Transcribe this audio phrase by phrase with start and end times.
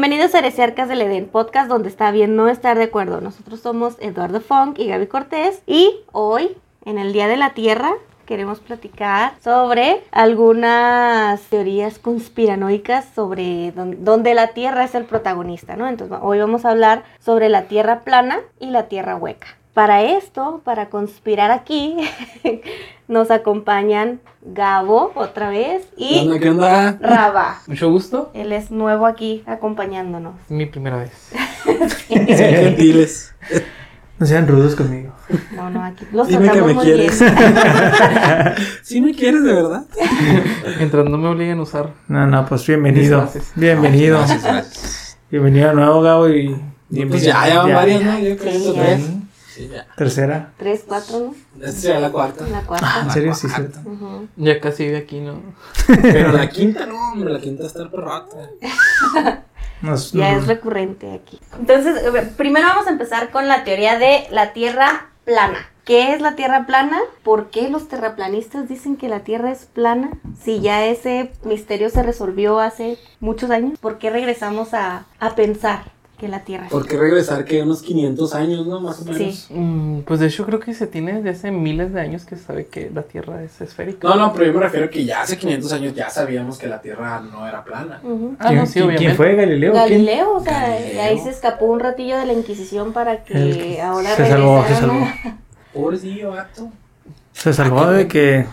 [0.00, 3.20] Bienvenidos a Heresiarcas del Edén, podcast donde está bien no estar de acuerdo.
[3.20, 6.56] Nosotros somos Eduardo Funk y Gaby Cortés y hoy,
[6.86, 7.92] en el Día de la Tierra,
[8.24, 15.86] queremos platicar sobre algunas teorías conspiranoicas sobre don- donde la Tierra es el protagonista, ¿no?
[15.86, 19.48] Entonces hoy vamos a hablar sobre la Tierra plana y la Tierra hueca.
[19.80, 21.96] Para esto, para conspirar aquí,
[23.08, 26.38] nos acompañan Gabo otra vez ¿Qué y onda?
[26.38, 26.98] ¿Qué onda?
[27.00, 27.62] Raba.
[27.66, 28.30] Mucho gusto.
[28.34, 30.34] Él es nuevo aquí acompañándonos.
[30.44, 31.30] Es mi primera vez.
[32.08, 33.34] Sean gentiles.
[34.18, 35.14] No sean rudos conmigo.
[35.56, 37.18] No, no, aquí los Dime que tratamos me muy quieres.
[37.18, 37.34] bien.
[38.82, 39.86] ¿Sí me quieres de verdad?
[40.76, 41.94] Mientras no me obliguen a usar.
[42.06, 43.26] No, no, pues bienvenido.
[43.54, 44.18] Bienvenido.
[44.18, 45.18] Gracias, gracias.
[45.30, 46.28] Bienvenido de nuevo, Gabo.
[46.28, 46.54] Y
[46.90, 47.08] bienvenido.
[47.08, 48.18] Pues ya, ya van varias, ¿no?
[48.18, 49.19] Yo creo que
[49.52, 49.86] Sí, ya.
[49.96, 50.52] Tercera.
[50.58, 51.18] Tres, cuatro,
[51.58, 51.64] ¿no?
[51.66, 52.46] Esta la cuarta.
[52.46, 53.00] La Ah, cuarta.
[53.02, 53.34] ¿En serio?
[53.34, 53.78] Sí, Ah, cierto.
[53.84, 54.28] Ujú.
[54.36, 55.40] Ya casi vive aquí, ¿no?
[56.02, 58.36] Pero la quinta no, hombre, la quinta está el perrota.
[59.82, 61.40] Nos- Ya es recurrente aquí.
[61.58, 65.58] Entonces, a ver, primero vamos a empezar con la teoría de la Tierra plana.
[65.84, 66.98] ¿Qué es la Tierra plana?
[67.24, 70.10] ¿Por qué los terraplanistas dicen que la Tierra es plana?
[70.40, 75.84] Si ya ese misterio se resolvió hace muchos años, ¿por qué regresamos a, a pensar
[76.20, 78.78] que la Tierra es ¿Por qué regresar que unos 500 años, no?
[78.80, 79.34] Más o menos.
[79.48, 79.54] Sí.
[79.54, 82.44] Mm, pues de hecho creo que se tiene desde hace miles de años que se
[82.44, 84.06] sabe que la Tierra es esférica.
[84.06, 86.66] No, no, pero yo me refiero a que ya hace 500 años ya sabíamos que
[86.66, 88.00] la Tierra no era plana.
[88.38, 88.96] Ah, ¿Quién, no, sí, quién- obviamente.
[88.98, 89.34] quién fue?
[89.34, 89.72] ¿Galileo?
[89.72, 91.02] Galileo, o sea, Galileo.
[91.02, 94.74] ahí se escapó un ratillo de la Inquisición para que El- ahora se salvó, se
[94.74, 95.06] salvó.
[95.72, 96.68] Pobrecillo, vato.
[97.32, 98.44] Se salvó de que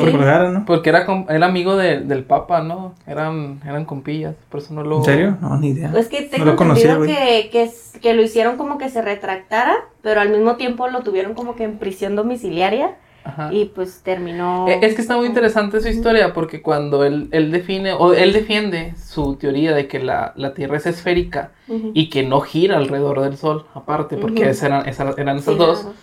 [0.00, 0.12] Sí.
[0.52, 0.64] ¿no?
[0.64, 2.94] Porque era, era amigo de- del Papa, ¿no?
[3.06, 4.98] Eran, eran compillas, por eso no lo...
[4.98, 5.38] ¿En serio?
[5.40, 5.92] No, ni idea.
[5.96, 9.74] Es que tengo No lo conocía, que, que, que lo hicieron como que se retractara,
[10.02, 13.50] pero al mismo tiempo lo tuvieron como que en prisión domiciliaria Ajá.
[13.52, 14.66] y pues terminó...
[14.68, 18.32] Eh, Es que está muy interesante su historia porque cuando él, él define o él
[18.32, 21.92] defiende su teoría de que la, la Tierra es esférica Ujú.
[21.94, 24.50] y que no gira alrededor del Sol, aparte, porque Ujú.
[24.50, 25.84] esas eran, esas eran esas Sí, dos.
[25.84, 25.94] más.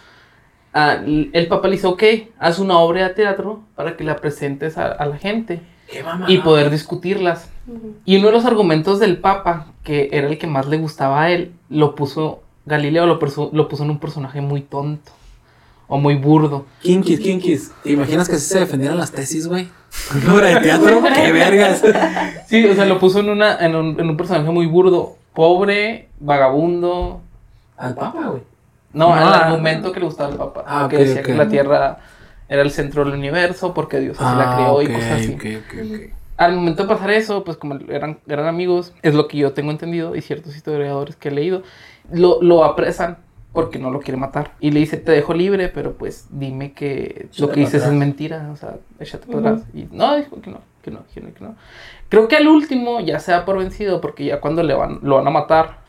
[0.74, 2.03] Ah, el papá le dice, ok,
[2.38, 6.25] haz una obra de teatro para que la presentes a, a la gente Qué mamá.
[6.30, 7.50] y poder discutirlas.
[8.06, 11.31] Y uno de los argumentos del papa, que era el que más le gustaba a
[11.31, 13.19] él, lo puso, Galileo lo,
[13.52, 15.12] lo puso en un personaje muy tonto
[15.88, 16.66] o muy burdo.
[16.81, 17.72] Kinkis, kinkis.
[17.84, 19.68] ¿Te imaginas que así se defendieran las tesis, güey?
[20.24, 21.01] Una obra de teatro.
[21.16, 21.84] ¡Qué vergas!
[22.47, 26.09] Sí, o sea, lo puso en, una, en, un, en un personaje muy burdo, pobre,
[26.19, 27.22] vagabundo.
[27.75, 28.44] Al papa, güey.
[28.94, 29.47] No, No, el ah.
[29.47, 30.63] argumento que le gustaba al papa.
[30.67, 32.00] Ah, que decía que la Tierra
[32.47, 35.33] era el centro del universo porque Dios así la creó y cosas así.
[35.33, 36.13] Ah, ok, ok, ok.
[36.38, 39.72] Al momento de pasar eso, pues como eran, eran amigos, es lo que yo tengo
[39.72, 41.63] entendido y ciertos historiadores que he leído,
[42.11, 43.17] lo, lo apresan
[43.51, 44.53] porque no lo quiere matar.
[44.59, 48.00] Y le dice, te dejo libre, pero pues dime que lo que dices para es
[48.00, 49.47] mentira, o sea, échate para Ujú.
[49.50, 49.67] atrás.
[49.73, 51.55] Y no, dijo que no, que no, no, que no.
[52.09, 55.17] Creo que al último ya se da por vencido porque ya cuando le van, lo
[55.17, 55.79] van a matar,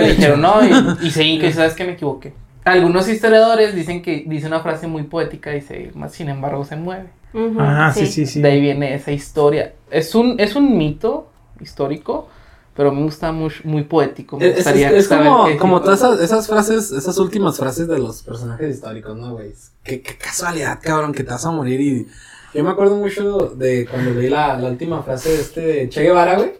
[0.00, 0.72] le dijeron no, y,
[1.06, 2.32] y seguí que sabes que me equivoqué.
[2.64, 7.08] Algunos historiadores dicen que dice una frase muy poética, dice, más sin embargo se mueve.
[7.32, 8.40] Ujú, Ah, sí, sí, sí.
[8.40, 9.74] De ahí viene esa historia.
[9.90, 11.30] Es un, es un mito
[11.60, 12.28] histórico,
[12.74, 14.38] pero me gusta muy, muy poético.
[14.38, 17.56] Me Es, es- gustaría es saber como, qué- como todas esas, esas frases, esas últimas
[17.58, 19.52] frases de los personajes históricos, ¿no, güey?
[19.82, 22.06] Qué, qué casualidad, cabrron, que te vas a morir y...
[22.54, 26.02] Yo me acuerdo mucho de cuando leí la, la última frase de este de Che
[26.02, 26.54] Guevara, güey.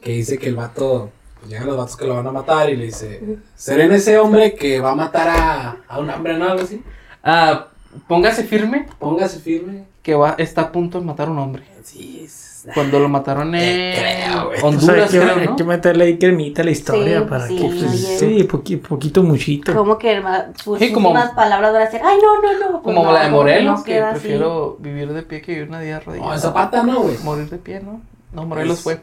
[0.00, 1.10] Que dice que el vato...
[1.40, 3.38] Pues llegan los vatos que lo van a matar y le dice...
[3.54, 6.48] Serén ese hombre que va a matar a, a un hambre, ¿no?
[6.48, 6.82] Algo así.
[7.22, 7.68] Ah,
[8.08, 9.84] póngase firme Póngase firme.
[10.02, 11.64] que va, está a punto de matar a un hombre.
[11.82, 12.45] Sí, es...
[12.74, 14.58] Cuando lo mataron en creo, güey.
[14.58, 15.56] O sea, hay Honduras, que, creo, hay ¿no?
[15.56, 17.62] que meterle ahí cremita a la historia Sí, para sí, que.
[17.64, 19.74] pues, sí, poqui- poquito muchito.
[19.74, 20.22] Como que
[20.62, 22.82] sus Sí, como- últimas palabras van a ser, ay, no, no, no.
[22.82, 24.20] Pues Como no, la de que Morelos, no que así.
[24.20, 26.24] prefiero vivir de pie que vivir una día rodilla.
[26.24, 27.16] No, en Zapata no, güey.
[27.24, 28.00] Morir de pie, ¿no?
[28.32, 29.00] No, Morelos fue.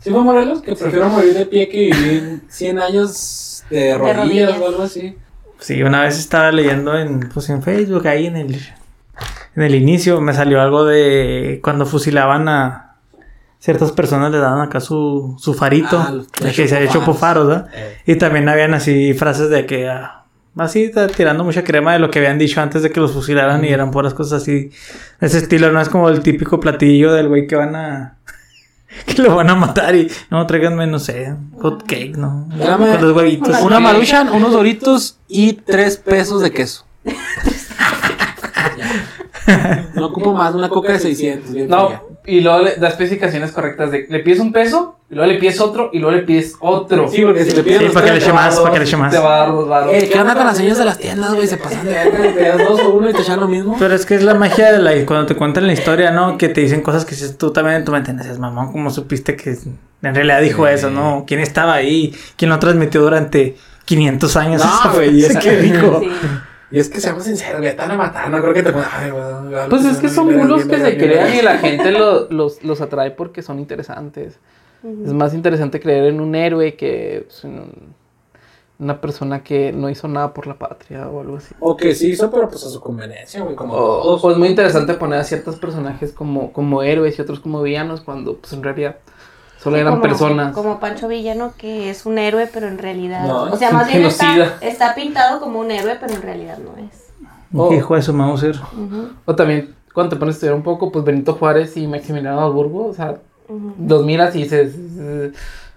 [0.00, 0.60] ¿Sí fue Morelos?
[0.60, 4.58] Que prefiero morir de pie que vivir 100 años de rodillas, rodillas.
[4.60, 5.16] o algo así.
[5.58, 8.60] Sí, una vez estaba leyendo en, pues, en Facebook, ahí en el,
[9.56, 12.85] en el inicio, me salió algo de cuando fusilaban a
[13.66, 17.16] ciertas personas, le daban acá su, su farito, Ah, de que se había hecho por
[17.16, 17.66] faros, ¿verdad?
[17.74, 20.22] Eh, Y también habían así frases de que, ah,
[20.56, 23.68] así tirando mucha crema de lo que habían dicho antes de que los fusilaran y
[23.68, 24.70] eran puras cosas así,
[25.20, 28.16] de ese estilo, no es como el típico platillo del güey que van a...
[29.04, 32.48] Que lo van a matar y no, tráiganme, no sé, hot cake, ¿no?
[32.56, 33.60] Dame Con los huevitos.
[33.62, 36.86] Una maruchan, unos doritos y tres pesos de queso.
[39.94, 41.52] No ocupo más, una coca de 600.
[41.52, 42.15] bien No.
[42.26, 45.60] Y luego le da especificaciones correctas de le pides un peso, y luego le pides
[45.60, 47.08] otro, y luego le pides otro.
[47.08, 48.96] Sí, porque si le piden Sí, para que le eche más, para que le eche
[48.96, 49.12] más.
[49.12, 49.68] Te va a dar dos.
[49.92, 51.46] Eh, ¿qué onda con las señas de las tiendas, güey?
[51.46, 53.76] Se pasan de verga, te das dos o uno y te echan lo mismo.
[53.78, 56.36] Pero es que es la magia de la cuando te cuentan la historia, ¿no?
[56.38, 58.90] Que te dicen cosas que dices tú también en tu mente, no seas mamón, como
[58.90, 59.56] supiste que
[60.02, 60.72] En realidad dijo Sí.
[60.74, 61.24] eso, ¿no?
[61.26, 62.14] ¿Quién estaba ahí?
[62.36, 63.56] ¿Quién lo transmitió durante
[63.86, 64.62] 500 años?
[64.64, 66.00] No, esa güey, es que que- dijo.
[66.00, 66.10] Sí.
[66.70, 68.70] Y es que seamos sinceros, güey, están a matar, no creo que te.
[68.70, 72.62] Ay, güey, Pues es que son bulos que se crean y la gente lo- los,
[72.64, 74.38] los atrae porque son interesantes.
[75.04, 77.94] Es más interesante creer en un héroe que pues, en un-
[78.78, 81.54] una persona que no hizo nada por la patria o algo así.
[81.60, 84.24] O que sí hizo, pero pues a su conveniencia, güey, como O, todos.
[84.24, 88.02] o es muy interesante poner a ciertos personajes como, como héroes y otros como villanos
[88.02, 88.96] cuando pues en realidad
[89.66, 90.54] solo Sí, eran como- personas.
[90.54, 93.26] Como Pancho Villano, que es un héroe, pero en realidad.
[93.26, 94.58] No, o sea, es más bien está, genocida.
[94.60, 97.08] está pintado como un héroe, pero en realidad no es.
[97.54, 97.72] Oh.
[97.72, 98.54] Hijo de su Mauser.
[98.56, 102.40] Ujú, O también cuando te pones a estudiar un poco, pues Benito Juárez y Maximiliano
[102.40, 103.16] Habsburgo, o sea,
[103.48, 103.74] ujú.
[103.88, 104.74] los miras y dices,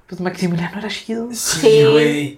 [0.07, 1.27] pues Maximiliano era chido.
[1.31, 2.38] Sí, güey.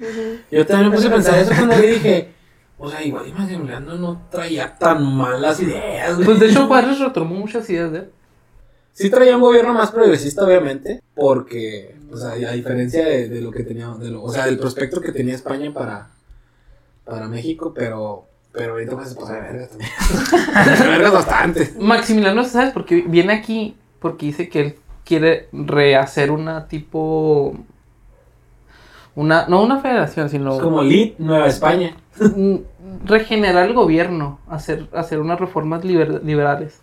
[0.52, 2.32] Yo también me puse a pensar eso cuando le dije.
[2.78, 6.26] O sea, igual y Maximiliano no traía tan malas ideas, güey.
[6.26, 8.12] Pues de hecho Juárez retomó muchas ideas de él.
[8.94, 13.52] Sí traía un gobierno más progresista, obviamente, porque, o sea, a diferencia de, de lo
[13.52, 16.10] que tenía, de lo- o sea, del prospecto que tenía España para,
[17.06, 19.92] para México, pero, pero ahorita pues se pasa de verga también.
[20.78, 21.74] Se vergas bastante.
[21.80, 22.72] Maximiliano, ¿sabes?
[22.74, 27.56] Porque viene aquí porque dice que él quiere rehacer una tipo...
[29.16, 30.58] Una, no una federación, sino...
[30.60, 31.96] Como Lit Nueva España.
[32.20, 32.56] mm,
[33.06, 36.80] regenerar el gobierno, hacer, hacer unas reformas liber- liberales.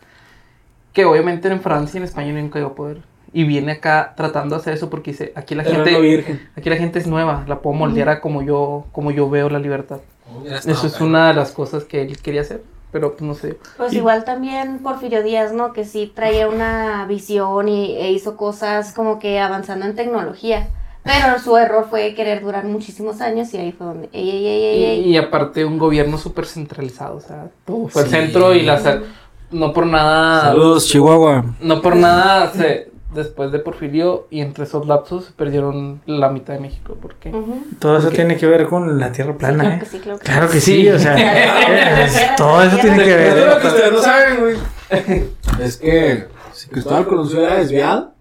[0.93, 3.03] Que obviamente en Francia y en España nunca iba a poder.
[3.33, 6.77] Y viene acá tratando de hacer eso porque dice, aquí la Pero gente, aquí la
[6.77, 10.01] gente es nueva, la puedo moldear a como yo, como yo veo la libertad.
[10.35, 13.59] Hubiera Eso es una de las cosas que él quería hacer, pero pues no sé.
[13.77, 15.75] Pues igual también Porfirio Díaz, ¿no?
[15.75, 20.69] Que sí traía una visión y, e hizo cosas como que avanzando en tecnología.
[21.05, 24.09] Pero su error fue querer durar muchísimos años y ahí fue donde...
[24.13, 25.11] Ey, ey, ey, ey, Y, ey.
[25.11, 29.03] y aparte un gobierno súper centralizado, o sea, todo fue el centro y la...
[29.51, 30.43] No por nada...
[30.43, 31.45] Saludos, Chihuahua.
[31.61, 36.55] No por nada se, después de Porfirio y entre esos lapsos se perdieron la mitad
[36.55, 36.97] de México.
[37.01, 37.33] ¿Por qué?
[37.79, 39.79] Todo eso tiene que ver con la tierra plana, claro ¿eh?
[39.81, 40.89] que sí, claro que Claro que sí, Sí.
[40.91, 43.57] o sea, eh, todo eso tiene que lo ver.
[43.67, 44.57] ustedes no saben, güey.
[45.61, 48.13] Es que si Cristóbal Colón se hubiera desviado,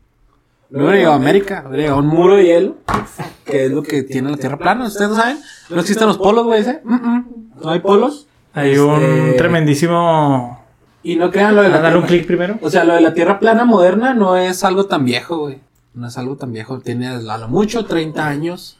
[0.69, 2.75] no hubiera llegado a América, hubiera llegado a un muro de hielo,
[3.45, 4.87] que es lo que tiene la Tierra plana.
[4.87, 5.39] ¿Ustedes no saben?
[5.69, 6.63] No existen los polos, güey.
[6.63, 6.71] ¿sí?
[6.83, 7.25] Mm, mm.
[7.63, 8.27] No hay polos.
[8.53, 10.56] Hay un Este, tremendísimo...
[11.03, 12.59] Y no crean lo de la Dale un Tierra- clic primero.
[12.61, 15.59] O sea, lo de la Tierra plana moderna no es algo tan viejo, güey.
[15.93, 16.79] No es algo tan viejo.
[16.79, 18.77] Tiene a lo mucho 30 años.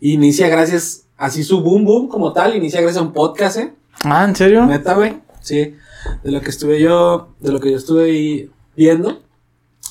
[0.00, 3.72] Inicia gracias, así su boom boom como tal, inicia gracias a un podcast, ¿eh?
[4.04, 4.66] Ah, ¿en serio?
[4.66, 5.20] Neta, güey.
[5.40, 5.76] Sí.
[6.24, 9.20] De lo que estuve yo, de lo que yo estuve ahí viendo.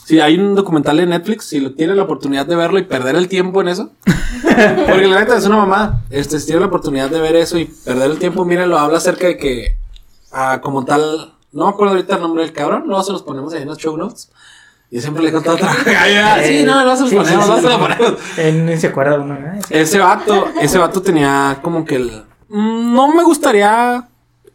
[0.05, 3.15] Sí, hay un documental en Netflix, si lo tienen la oportunidad de verlo y perder
[3.15, 3.91] el tiempo en eso.
[4.43, 6.01] Porque la neta es una mamada.
[6.09, 9.27] Este, si tienen la oportunidad de ver eso y perder el tiempo, mírenlo, habla acerca
[9.27, 9.77] de que,
[10.33, 13.53] ah, como tal, no me acuerdo ahorita el nombre del cabrón, luego se los ponemos
[13.53, 14.30] ahí en los show notes.
[14.89, 15.74] Yo siempre le he contado otra.
[16.44, 17.62] sí, no, no se los Sí, ponemos, sí, no sí.
[17.62, 18.13] se los ponemos.
[18.38, 19.59] Él ni se acuerda uno, ¿eh?
[19.68, 19.74] Sí.
[19.75, 22.24] Ese vato, ese vato tenía como que el...
[22.50, 24.07] Mm, No me gustaría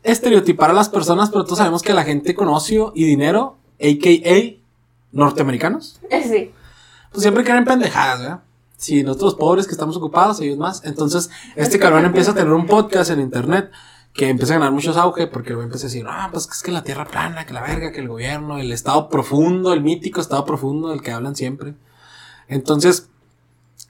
[0.03, 4.61] estereotipar a las personas, pero todos sabemos que la gente con ocio y dinero, a.k.a.
[5.13, 6.53] norteamericanos, Sí.
[7.11, 8.41] pues siempre quieren pendejadas, ¿verdad?
[8.77, 10.85] Si nosotros pobres que estamos ocupados, ellos más.
[10.85, 13.71] Entonces, este cabrón empieza a tener un podcast en internet
[14.17, 16.73] que empieza a ganar muchos auge porque luego empieza a decir, ah, pues es que
[16.73, 20.45] la tierra plana, que la verga, que el gobierno, el estado profundo, el mítico estado
[20.45, 21.75] profundo del que hablan siempre.
[22.49, 23.09] Entonces,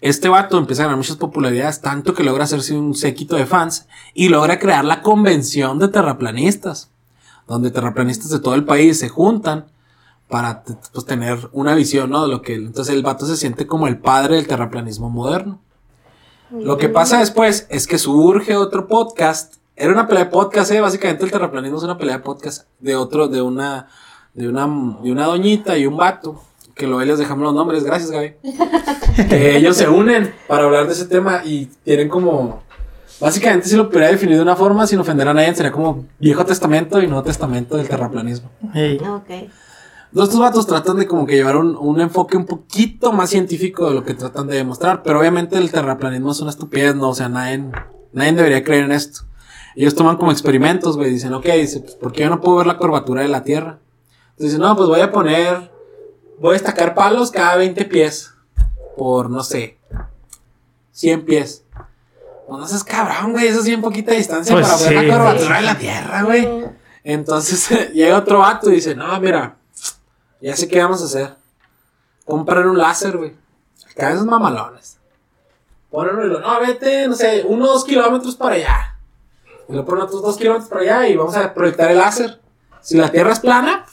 [0.00, 3.86] este vato empieza a ganar muchas popularidades, tanto que logra hacerse un séquito de fans
[4.14, 6.90] y logra crear la convención de terraplanistas,
[7.46, 9.66] donde terraplanistas de todo el país se juntan
[10.28, 12.22] para pues, tener una visión, ¿no?
[12.22, 15.60] De lo que entonces el vato se siente como el padre del terraplanismo moderno.
[16.50, 19.56] Lo que pasa después es que surge otro podcast.
[19.78, 20.80] Era una pelea de podcast, ¿eh?
[20.80, 23.88] Básicamente el terraplanismo es una pelea de podcast de otro, de una,
[24.32, 24.66] de una,
[25.02, 26.40] de una doñita y un vato.
[26.74, 28.36] Que luego les dejamos los nombres, gracias Gaby.
[29.28, 32.62] que ellos se unen para hablar de ese tema y tienen como,
[33.20, 36.46] básicamente si lo pudiera definir de una forma sin ofender a nadie, sería como Viejo
[36.46, 38.50] Testamento y Nuevo Testamento del terraplanismo.
[38.74, 38.98] Ey.
[38.98, 39.50] Ok.
[40.12, 43.88] Los dos vatos tratan de como que llevar un, un enfoque un poquito más científico
[43.88, 47.10] de lo que tratan de demostrar, pero obviamente el terraplanismo es una estupidez, ¿no?
[47.10, 47.62] O sea, nadie,
[48.12, 49.26] nadie debería creer en esto.
[49.76, 52.66] Ellos toman como experimentos, güey, dicen, ok, dice, pues, ¿por qué yo no puedo ver
[52.66, 53.78] la curvatura de la Tierra?
[54.30, 55.70] Entonces dicen, no, pues voy a poner,
[56.38, 58.32] voy a destacar palos cada 20 pies,
[58.96, 59.78] por, no sé,
[60.92, 61.62] 100 pies.
[62.48, 65.56] Pues no seas cabrón, güey, eso es bien poquita distancia Pues para ver la curvatura
[65.56, 66.48] de la Tierra, güey.
[67.04, 69.56] Entonces llega otro vato y dice, no, mira,
[70.40, 71.34] ya sé qué vamos a hacer.
[72.24, 73.34] Comprar un láser, güey.
[73.90, 74.98] Acá esos mamalones.
[75.90, 78.95] Ponen un no, vete, no sé, unos kilómetros para allá.
[79.68, 82.40] Y lo ponen otros dos kilómetros para allá y vamos a proyectar el láser.
[82.80, 83.84] Si la Tierra es plana,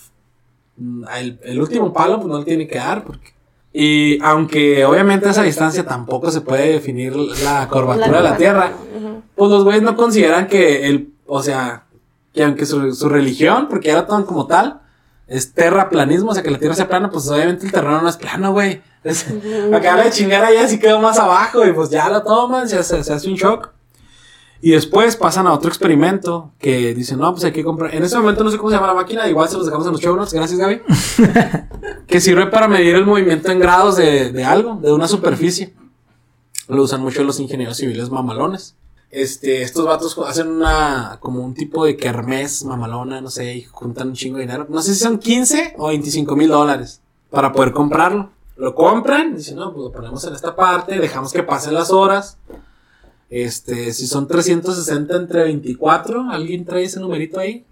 [0.77, 3.34] mm, el, el último palo pues no le tiene que dar porque
[3.72, 8.72] Y aunque obviamente a esa distancia tampoco se puede definir la curvatura de la Tierra,
[9.36, 11.86] pues los güeyes no consideran que el, o sea,
[12.34, 14.82] que aunque su, su religión, porque era todo como tal,
[15.27, 18.18] es terraplanismo, o sea, que la Tierra sea plana, pues obviamente el terreno no es
[18.18, 18.82] plano, güey.
[19.74, 23.03] Acaba de chingar allá, así quedó más abajo, y pues ya lo toman, se hace,
[23.03, 23.73] se hace un shock.
[24.65, 27.93] Y después pasan a otro experimento que dicen, no, pues hay que comprar.
[27.93, 29.91] En ese momento no sé cómo se llama la máquina, igual se los dejamos en
[29.91, 30.82] los show notes, gracias Gaby.
[32.08, 35.74] que sirve para medir el movimiento en grados de, de algo, de una superficie.
[36.70, 38.77] Lo usan mucho los ingenieros civiles mamalones.
[39.12, 44.08] Este, estos vatos hacen una, como un tipo de kermés mamalona, no sé, y juntan
[44.08, 44.65] un chingo de dinero.
[44.70, 48.29] No sé si son 15 o 25 mil dólares para poder comprarlo.
[48.55, 52.38] Lo compran, dicen, no, pues lo ponemos en esta parte, dejamos que pasen las horas.
[53.36, 57.66] Este, si son 360 entre 24, ¿alguien trae ese numerito ahí?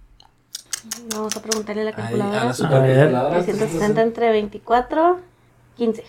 [1.13, 2.53] Vamos a preguntarle a la Ahí, a la calculadora.
[2.55, 3.43] supercalculadora.
[3.43, 5.19] 360 entre 24,
[5.77, 6.03] 15.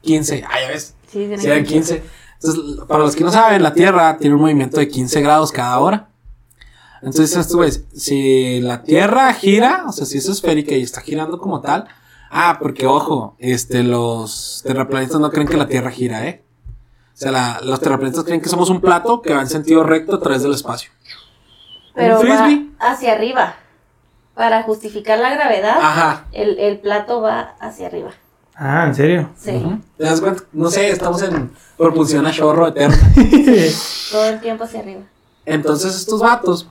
[0.00, 0.94] 15, ah, ya ves.
[1.06, 2.02] Sí, tiene Si eran 15.
[2.40, 5.78] Entonces, para los que no saben, la Tierra tiene un movimiento de 15 grados cada
[5.80, 6.08] hora.
[7.02, 11.38] Entonces, esto es, si la Tierra gira, o sea, si es esférica y está girando
[11.38, 11.88] como tal,
[12.30, 16.43] ah, porque ojo, este, los terraplanistas no creen que la Tierra gira, ¿eh?
[17.14, 20.16] O sea, la- los terraplanistas creen que somos un plato que va en sentido recto
[20.16, 20.90] a través del espacio.
[21.94, 23.54] Pero ¿Un va hacia arriba.
[24.34, 26.24] Para justificar la gravedad, Ajá.
[26.32, 28.10] el, el plato va hacia arriba.
[28.56, 29.30] Ah, ¿en serio?
[29.36, 29.78] Sí, Ujú.
[29.96, 30.42] ¿Te das cuenta?
[30.52, 32.96] No sé, estamos en propulsión a chorro eterno.
[34.10, 35.02] todo el tiempo hacia arriba.
[35.46, 36.68] Entonces estos vatos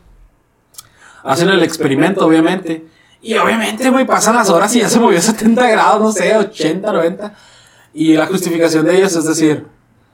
[1.24, 2.86] hacen el experimento, obviamente.
[3.22, 6.92] Y obviamente, güey, pasan las horas y ya se movió 70 grados, no sé, 80,
[6.92, 7.34] 90.
[7.94, 9.66] Y la justificación de ellos es decir,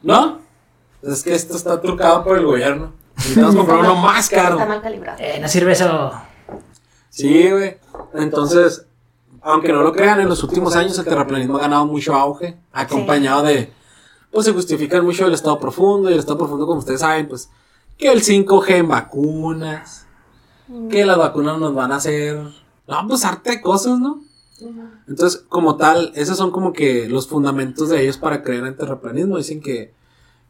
[0.03, 0.39] no,
[1.03, 2.93] es que esto está trucado por el gobierno.
[3.17, 4.59] Necesitamos comprar uno más Está caro.
[4.65, 5.17] mal calibrado.
[5.19, 6.11] Eh, no sirve eso.
[7.09, 7.77] Sí, güey.
[8.13, 8.85] Entonces,
[9.41, 13.43] aunque no lo crean, en los últimos años el terraplanismo ha ganado mucho auge, acompañado
[13.43, 13.71] de,
[14.31, 17.49] pues se justifican mucho el estado profundo, y el estado profundo, como ustedes saben, pues,
[17.97, 20.05] que el 5G en vacunas,
[20.89, 22.37] que las vacunas nos van a hacer,
[22.87, 24.21] no, pues arte de cosas, ¿no?
[25.07, 29.37] Entonces, como tal, esos son como que los fundamentos de ellos para creer en terraplanismo.
[29.37, 29.93] Dicen que,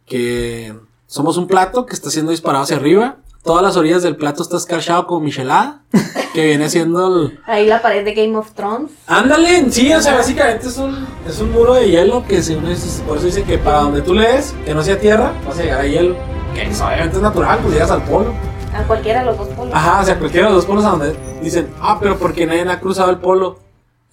[0.06, 0.74] que
[1.08, 3.18] somos un plato que está siendo disparado hacia arriba.
[3.44, 5.84] Todas las orillas del plato está escarchado como michelada,
[6.34, 7.40] que viene siendo el...
[7.46, 8.92] Ahí la pared de Game of Thrones.
[9.08, 12.76] Ándale, sí, o sea, básicamente es un, es un muro de hielo que se une,
[13.08, 15.82] por eso dice que para donde tú lees, que no sea tierra, vas a llegar
[15.82, 16.16] a hielo.
[16.54, 18.34] Que obviamente es natural, pues llegas al polo.
[18.74, 19.74] A cualquiera de los dos polos.
[19.74, 22.46] Ajá, o sea, cualquiera de los dos polos a donde dicen, ah, pero ¿por qué
[22.46, 23.58] nadie ha cruzado el polo?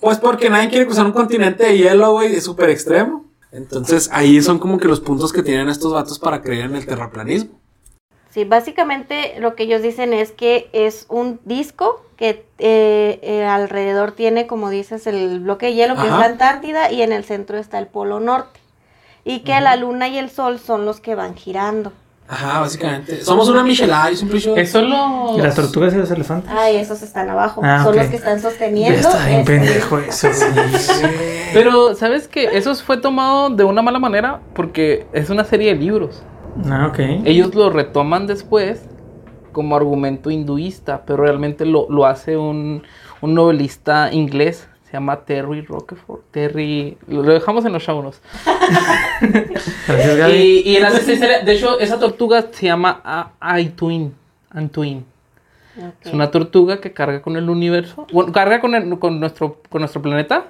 [0.01, 3.25] Pues porque nadie quiere cruzar un continente de hielo, güey, es súper extremo.
[3.53, 6.87] Entonces, ahí son como que los puntos que tienen estos vatos para creer en el
[6.87, 7.59] terraplanismo.
[8.31, 14.13] Sí, básicamente lo que ellos dicen es que es un disco que eh, eh, alrededor
[14.13, 16.19] tiene, como dices, el bloque de hielo que es Ajá.
[16.19, 18.61] la Antártida y en el centro está el Polo Norte.
[19.25, 21.93] Y que la luna y el sol son los que van girando.
[22.29, 23.23] Ajá, básicamente.
[23.23, 24.57] Somos una michelada, yo siempre he dicho.
[24.57, 25.39] Eso lo.
[25.39, 26.51] ¿Y las tortugas y los elefantes?
[26.53, 27.61] Ay, esos están abajo.
[27.65, 28.99] Ah, son los que están sosteniendo.
[28.99, 30.29] Está bien este, pendejo eso.
[31.53, 32.57] Pero, ¿sabes qué?
[32.57, 36.23] Eso fue tomado de una mala manera porque es una serie de libros.
[36.69, 36.99] Ah, ok.
[37.25, 38.81] Ellos lo retoman después
[39.53, 42.83] como argumento hinduista, pero realmente lo, lo hace un,
[43.21, 44.69] un novelista inglés.
[44.97, 46.23] Se llama Terry Roquefort.
[46.31, 46.97] Terry.
[47.07, 48.23] Lo lo dejamos en los show notes.
[50.33, 54.15] Y, y en la de hecho, esa tortuga se llama A- Aituin.
[54.49, 55.05] Antuin.
[55.77, 56.07] ok.
[56.07, 58.07] Es una tortuga que carga con el universo.
[58.11, 60.47] Bueno, carga con, el- con, nuestro, con nuestro planeta.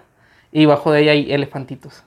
[0.52, 2.04] Y bajo de ella hay elefantitos.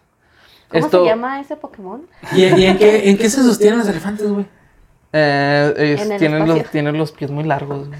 [0.69, 2.03] ¿Cómo Esto, se llama ese Pokémon?
[2.31, 4.45] ¿Y, y en, qué, en qué se sostienen los elefantes, güey?
[5.11, 7.89] eh, En tienen, los, tienen los pies muy largos.
[7.89, 7.99] güey.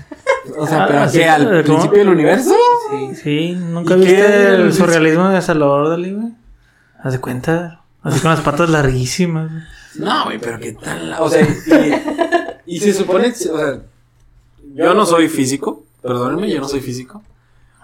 [0.57, 1.25] O sea, Ah, pero ¿qué?
[1.27, 1.63] ¿Al ¿cómo?
[1.63, 2.55] principio del universo?
[2.89, 3.15] Sí.
[3.15, 6.33] Sí, ¿nunca viste el surrealismo de Salvador Dalí, güey?
[7.01, 7.81] Haz de cuenta.
[8.01, 9.51] Así con las patas larguísimas.
[9.95, 11.15] No, güey, pero qué tal.
[11.19, 11.41] O sea,
[12.65, 13.79] y, y se supone, o sea,
[14.73, 17.21] yo no soy físico, perdónenme, yo no soy físico,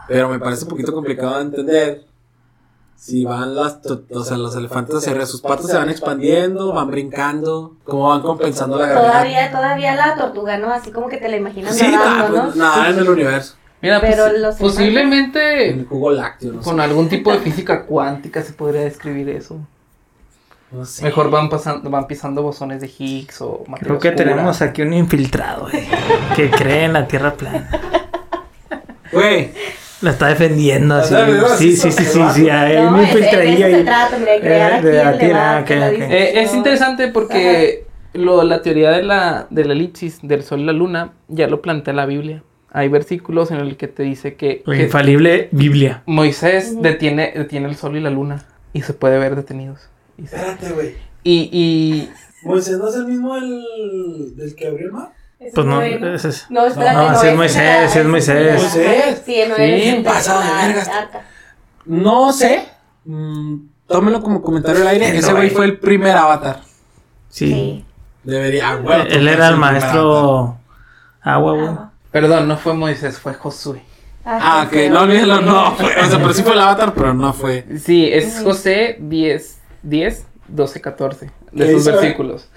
[0.07, 2.03] pero me parece un poquito complicado de entender
[2.95, 3.79] si van las,
[4.11, 8.21] o sea, los elefantes hacia arriba, sus patas se van expandiendo, van brincando, cómo van
[8.21, 9.11] compensando la gravedad.
[9.11, 10.71] Todavía, todavía la tortuga, ¿no?
[10.71, 12.43] Así como que te la imaginas Sí, nadando, nada, ¿no?
[12.45, 16.63] pues, nada en el universo, Mira, Pero posi- los posiblemente en el jugo lácteo, no
[16.63, 16.69] sé.
[16.69, 19.59] con algún tipo de física cuántica se podría describir eso.
[20.71, 21.03] No sé.
[21.03, 24.25] Mejor van pasando, van pisando bosones de Higgs o materia Creo que oscura.
[24.29, 25.87] tenemos aquí un infiltrado, güey.
[26.35, 27.69] Que cree en la tierra plana.
[29.11, 29.51] Güey,
[30.05, 31.15] La está defendiendo así.
[31.57, 32.50] Sí, sí, sí, sí, sí.
[32.50, 33.85] Hay No, un infiltradillo ahí.
[34.43, 36.07] Eh.
[36.12, 40.65] Eh, es interesante porque lo- la teoría de la, de la elipsis del sol y
[40.65, 42.43] la luna ya lo plantea la Biblia.
[42.71, 46.03] Hay versículos en el que te dice que, La infalible Biblia.
[46.05, 49.89] Moisés detiene, detiene el sol y la luna y se puede ver detenidos.
[50.19, 50.93] Y, se- Espérate, güey.
[51.24, 52.09] y, y
[52.43, 55.13] Moisés no es el mismo del, del que abrió el mar.
[55.53, 58.61] Pues no, ese es- No, espérate, No, no, sí es Moisés, sí es Moisés.
[58.61, 59.21] Moisés.
[59.25, 60.89] Sí, no Sí, pasado de vergas.
[61.85, 62.65] No sé.
[63.05, 63.55] Mm,
[63.87, 65.17] tómelo como comentario al aire.
[65.17, 66.61] Ese güey fue el primer avatar.
[67.29, 67.47] sí.
[67.49, 67.85] Sí.
[68.23, 68.69] Debería.
[68.71, 70.57] ah, bueno, Él era el maestro
[71.21, 71.69] agua, güey.
[72.09, 73.83] perdón, no fue Moisés, fue Josué.
[74.25, 75.03] Ah, ok, qué no feo.
[75.03, 75.93] olvídelo, no fue.
[76.01, 77.63] O sea, pero sí fue el avatar, pero no fue.
[77.79, 82.47] Sí, es José 10, 10, 12, 14 ¿Qué de esos versículos.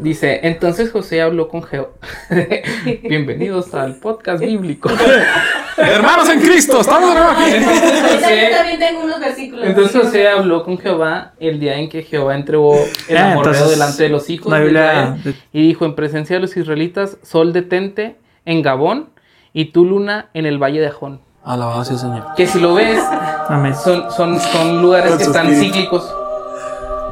[0.00, 1.90] Dice, entonces José habló con Jehová.
[3.02, 4.90] Bienvenidos al podcast bíblico.
[5.76, 7.50] Hermanos en Cristo, estamos de nuevo aquí.
[7.54, 9.66] Entonces José, también tengo unos versículos.
[9.66, 12.74] entonces José habló con Jehová el día en que Jehová entregó
[13.08, 16.40] el Ah, amorreo entonces, delante de los hijos de Israel, y dijo en presencia de
[16.40, 18.16] los israelitas, sol detente
[18.46, 19.10] en Gabón
[19.52, 21.20] y tu luna en el valle de Ajón.
[21.44, 22.24] Alabado sea el Señor.
[22.36, 23.00] Que si lo ves,
[23.48, 23.74] Amén.
[23.76, 26.12] son, son, son lugares que están cíclicos.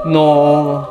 [0.05, 0.89] No.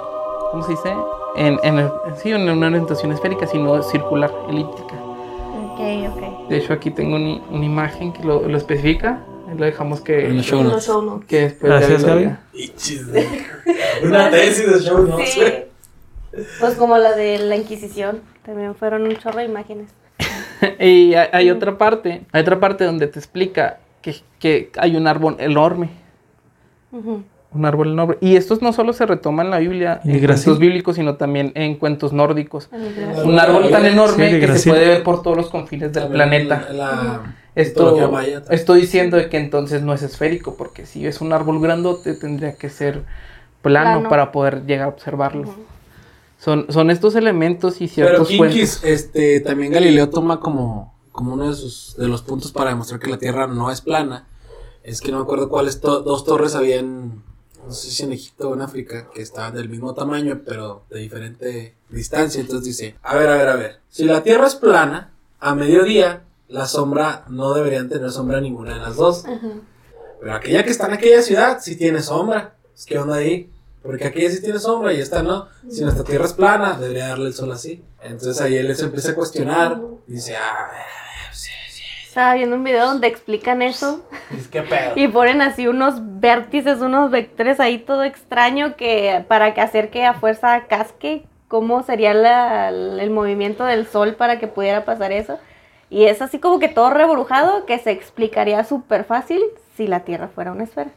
[0.52, 0.94] ¿Cómo se dice?
[1.36, 4.96] En, en, el- sí, en una orientación esférica, sino circular, elíptica.
[4.96, 5.80] Ok,
[6.12, 6.50] ok.
[6.50, 9.22] De hecho, aquí tengo una, una imagen que lo, lo especifica.
[9.58, 11.28] Lo dejamos que, En los show notes.
[11.28, 12.36] que después Gracias, Gaby
[14.04, 15.30] Una tesis de show notes.
[15.34, 15.42] Sí.
[16.60, 18.22] Pues como la de la Inquisición.
[18.46, 19.90] También fueron un chorro de imágenes.
[20.80, 25.08] y hay, hay otra parte, hay otra parte donde te explica que, que hay un
[25.08, 25.90] árbol enorme.
[26.92, 27.24] Ujú.
[27.56, 28.18] Un árbol enorme.
[28.22, 31.52] Y estos no solo se retoman en la Biblia, ¿Y en cuentos bíblicos, sino también
[31.56, 32.70] en cuentos nórdicos.
[33.24, 36.68] Un árbol tan enorme Sí, que se puede ver por todos los confines del planeta.
[36.70, 38.20] La, la Esto
[38.52, 42.56] estoy diciendo de que entonces no es esférico, porque si es un árbol grandote tendría
[42.56, 43.04] que ser
[43.62, 44.10] plano, Plano.
[44.10, 45.56] para poder llegar a observarlo.
[46.38, 48.84] Son, son estos elementos y Pero ciertos Kinkis, cuentos.
[48.84, 53.10] este, también Galileo toma como, como uno de, sus, de los puntos para demostrar que
[53.10, 54.28] la Tierra no es plana.
[54.84, 57.24] Es que no me acuerdo cuáles to- dos torres habían,
[57.66, 61.00] no sé si en Egipto o en África, que estaban del mismo tamaño, pero de
[61.00, 62.42] diferente distancia.
[62.42, 66.24] Entonces dice, a ver, a ver, a ver, si la Tierra es plana, a mediodía
[66.48, 69.26] la sombra no deberían tener sombra ninguna de las dos.
[69.26, 69.62] Ujú.
[70.20, 72.56] Pero aquella que está en aquella ciudad sí tiene sombra.
[72.72, 73.52] Pues, ¿Qué onda ahí?
[73.82, 75.48] Porque aquella sí tiene sombra y esta no.
[75.70, 77.84] Si nuestra tierra es plana, debería darle el sol así.
[78.02, 79.80] Entonces ahí él se empieza a cuestionar.
[80.08, 81.05] Y dice, ah, sí, sí.
[82.16, 84.00] Estaba viendo un video donde explican eso
[84.34, 84.94] Es que pedo.
[84.96, 90.06] y ponen así unos vértices, unos vectores ahí todo extraño que para que hacer que
[90.06, 95.40] a fuerza casque cómo sería la- el movimiento del sol para que pudiera pasar eso.
[95.90, 99.42] Y es así como que todo rebrujado que se explicaría súper fácil
[99.76, 100.92] si la Tierra fuera una esfera.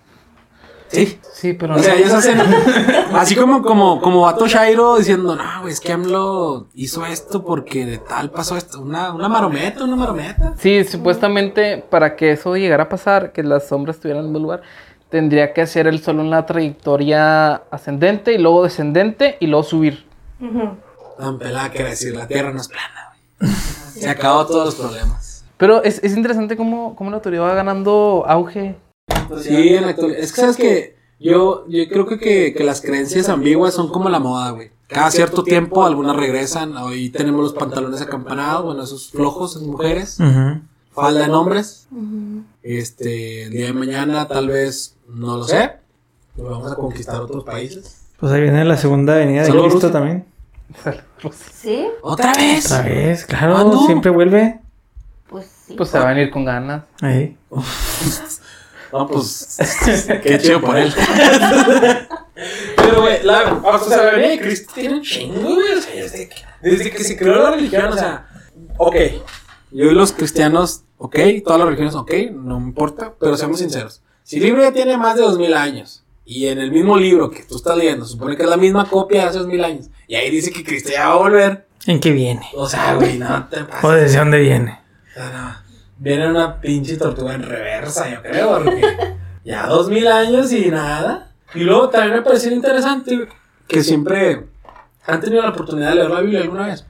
[0.88, 1.18] Sí.
[1.32, 2.38] Sí, pero O sea, ellos hacen
[3.14, 7.86] así como, como, como Vato Shairo diciendo, no, güey, es que AMLO hizo esto porque
[7.86, 8.80] de tal pasó esto.
[8.80, 10.54] Una, una marometa, una marometa.
[10.58, 14.62] Sí, supuestamente para que eso llegara a pasar, que las sombras estuvieran en un lugar,
[15.10, 20.06] tendría que hacer el sol una trayectoria ascendente y luego descendente y luego subir.
[21.18, 23.52] Tan pelada que era decir, la tierra no es plana, güey.
[23.52, 25.44] Se acabó todos los problemas.
[25.56, 28.76] Pero es, es interesante cómo, cómo la teoría va ganando auge.
[29.42, 30.20] Sí, en la actualidad.
[30.20, 34.08] Es que sabes que yo, yo creo que, que, que las creencias ambiguas son como
[34.08, 34.70] la moda, güey.
[34.86, 36.76] Cada cierto tiempo algunas regresan.
[36.78, 40.18] Hoy tenemos los pantalones acampanados, bueno, esos flojos en mujeres.
[40.92, 41.86] Falda en hombres.
[42.62, 45.72] Este, el día de mañana tal vez, no lo sé.
[46.36, 48.02] Vamos a conquistar otros países.
[48.18, 49.92] Pues ahí viene la segunda venida de Cristo Rusia.
[49.92, 50.24] también.
[51.52, 51.86] ¿Sí?
[52.02, 52.66] ¡Otra vez!
[52.66, 53.86] Otra vez, claro, ¿Cuándo?
[53.86, 54.60] siempre vuelve.
[55.28, 55.74] Pues sí.
[55.76, 56.84] Pues se va a venir con ganas.
[57.00, 57.36] Ahí.
[58.92, 59.56] No, pues,
[60.22, 60.92] qué chido por él.
[62.76, 65.72] Pero, güey, la, o sea, la venida de Cristo tiene un chingo, güey.
[65.72, 68.26] O sea, desde que, desde que se creó la religión, o sea,
[68.78, 68.96] ok.
[69.70, 71.16] Yo y los cristianos, ok.
[71.44, 72.12] Todas las religiones, ok.
[72.32, 74.02] No me importa, pero seamos sinceros.
[74.22, 77.30] Si el libro ya tiene más de dos mil años, y en el mismo libro
[77.30, 79.88] que tú estás leyendo, supone que es la misma copia de hace dos mil años,
[80.06, 82.46] y ahí dice que Cristo ya va a volver, ¿En qué viene?
[82.54, 84.00] o sea, güey, no te ¿O pases.
[84.02, 84.78] desde dónde viene?
[85.10, 85.67] O sea, no.
[85.98, 91.32] Viene una pinche tortuga en reversa, yo creo, porque ya dos mil años y nada.
[91.54, 93.28] Y luego también me pareció interesante
[93.66, 94.46] que siempre
[95.04, 96.86] han tenido la oportunidad de leer la Biblia alguna vez.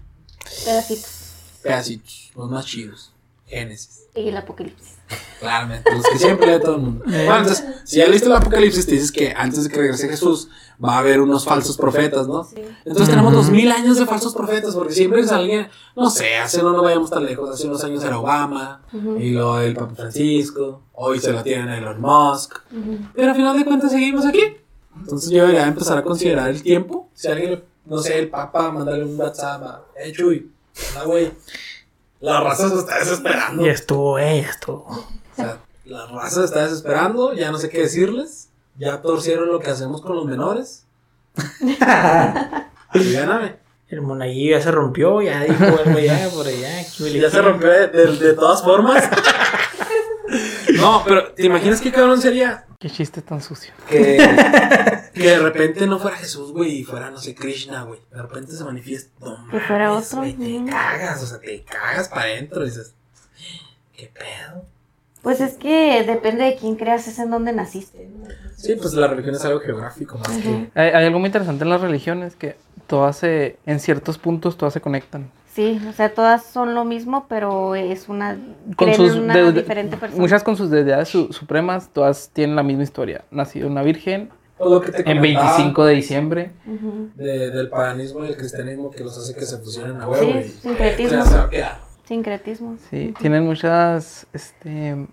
[0.64, 1.60] Pedacitos.
[1.62, 3.12] Pedacitos, los más chidos.
[3.46, 4.06] Génesis.
[4.14, 4.97] Y el apocalipsis.
[5.40, 7.04] Claramente, los que siempre lee todo el mundo.
[7.06, 10.48] Bueno, entonces, si ya leíste el Apocalipsis, te dices que antes de que regrese Jesús
[10.84, 12.44] va a haber unos falsos profetas, ¿no?
[12.44, 12.56] Sí.
[12.84, 16.62] Entonces tenemos dos mil años de falsos profetas, porque siempre es alguien, no sé, hace
[16.62, 20.82] no, no vayamos tan lejos, hace unos años era Obama, y luego el Papa Francisco,
[20.92, 22.58] hoy se lo tienen a Elon Musk,
[23.14, 24.56] pero al final de cuentas seguimos aquí.
[25.00, 27.08] Entonces yo debería empezar a considerar el tiempo.
[27.14, 30.50] Si alguien, no sé, el Papa, mandarle un WhatsApp a, eh, Chuy,
[30.92, 31.32] hola, güey.
[32.20, 33.64] La raza se está desesperando.
[33.64, 34.86] Ya estuvo, eh, ya estuvo.
[34.88, 38.48] O sea, la raza se está desesperando, ya no sé qué decirles.
[38.76, 40.84] ya torcieron lo que hacemos con los menores.
[42.94, 43.56] y gáname.
[43.88, 46.82] El monaguillo ya se rompió, ya dijo, bueno, ya, por allá.
[46.82, 49.08] Ya se rompió de, de- de todas formas.
[50.78, 53.72] no, pero ¿te imaginas qué cabrón sería Qué chiste tan sucio.
[53.88, 54.18] que,
[55.12, 57.98] que de repente no fuera Jesús, güey, y fuera, no sé, Krishna, güey.
[58.12, 59.10] De repente se manifiesta.
[59.20, 62.66] No Que fuera mames, otro, güey, te cagas, o sea, te cagas para adentro y
[62.66, 62.94] dices,
[63.96, 64.64] ¿qué pedo?
[65.22, 68.08] Pues es que depende de quién creas, es en donde naciste.
[68.08, 68.28] ¿no?
[68.56, 70.70] Sí, pues la religión es algo geográfico más que.
[70.76, 74.72] Hay, hay algo muy interesante en las religiones que todas se, en ciertos puntos todas
[74.72, 75.32] se conectan.
[75.58, 78.36] Sí, o sea, todas son lo mismo, pero es una.
[78.76, 80.22] Con creen sus en una de- diferente persona.
[80.22, 83.24] muchas con sus deidades su- supremas, todas tienen la misma historia.
[83.32, 86.52] Nació una virgen Todo lo que te en comentaba 25 de diciembre.
[87.16, 90.30] De- del paganismo y el cristianismo que los hace que se fusionen a huevo.
[90.32, 91.24] Sí, y- sincretismo.
[92.04, 92.76] Sincretismo.
[92.88, 95.08] Sí, tienen muchas este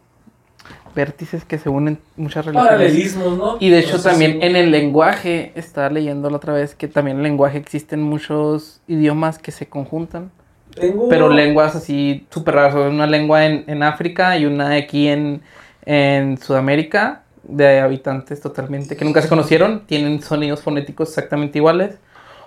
[0.95, 2.45] vértices que se unen muchas.
[2.45, 3.57] Paralelismos, ¿no?
[3.59, 4.39] Y de hecho Entonces, también sí.
[4.41, 8.81] en el lenguaje, estaba leyendo la otra vez que también en el lenguaje existen muchos
[8.87, 10.31] idiomas que se conjuntan,
[10.73, 15.41] Tengo- pero lenguas así súper raras, una lengua en, en África y una aquí en,
[15.85, 21.97] en Sudamérica de habitantes totalmente que nunca se conocieron, tienen sonidos fonéticos exactamente iguales,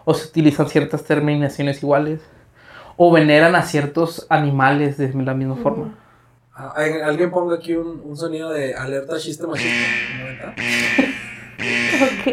[0.05, 2.21] o se utilizan ciertas terminaciones iguales,
[2.97, 5.95] o veneran a ciertos animales de la misma forma.
[6.75, 10.55] Alguien ponga aquí un, un sonido de alerta chiste machista.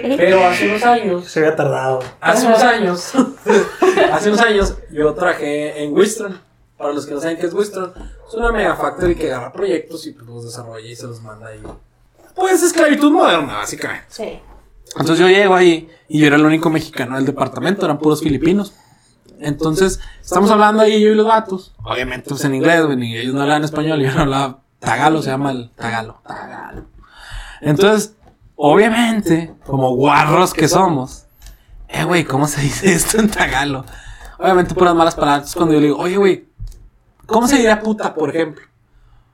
[0.02, 2.00] Pero hace unos años, Se había tardado.
[2.22, 3.14] hace unos años,
[4.12, 6.40] hace unos años, yo trabajé en Wistron.
[6.78, 7.94] Para los que no saben qué es Wistron,
[8.28, 11.48] es una mega factory que agarra proyectos y pues, los desarrolla y se los manda
[11.48, 11.62] ahí.
[12.36, 14.06] Pues esclavitud moderna, básicamente.
[14.10, 14.40] Sí.
[14.92, 18.74] Entonces yo llego ahí y yo era el único mexicano del departamento, eran puros filipinos.
[19.40, 21.74] Entonces, estamos hablando ahí yo y los vatos.
[21.84, 25.30] Obviamente, pues en inglés, güey, ni ellos no hablan español, yo no hablaba tagalo, se
[25.30, 26.86] llama el tagalo, tagalo.
[27.62, 28.16] Entonces,
[28.56, 31.26] obviamente, como guarros que somos,
[31.88, 33.86] eh, güey, ¿cómo se dice esto en tagalo?
[34.38, 35.54] Obviamente, puras malas palabras.
[35.56, 36.48] Cuando yo le digo, oye, güey,
[37.26, 38.66] ¿cómo se diría puta, por ejemplo?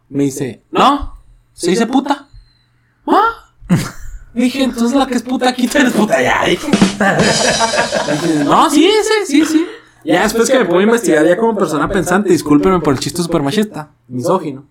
[0.09, 1.15] Me dice, no,
[1.53, 2.27] se dice puta.
[3.07, 3.51] ¿Ah?
[4.33, 6.45] Dije, entonces la que es puta aquí, tú eres puta ya.
[6.45, 6.67] Dije.
[6.71, 9.67] Dije, no, sí, sí, sí, sí.
[10.03, 13.41] Ya después que me puedo investigar ya como persona pensante, discúlpenme por el chiste super
[13.43, 14.65] machista, misógino.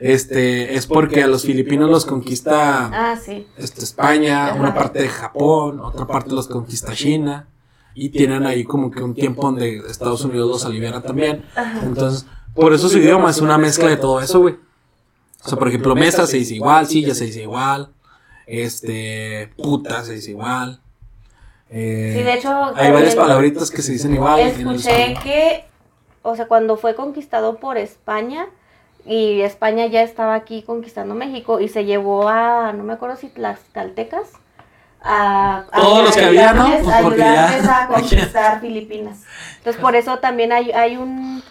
[0.00, 3.46] Este, es porque a los filipinos los conquista Ah, sí.
[3.56, 7.46] este, España, una parte de Japón, otra parte los conquista China.
[7.94, 11.46] Y tienen ahí como que un tiempo donde Estados Unidos los libera también.
[11.82, 14.56] Entonces, por eso su idioma es una mezcla de todo eso, güey.
[15.42, 17.88] O sea, por ejemplo, mesa se dice igual, silla se dice igual,
[18.46, 20.80] este, puta se dice igual.
[21.70, 22.72] Eh, Sí, de hecho.
[22.76, 24.38] hay varias palabritas que se dicen igual.
[24.40, 25.64] Escuché que,
[26.22, 28.46] o sea, cuando fue conquistado por España
[29.04, 33.30] y España ya estaba aquí conquistando México y se llevó a, no me acuerdo si
[33.36, 34.30] las caltecas,
[35.02, 36.64] a, a Todos los que había, ¿no?
[36.66, 39.22] ayudarles- Pues porque ya- ayudarles a conquistar Filipinas.
[39.58, 41.42] Entonces, por eso también hay, hay un,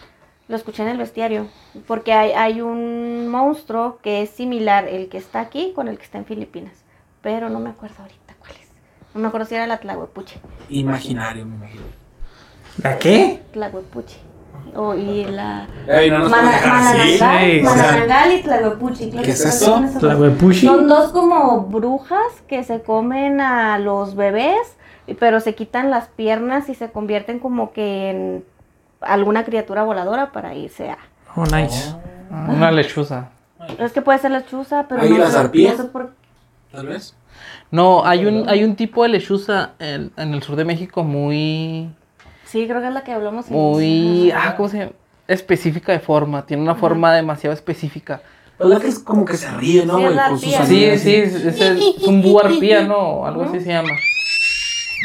[0.49, 1.47] lo escuché en el bestiario,
[1.87, 6.03] porque hay, hay un monstruo que es similar el que está aquí con el que
[6.03, 6.73] está en Filipinas,
[7.21, 8.24] pero no me acuerdo ahorita.
[9.15, 10.39] No me acuerdo si era la Tlahuepuche.
[10.69, 11.83] Imaginario, me imagino.
[12.83, 13.41] ¿La qué?
[13.53, 14.17] Tlahuepuche.
[14.75, 16.27] O, y la Ey, no.
[16.27, 19.11] Mananangal, y Tlahuepuchi.
[19.11, 19.81] ¿Qué es eso?
[20.01, 20.67] La huepushi.
[20.67, 24.75] Son dos como brujas que se comen a los bebés,
[25.19, 28.45] pero se quitan las piernas y se convierten como que en
[28.99, 30.97] alguna criatura voladora para irse a...
[31.37, 31.93] Oh, nice.
[32.31, 33.29] Ah, Una lechuza.
[33.79, 35.71] Es que puede ser la chuza, pero Águila no, sé- arpía.
[35.71, 36.11] no sé por
[36.71, 37.15] Tal vez.
[37.75, 41.89] No, hay un, hay un tipo de lechuza en, en el sur de México muy,
[42.45, 43.49] Sí, creo que es la que hablamos.
[43.49, 44.91] muy, ah, ¿cómo se llama?
[45.27, 48.21] Específica de forma, tiene una forma demasiado específica.
[48.57, 50.49] ¿Verdad que es como que se ríe, no, Sí, es la Con sus.
[50.49, 53.25] Sí, sí, es, es es un búho arpía, ¿no?
[53.25, 53.89] Algo así se llama.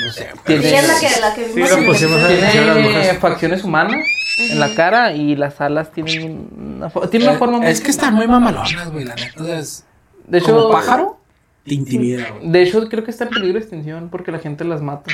[0.05, 0.29] No sé.
[0.47, 3.97] Tiene- Sí, es la que, la que Sí, pusimos Tiene facciones humanas
[4.39, 7.67] en la cara y las alas tienen una, fo- tiene una forma muy...
[7.67, 9.59] Eh, Es que están muy mamalonas, güey, la neta.
[9.59, 9.85] Es...
[10.27, 11.20] De hecho, Como pájaro,
[11.65, 12.51] te intimida, güey.
[12.51, 15.11] De hecho, creo que está en peligro de extinción porque la gente las mata,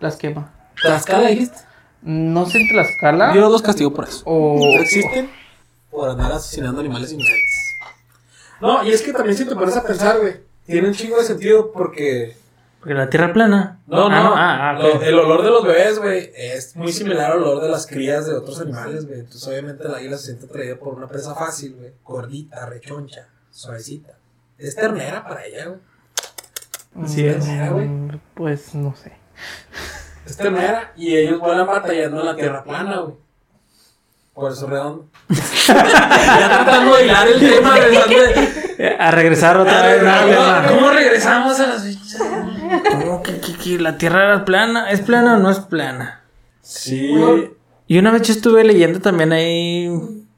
[0.00, 0.52] las quema.
[0.82, 1.58] ¿Tlaxcala dijiste?
[2.02, 4.22] No sé en Tlaxcala Yo los castigo por eso.
[4.24, 4.56] o...
[4.58, 5.28] No existen
[5.90, 7.76] por andar asesinando animales inocentes.
[8.60, 10.34] No, y es que también si te pones a pensar, güey,
[10.66, 12.36] tiene un chingo de sentido porque...
[12.78, 13.80] Porque la tierra plana.
[13.86, 14.34] No, no, Ah, no.
[14.36, 17.68] Ah, ah, lo- el olor de los bebés, güey, es muy similar al olor de
[17.68, 19.20] las crías de otros animales, güey.
[19.20, 21.92] Entonces, obviamente, el águila se siente atraída por una presa fácil, güey.
[22.02, 24.14] Gordita, rechoncha, suavecita.
[24.60, 27.04] Es ternera para ella, güey.
[27.04, 27.38] Así es.
[27.44, 27.86] Ternera, güey.
[27.88, 29.12] Mm, Pues no sé.
[30.26, 33.14] Es ternera y ellos vuelan batallando en la tierra plana, güey.
[34.34, 35.08] Por eso redondo.
[35.66, 37.74] ya tratando de hilar el tema.
[37.74, 40.02] de- A regresar otra vez.
[40.68, 41.84] ¿Cómo regresamos a las
[42.90, 44.90] ¿Cómo que, que- que la Tierra era plana?
[44.90, 46.22] ¿Es plana o no es plana?
[46.62, 47.12] Sí.
[47.86, 49.90] Y una vez yo estuve leyendo también ahí,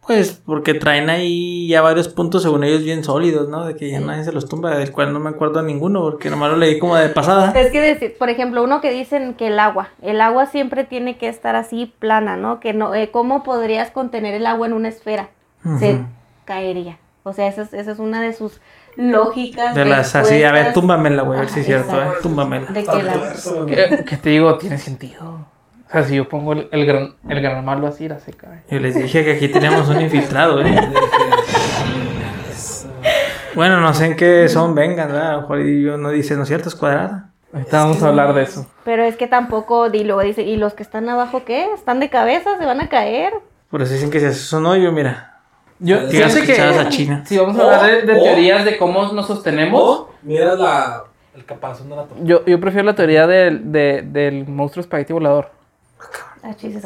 [0.07, 3.65] pues, porque traen ahí ya varios puntos según ellos bien sólidos, ¿no?
[3.65, 6.29] De que ya nadie se los tumba, del cual no me acuerdo a ninguno, porque
[6.29, 7.53] nomás lo leí como de pasada.
[7.59, 11.19] Es que decir, por ejemplo, uno que dicen que el agua, el agua siempre tiene
[11.19, 12.59] que estar así plana, ¿no?
[12.59, 15.31] Que no, eh, ¿cómo podrías contener el agua en una esfera?
[15.79, 16.01] Se
[16.45, 16.99] caería.
[17.23, 18.61] O sea, esa es, esa es una de sus
[18.97, 19.77] lógicas.
[19.77, 22.07] De las así, a ver, túmbamela, güey, a ver si es cierto, ¿eh?
[22.21, 22.67] Túmbamela.
[22.73, 23.35] De que la...
[23.67, 24.59] ¿Qué, qué te digo?
[24.59, 25.47] Tiene sentido.
[25.93, 28.63] O sea, si yo pongo el, el gran, el gran malo así, la se cae.
[28.71, 30.75] Yo les dije que aquí teníamos un infiltrado, ¿eh?
[33.55, 35.29] Bueno, no sé en qué son, vengan, ¿verdad?
[35.31, 36.69] A lo mejor yo no dice, ¿no es cierto?
[36.71, 37.29] Es cuadrada.
[37.53, 38.67] Ahorita vamos a hablar de eso.
[38.85, 41.67] Pero es que tampoco, y luego dice, ¿y los que están abajo qué?
[41.75, 42.57] ¿Están de cabeza?
[42.59, 43.35] ¿Se van a caer?
[43.71, 45.41] Por eso dicen que si haces un hoyo, mira.
[45.79, 47.25] Yo, Tienes fíjate que a China.
[47.27, 50.59] si vamos a hablar de, de O- o- teorías de cómo nos sostenemos, O miras
[50.59, 51.03] la,
[51.35, 52.21] el caparazón de la torre.
[52.25, 55.51] yo, yo prefiero la teoría del, de- del monstruo espagueti volador.
[56.43, 56.77] Ah, chis.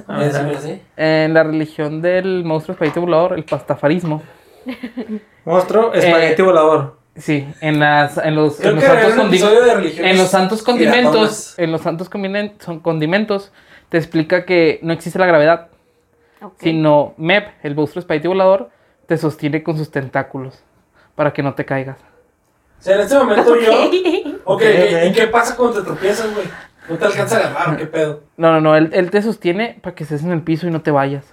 [0.96, 4.22] En la religión del monstruo espagueti volador, el pastafarismo.
[5.44, 6.96] Monstruo, espagueti Eh, volador.
[7.16, 11.80] Sí, en, las, en los, en los santos condi- en los santos condimentos, en los
[11.80, 12.10] santos
[12.58, 13.52] son condimentos,
[13.88, 15.68] te explica que no existe la gravedad,
[16.58, 18.68] sino Mep, el monstruo espagueti volador,
[19.06, 20.62] te sostiene con sus tentáculos
[21.14, 21.96] para que no te caigas.
[22.78, 23.72] O sea, en este momento yo.
[24.44, 24.62] Ok.
[24.62, 24.62] Ok,
[25.08, 26.46] ¿y qué pasa cuando te tropiezas, güey?
[26.88, 28.22] No te alcanza a agarrar, ¿qué pedo?
[28.36, 30.82] No, no, no, él, él te sostiene para que estés en el piso y no
[30.82, 31.24] te vayas.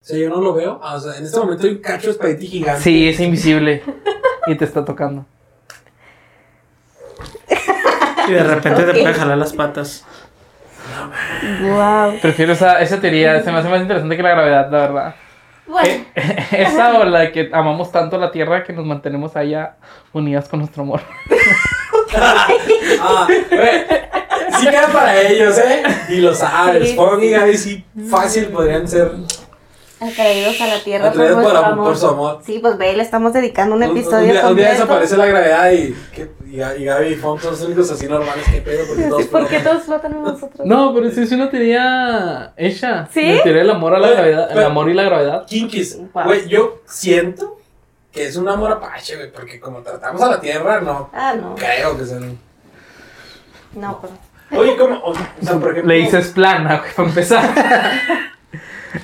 [0.00, 0.80] O sea, yo no lo veo.
[0.82, 2.82] Ah, o sea, en este momento hay un cacho de espagueti gigante.
[2.82, 3.82] Sí, es invisible
[4.46, 5.26] y te está tocando.
[8.28, 10.04] Y de repente te puede jalar las patas.
[11.62, 12.18] Wow.
[12.20, 15.14] Prefiero esa, esa teoría, se me hace más interesante que la gravedad, la verdad.
[15.66, 19.76] Bueno, Eh, esa o la de que amamos tanto la Tierra que nos mantenemos allá
[20.12, 21.00] unidas con nuestro amor.
[22.14, 23.86] Ah, güey.
[24.62, 25.82] Sí queda para ellos, ¿eh?
[26.10, 26.90] Y lo sabes.
[26.90, 26.94] Sí.
[26.96, 29.10] Pong y Gaby sí fácil podrían ser.
[30.00, 32.40] atraídos a la tierra por Atraídos por amor, su amor.
[32.44, 35.26] Sí, pues ve, le estamos dedicando un Un- episodio un, día, un día desaparece la
[35.26, 35.94] gravedad y,
[36.50, 38.44] y, Ga- y Gaby y Fong son los únicos así normales.
[38.50, 38.84] ¿Qué pedo?
[38.88, 39.64] Porque todos ¿Por qué flotan.
[39.72, 40.66] todos flotan en nosotros?
[40.66, 43.08] No, pero sí es una teoría hecha.
[43.12, 43.36] ¿Sí?
[43.36, 45.46] La teoría del amor a la Pero- gravedad, el pero- amor y la gravedad.
[45.46, 45.98] Kinkis.
[46.12, 47.58] Güey, yo siento
[48.10, 49.30] que es un amor apache, güey.
[49.30, 51.54] Porque como tratamos a la tierra, no Ah, no.
[51.54, 52.38] creo que sean.
[53.74, 54.12] No, pues.
[54.56, 54.98] Oye, como.
[55.02, 55.92] O sea, por ejemplo.
[55.92, 57.44] Le dices plana, güey, para empezar.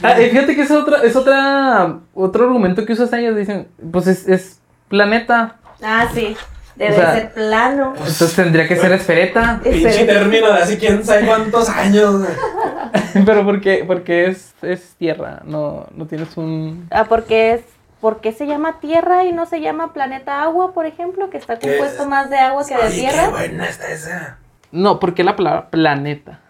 [0.02, 3.36] Ah, fíjate que es otra, es otra, otro argumento que usan ellos.
[3.36, 5.56] Dicen, pues es, es planeta.
[5.82, 6.36] Ah, sí.
[6.76, 7.94] Debe O sea, ser plano.
[7.96, 9.60] Entonces tendría que ser esfereta.
[9.64, 12.22] Pinche término de hace quién sabe cuántos años.
[13.26, 16.86] Pero porque, porque es, es tierra, no, no tienes un...
[16.90, 17.60] Ah, porque es.
[18.00, 21.30] ¿Por qué se llama Tierra y no se llama planeta agua, por ejemplo?
[21.30, 23.30] Que está compuesto más de agua que de Ay, qué tierra.
[23.30, 24.38] buena está esa.
[24.72, 26.40] No, porque la palabra planeta.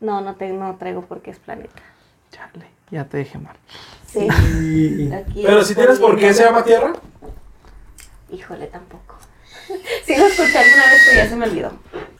[0.00, 1.82] No, no, te, no traigo porque es planeta.
[2.30, 3.56] Chale, ya te dejé mal.
[4.06, 4.28] Sí.
[5.12, 6.92] Aquí Pero si tienes por qué se llama tierra.
[8.30, 9.16] Híjole, tampoco.
[10.04, 11.72] Sí lo escuché alguna vez, pero ya se me olvidó.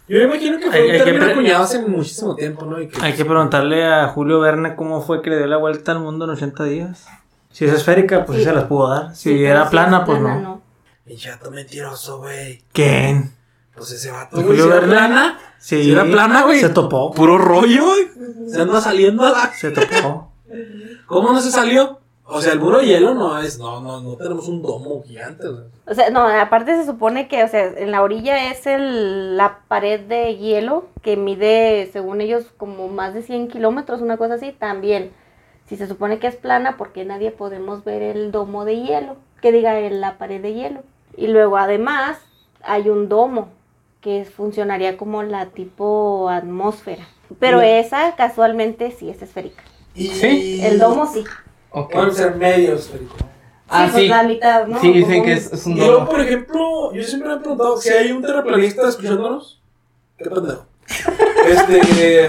[0.08, 2.80] Yo me imagino que fue Hay- un hay término acuñado hace muchísimo tiempo, ¿no?
[2.80, 5.92] Y que, Hay que preguntarle a Julio Verne cómo fue que le dio la vuelta
[5.92, 7.06] al mundo en 80 días.
[7.50, 8.50] Si es esférica, pues sí Sí.
[8.50, 9.14] se las pudo dar.
[9.14, 10.62] Si Sí, era si plana, es pues plana, no.
[11.06, 12.62] El chato mentiroso, güey.
[12.72, 13.32] ¿Quién?
[13.76, 14.58] Pues ese vato, ¿El güey.
[14.58, 15.38] Julio ¿Si era plana?
[15.58, 15.82] Sí.
[15.82, 16.60] Si era plana, güey.
[16.60, 17.12] Se topó.
[17.12, 18.08] Puro rollo, güey.
[18.48, 19.52] Se anda saliendo a la...
[19.58, 20.32] Se topó.
[21.06, 22.00] ¿Cómo no se salió?
[22.26, 23.58] O sea, el muro de hielo no es...
[23.58, 25.64] No, no, no tenemos un domo gigante, o sea.
[25.86, 29.58] O sea, no, aparte se supone que, o sea, en la orilla es el, la
[29.68, 34.52] pared de hielo que mide, según ellos, como más de 100 kilómetros, una cosa así,
[34.52, 35.12] también.
[35.66, 39.16] Si se supone que es plana, ¿por qué nadie podemos ver el domo de hielo?
[39.42, 40.80] Que diga en la pared de hielo.
[41.16, 42.18] Y luego, además,
[42.62, 43.50] hay un domo
[44.04, 47.08] que funcionaría como la tipo atmósfera.
[47.40, 49.62] Pero esa, casualmente, sí es esférica.
[49.94, 50.08] Y...
[50.08, 50.60] ¿Sí?
[50.62, 51.24] El domo sí.
[51.70, 51.90] Ok.
[51.90, 53.16] Puede ser medio esférico.
[53.66, 54.08] Ah, pues sí.
[54.08, 54.78] la mitad, ¿no?
[54.78, 56.10] Sí, dicen que es, es un Y luego, domo.
[56.10, 59.62] por ejemplo, yo siempre me he preguntado si hay un terraplanista escuchándonos.
[60.18, 60.66] Qué pendejo.
[61.46, 62.26] Este.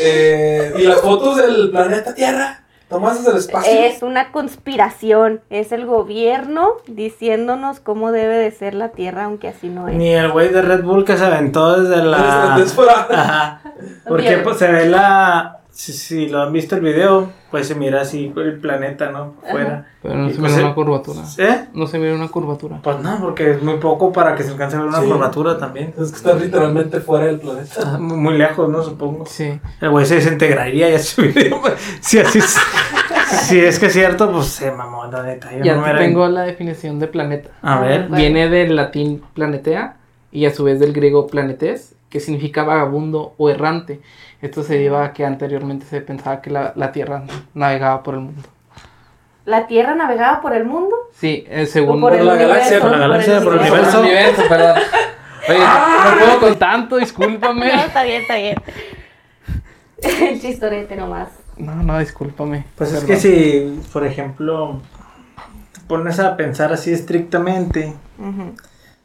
[0.00, 2.61] eh, y las fotos del planeta Tierra
[2.92, 3.72] tomadas desde el espacio.
[3.72, 9.68] Es una conspiración, es el gobierno diciéndonos cómo debe de ser la Tierra, aunque así
[9.68, 9.96] no es.
[9.96, 12.56] Ni el güey de Red Bull que se aventó desde la.
[12.58, 12.76] Desde.
[14.06, 15.58] Porque pues, se ve la.
[15.70, 19.34] Si, si lo han visto el video, pues se mira así el planeta, ¿no?
[19.48, 19.86] Fuera.
[20.02, 21.20] Pero no Y se pues, mira una curvatura.
[21.38, 21.66] ¿Eh?
[21.74, 22.80] No se mira una curvatura.
[22.82, 25.06] Pues no, porque es muy poco para que se alcance a ver una Sí.
[25.06, 25.94] curvatura también.
[25.96, 27.98] Es que está literalmente fuera del planeta.
[27.98, 28.82] Muy muy lejos, ¿no?
[28.82, 29.26] Supongo.
[29.26, 29.60] Sí.
[29.80, 31.60] El güey se desintegraría ya su video.
[32.00, 35.52] si así, Si es que es cierto, pues se mamó la neta.
[35.52, 37.50] Yo Ya no te era- tengo la definición de planeta.
[37.62, 38.08] A ver.
[38.08, 39.96] Viene del latín planetea
[40.32, 44.00] y a su vez del griego planetes, que significa vagabundo o errante.
[44.40, 48.20] Esto se deba a que anteriormente se pensaba que la, la Tierra navegaba por el
[48.20, 48.42] mundo.
[49.44, 50.94] ¿La Tierra navegaba por el mundo?
[51.14, 52.48] Sí, eh, según ¿O por el la universo?
[52.54, 54.00] galaxia, por la galaxia, por el Por el universo.
[54.00, 54.76] universo, perdón.
[55.48, 57.66] Oye, no puedo con tanto, discúlpame.
[57.74, 58.54] No, está bien, está bien.
[60.02, 61.28] El chistorete nomás.
[61.56, 62.64] No, no, discúlpame.
[62.76, 64.80] Pues es que si, por ejemplo,
[65.88, 67.92] pones a pensar así estrictamente.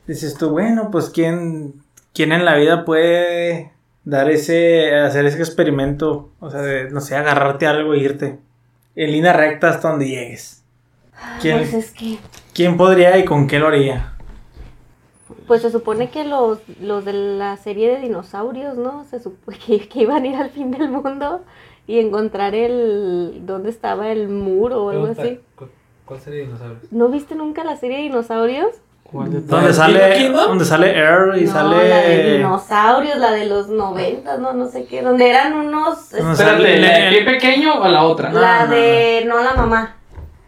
[0.08, 3.72] Dices tú, bueno, pues quién, quién en la vida puede
[4.06, 8.40] dar ese, hacer ese experimento, o sea, de, no sé, agarrarte a algo e irte
[8.96, 10.64] en línea recta hasta donde llegues.
[11.42, 12.18] ¿Quién, Pues es que,
[12.54, 14.14] quién podría y con qué lo haría?
[15.46, 19.06] pues se supone que los, los de la serie de dinosaurios, ¿no?
[19.06, 21.42] Se supone que, que iban a ir al fin del mundo
[21.86, 25.40] y encontrar el, ¿dónde estaba el muro o algo Pregunta, así?
[25.56, 25.70] ¿cu-
[26.06, 26.84] ¿Cuál sería dinosaurios?
[26.92, 28.70] ¿No viste nunca la serie de dinosaurios?
[29.12, 31.90] ¿Cuál de ¿La Donde de sale, donde sale Air y no, sale...
[31.90, 36.12] la de dinosaurios, la de los 90, no, no sé qué, donde eran unos...
[36.12, 38.32] No Espérate, ¿la de pie pequeño o la otra?
[38.32, 39.96] la no, de, no la mamá.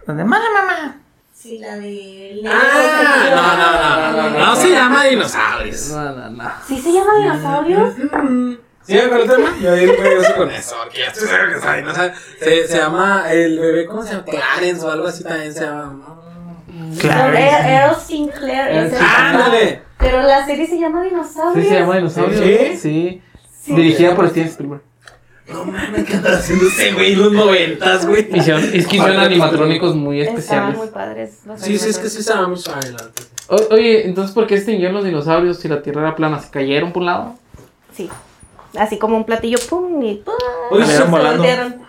[0.05, 0.97] donde mala mamá.
[1.33, 2.41] Sí, la de...
[2.45, 5.89] Ah, no, no, no, no, no, no se llama dinosaurios.
[5.91, 6.51] No, no, no.
[6.67, 7.93] ¿Sí se llama dinosaurios?
[8.83, 9.57] ¿Sí me acuerdo el tema?
[9.61, 11.49] Yo ahí regreso con eso, porque ya estoy seguro
[12.43, 14.25] que se llama el bebé, ¿cómo se llama?
[14.25, 16.28] Clarence o algo así también se llama.
[16.97, 17.37] Claro.
[17.37, 18.91] Errol Sinclair.
[19.97, 21.63] Pero la serie se llama Dinosaurios.
[21.65, 22.39] ¿Sí se llama Dinosaurio?
[22.41, 22.77] ¿Sí?
[22.77, 23.21] Sí.
[23.61, 23.73] Sí.
[23.75, 24.81] Dirigida por Steven Spielberg.
[25.51, 28.27] No mames, ¿qué andas haciendo ese güey en los noventas, güey?
[28.33, 30.77] Hicieron, es que hicieron animatrónicos muy Estaban especiales.
[30.77, 31.39] muy padres.
[31.45, 33.09] los Sí, sí, es que sí se neta.
[33.47, 36.39] O- oye, entonces, ¿por qué extinguieron los dinosaurios si la Tierra era plana?
[36.39, 37.35] ¿Se cayeron por un lado?
[37.93, 38.09] Sí.
[38.77, 40.35] Así como un platillo, pum, y pum.
[40.69, 41.81] Oye, se voltearon.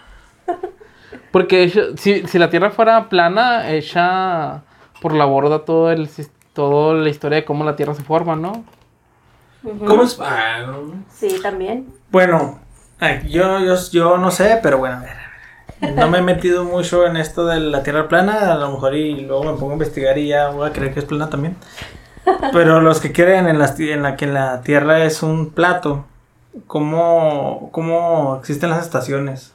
[1.30, 4.62] Porque si, si la Tierra fuera plana, hecha
[5.00, 6.08] por la borda todo el,
[6.52, 8.64] toda la historia de cómo la Tierra se forma, ¿no?
[9.86, 10.18] ¿Cómo es?
[10.20, 11.04] Ah, no.
[11.12, 11.86] Sí, también.
[12.10, 12.58] Bueno,
[12.98, 15.20] ay, yo, yo, yo no sé, pero bueno, a ver.
[15.96, 19.20] No me he metido mucho en esto de la Tierra plana, a lo mejor y
[19.22, 21.56] luego me pongo a investigar y ya voy a creer que es plana también.
[22.52, 26.04] Pero los que creen en, las ti- en la que la Tierra es un plato,
[26.66, 29.52] ¿cómo, cómo existen las estaciones?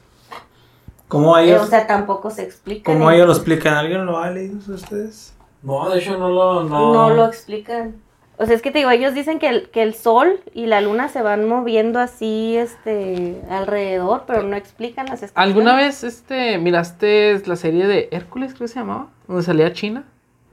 [1.08, 2.92] ¿Cómo Eh, ellos, o sea, tampoco se explica.
[2.92, 3.74] cómo ellos lo explican?
[3.74, 5.32] ¿Alguien lo ha leído ustedes?
[5.66, 6.64] No, de hecho no lo.
[6.64, 7.96] No, No lo explican.
[8.38, 10.82] O sea, es que te digo, ellos dicen que el, que el sol y la
[10.82, 15.56] luna se van moviendo así, este, alrededor, pero no explican las estaciones.
[15.56, 19.08] ¿Alguna vez este, miraste la serie de Hércules, creo que se llamaba?
[19.26, 20.04] Donde salía China.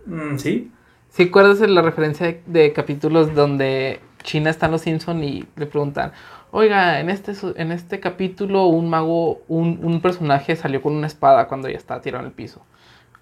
[0.06, 0.71] Mm, sí.
[1.10, 5.43] ¿Sí acuerdas de la referencia de, de capítulos donde China está en los Simpson y
[5.58, 6.13] le preguntan,
[6.52, 11.08] oiga, en este, su- en este capítulo un mago, un, un personaje salió con una
[11.08, 12.62] espada cuando ya estaba tirado en el piso?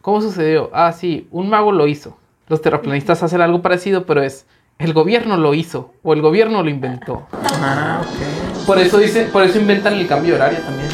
[0.01, 0.69] ¿Cómo sucedió?
[0.73, 2.17] Ah, sí, un mago lo hizo.
[2.47, 4.45] Los terraplanistas hacen algo parecido, pero es
[4.79, 7.27] el gobierno lo hizo o el gobierno lo inventó.
[7.31, 8.65] Ah, ok.
[8.65, 10.89] Por eso dice, por eso inventan el cambio de horario también.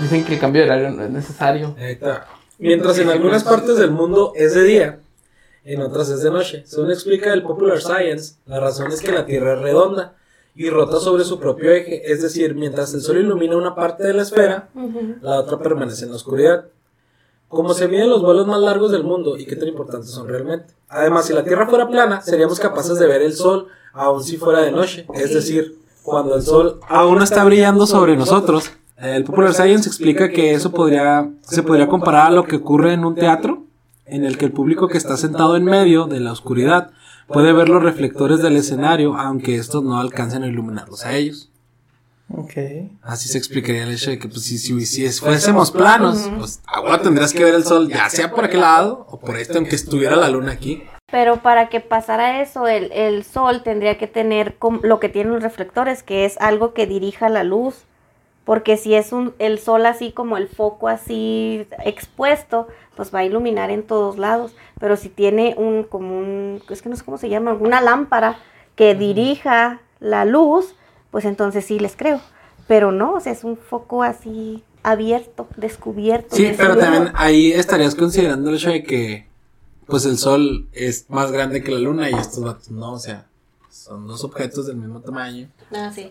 [0.00, 1.74] Dicen que el cambio de horario no es necesario.
[1.78, 2.26] Ahí está.
[2.58, 5.00] Mientras en algunas partes del mundo es de día,
[5.64, 6.62] en otras es de noche.
[6.64, 10.14] Según explica el Popular Science, la razón es que la Tierra es redonda
[10.54, 14.14] y rota sobre su propio eje, es decir, mientras el Sol ilumina una parte de
[14.14, 14.68] la esfera,
[15.22, 16.66] la otra permanece en la oscuridad.
[17.52, 20.72] Como se miden los vuelos más largos del mundo y qué tan importantes son realmente.
[20.88, 24.60] Además, si la Tierra fuera plana, seríamos capaces de ver el Sol aun si fuera
[24.60, 28.70] de noche, es decir, cuando el Sol aún está brillando sobre nosotros.
[28.96, 33.04] El Popular Science explica que eso podría, se podría comparar a lo que ocurre en
[33.04, 33.64] un teatro,
[34.06, 36.92] en el que el público que está sentado en medio de la oscuridad
[37.28, 41.51] puede ver los reflectores del escenario, aunque estos no alcancen a iluminarlos a ellos.
[42.34, 42.52] Ok.
[43.02, 47.02] Así se explicaría el hecho de que pues, si, si, si fuésemos planos, pues ahora
[47.02, 50.16] tendrías que ver el sol, ya sea por aquel lado o por este, aunque estuviera
[50.16, 50.82] la luna aquí.
[51.10, 55.42] Pero para que pasara eso, el, el sol tendría que tener lo que tienen los
[55.42, 57.84] reflectores, que es algo que dirija la luz.
[58.44, 62.66] Porque si es un, el sol así como el foco así expuesto,
[62.96, 64.54] pues va a iluminar en todos lados.
[64.80, 68.38] Pero si tiene un, como un, es que no sé cómo se llama, una lámpara
[68.74, 70.74] que dirija la luz,
[71.12, 72.20] pues entonces sí les creo.
[72.66, 76.34] Pero no, o sea, es un foco así abierto, descubierto.
[76.34, 79.26] Sí, pero también ahí estarías considerando el hecho de que
[79.86, 83.26] pues el sol es más grande que la luna y estos vatos no, o sea,
[83.70, 85.48] son dos objetos del mismo tamaño.
[85.72, 86.10] Ah, sí.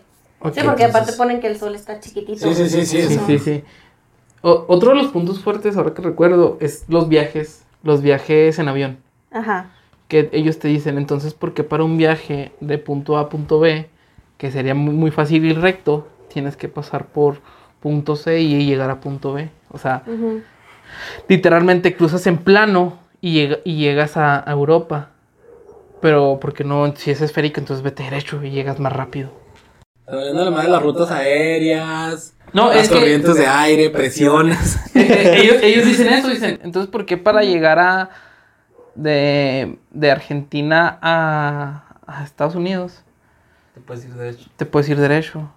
[0.54, 2.46] Sí, porque aparte ponen que el sol está chiquitito.
[2.46, 3.64] Sí, sí, sí, sí, Sí, sí, sí.
[4.42, 7.62] O- otro de los puntos fuertes, ahora que recuerdo, es los viajes.
[7.82, 8.98] Los viajes en avión.
[9.30, 9.70] Ajá.
[10.08, 13.60] Que ellos te dicen, entonces, ¿por qué para un viaje de punto A a punto
[13.60, 13.88] B,
[14.42, 17.40] que sería muy, muy fácil ir recto, tienes que pasar por
[17.78, 19.50] punto C y llegar a punto B?
[19.70, 20.02] O sea,
[21.28, 25.10] literalmente cruzas en plano y, llega- y llegas a, a Europa.
[26.00, 29.30] Pero porque no, si es esférica, entonces vete derecho y llegas más rápido.
[30.08, 32.34] Valiendo la madre las rutas aéreas.
[32.52, 34.76] No, las es que- corrientes de aire, presiones.
[34.96, 38.10] Ellos, ellos dicen eso, dicen, entonces ¿por qué para llegar a
[38.96, 43.04] de, de Argentina a, a Estados Unidos
[43.74, 44.50] Te puedes ir derecho.
[44.56, 45.50] te puedes ir derecho?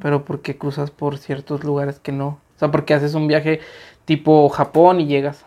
[0.00, 2.26] Pero ¿por qué cruzas por ciertos lugares que no?
[2.56, 3.60] O sea, porque haces un viaje
[4.04, 5.44] tipo Japón y llegas.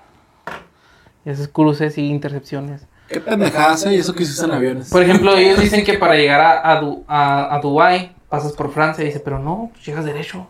[1.26, 2.86] Y haces cruces y intercepciones.
[3.08, 3.86] Qué pendejadas.
[3.88, 4.90] Y eso que se usan aviones.
[4.90, 8.72] Por ejemplo, ellos dicen que para llegar a, a, Du- a, a Dubái pasas por
[8.72, 9.04] Francia.
[9.04, 10.48] Y dice, pero no, pues llegas derecho.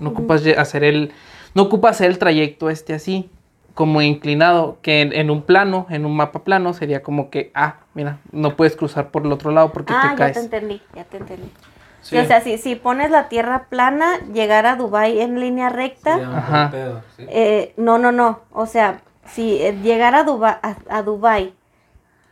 [0.00, 1.12] No ocupas hacer el,
[1.54, 3.30] no ocupas hacer el trayecto este así,
[3.76, 7.74] como inclinado, que en, en un plano, en un mapa plano, sería como que, ah,
[7.92, 10.32] mira, no puedes cruzar por el otro lado porque Ah, te ya caes.
[10.32, 11.52] te entendí, ya te entendí.
[12.00, 12.16] Sí.
[12.16, 16.14] Sí, o sea, si, si pones la tierra plana, llegar a Dubai en línea recta,
[16.16, 16.70] Ajá.
[16.70, 17.26] pedo, sí.
[17.28, 18.40] eh, no, no, no.
[18.50, 21.52] O sea, si eh, llegar a, Duba- a, a Dubai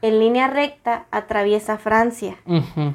[0.01, 2.37] en línea recta, atraviesa Francia.
[2.47, 2.95] Ujú.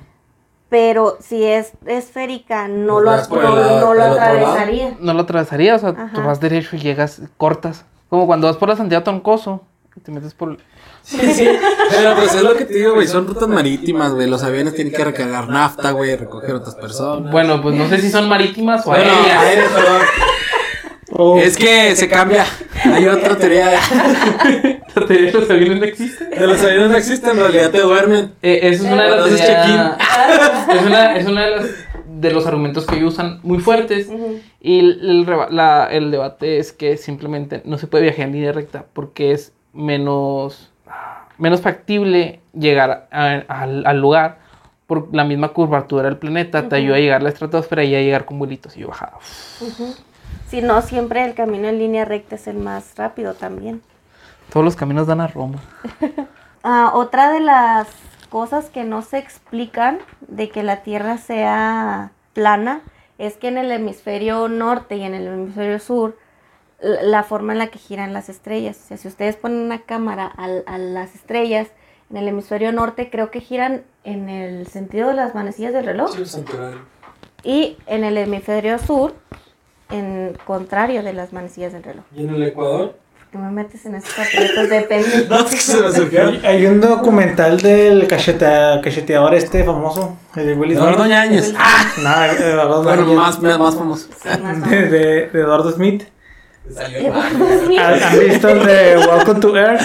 [0.69, 4.97] Pero si es esférica, no Pues lo, no, lo atravesaría.
[4.99, 6.09] No lo atravesaría, o sea, Ajá.
[6.15, 7.85] tú vas derecho y llegas, cortas.
[8.09, 9.61] Como cuando vas por la Santiago Troncoso
[9.95, 10.57] y te metes por...
[11.01, 11.47] Sí, sí.
[11.91, 13.07] Pero pues es lo que te digo, güey.
[13.07, 14.29] Son rutas marítimas, güey.
[14.29, 16.15] Los aviones tienen que recargar nafta, güey.
[16.15, 17.31] Recoger otras personas.
[17.31, 19.71] Bueno, pues no sé si son marítimas o Bueno, aéreas.
[19.71, 20.01] perdón.
[21.11, 22.45] Oh, Es que se cambia.
[22.85, 23.77] Hay otra teoría de,
[24.95, 26.25] ¿La teoría de los aviones no existe?
[26.25, 28.33] de los aviones no existen, en realidad te duermen.
[28.41, 29.31] Eh, eso es una de las
[30.69, 31.65] es una, es una de, las,
[32.19, 34.09] de los argumentos que ellos usan muy fuertes.
[34.61, 38.85] Y el, la- el debate es que simplemente no se puede viajar en línea recta
[38.93, 40.71] porque es menos,
[41.37, 44.39] menos factible llegar a- al, al lugar
[44.87, 46.67] por la misma curvatura del planeta.
[46.67, 49.13] Te ayuda a llegar a la estratosfera y a llegar con vuelitos y bajada.
[49.61, 49.93] Ujú.
[50.47, 53.81] Si no, siempre el camino en línea recta es el más rápido también.
[54.51, 55.59] Todos los caminos dan a Roma.
[56.61, 57.87] Ah, otra de las
[58.29, 62.81] cosas que no se explican de que la Tierra sea plana
[63.17, 66.17] es que en el hemisferio norte y en el hemisferio sur
[66.81, 68.79] la forma en la que giran las estrellas.
[68.83, 71.67] O sea, si ustedes ponen una cámara a, las estrellas
[72.09, 76.11] en el hemisferio norte, creo que giran en el sentido de las manecillas del reloj.
[77.43, 79.13] Y en el hemisferio sur,
[79.89, 82.05] en contrario de las manecillas del reloj.
[82.15, 82.95] ¿Y en el Ecuador?
[83.31, 85.25] Que me metes en esos papelitos de pendejo.
[85.29, 86.27] No, es que se me surgió.
[86.27, 91.05] hay, hay un documental del cachete- cacheteador este famoso, el de Willy Eduardo.
[91.05, 91.53] Ñañez.
[92.01, 93.17] Nada, Eduardo Bueno, Ñañez.
[93.17, 94.07] más, más famoso.
[94.69, 96.03] De, de- de Eduardo Smith.
[96.73, 99.81] Salió ¿Han han visto el de Welcome to Earth?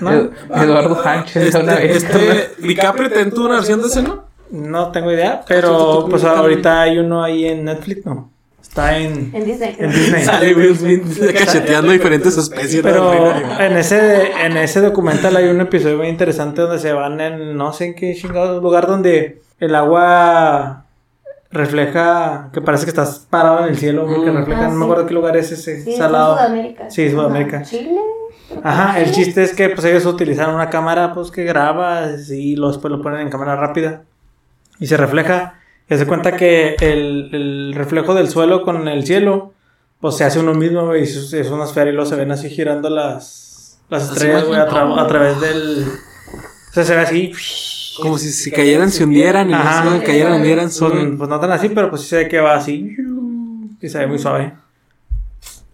[0.00, 0.10] ¿No?
[0.12, 1.54] Ed- Eduardo Sánchez.
[1.54, 4.24] Este, este, DiCaprio te tuvo una versión de ese, ¿no?
[4.50, 8.30] No tengo idea, pero pues ahorita hay uno ahí en Netflix, ¿no?
[8.76, 9.74] Está en, En Disney.
[9.78, 10.22] en Disney.
[10.24, 11.02] Sale Will Smith
[11.32, 12.82] cacheteando diferentes especies.
[12.82, 17.56] Pero en ese, en ese documental hay un episodio muy interesante donde se van en
[17.56, 20.84] no sé en qué chingado lugar donde el agua
[21.50, 24.36] refleja que parece que estás parado en el cielo porque Mm.
[24.36, 26.32] refleja, Ah, no me acuerdo qué lugar es ese Sí, salado.
[26.38, 26.90] en Sudamérica.
[26.90, 27.56] Sí, Sudamérica.
[27.58, 27.64] Ajá.
[27.66, 28.00] Chile.
[28.62, 32.92] Ajá, el chiste es que pues ellos utilizan una cámara pues que graba y después
[32.92, 34.02] lo ponen en cámara rápida
[34.78, 35.54] y se refleja.
[35.88, 39.52] Y se cuenta que el, el reflejo del suelo con el cielo
[40.00, 42.50] pues se hace uno mismo y es es una esfera y luego se ven así
[42.50, 45.00] girando las, las estrellas güey, a, tra- imagino.
[45.00, 45.86] a través del...
[45.88, 47.32] O sea, se ve así.
[48.02, 49.48] Como si se cayeran, se hundieran.
[49.48, 49.90] Y Ajá.
[49.98, 51.16] se cayeran, hundieran, Pues, suben.
[51.16, 52.94] pues no tan así, pero pues sí se ve que va así.
[53.80, 54.52] Y se ve muy suave.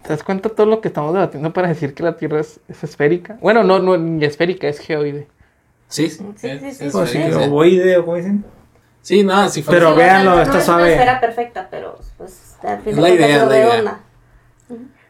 [0.02, 2.84] ¿Te das cuenta todo lo que estamos debatiendo para decir que la Tierra es, es
[2.84, 3.38] esférica?
[3.40, 5.26] Bueno, no, no, ni esférica, es geoide.
[5.88, 6.24] Sí, sí.
[6.36, 7.32] Sí, sí, sí, Pues sí, sí.
[7.34, 8.44] ovoide o como dicen.
[9.02, 9.80] Sí, nada, si fuera.
[9.80, 10.92] Pero Sí, véanlo, no- está no es suave.
[10.92, 14.00] esfera perfecta, pero pues al final la idea, es la idea.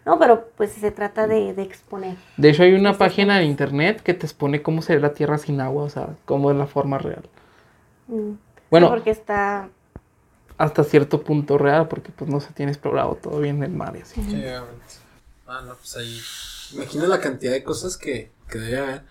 [0.05, 2.17] No, pero pues se trata de, de exponer.
[2.37, 5.61] De hecho, hay una página en internet que te expone cómo sería la Tierra sin
[5.61, 7.23] agua, o sea, cómo es la forma real.
[8.09, 8.33] Mm.
[8.71, 8.87] Bueno.
[8.89, 9.69] Sí, porque está
[10.59, 14.01] Hasta cierto punto real, porque pues no se tiene explorado todo bien el mar y
[14.03, 14.21] así.
[14.23, 14.85] Sí, obviamente.
[15.47, 16.21] Ah, no, pues ahí.
[16.75, 19.03] Imagina la cantidad de cosas que, que debe haber.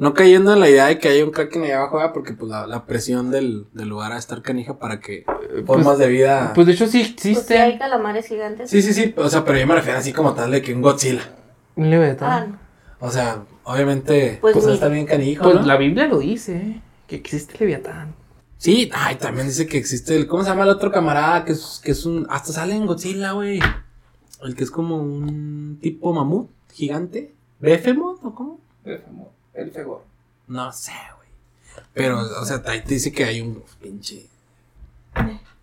[0.00, 2.12] No cayendo en la idea de que haya un kraken allá abajo, ¿verdad?
[2.14, 5.26] porque pues la, la presión del, del lugar a estar canija para que
[5.66, 6.52] formas de vida.
[6.54, 8.70] Pues de hecho sí pues, sí hay existe calamares gigantes.
[8.70, 9.14] sí, sí, sí.
[9.18, 11.20] O sea, pero yo me refiero así como tal de que un Godzilla.
[11.76, 12.58] un Ah, no.
[12.98, 15.62] O sea, obviamente, Pues pues, está bien canijo, Pues ¿no?
[15.66, 16.80] la Biblia lo dice, ¿eh?
[17.06, 18.14] que existe el leviatán.
[18.56, 20.26] Sí, ay, también dice que existe el.
[20.26, 21.44] ¿Cómo se llama el otro camarada?
[21.44, 22.26] Que es, que es un.
[22.30, 23.60] Hasta sale en Godzilla, güey.
[24.42, 27.34] El que es como un tipo mamut gigante.
[27.58, 28.60] ¿Behemoth o cómo?
[29.54, 30.02] El fegor.
[30.46, 31.28] No sé, güey.
[31.94, 34.26] Pero, o sea, ahí te dice que hay un pinche.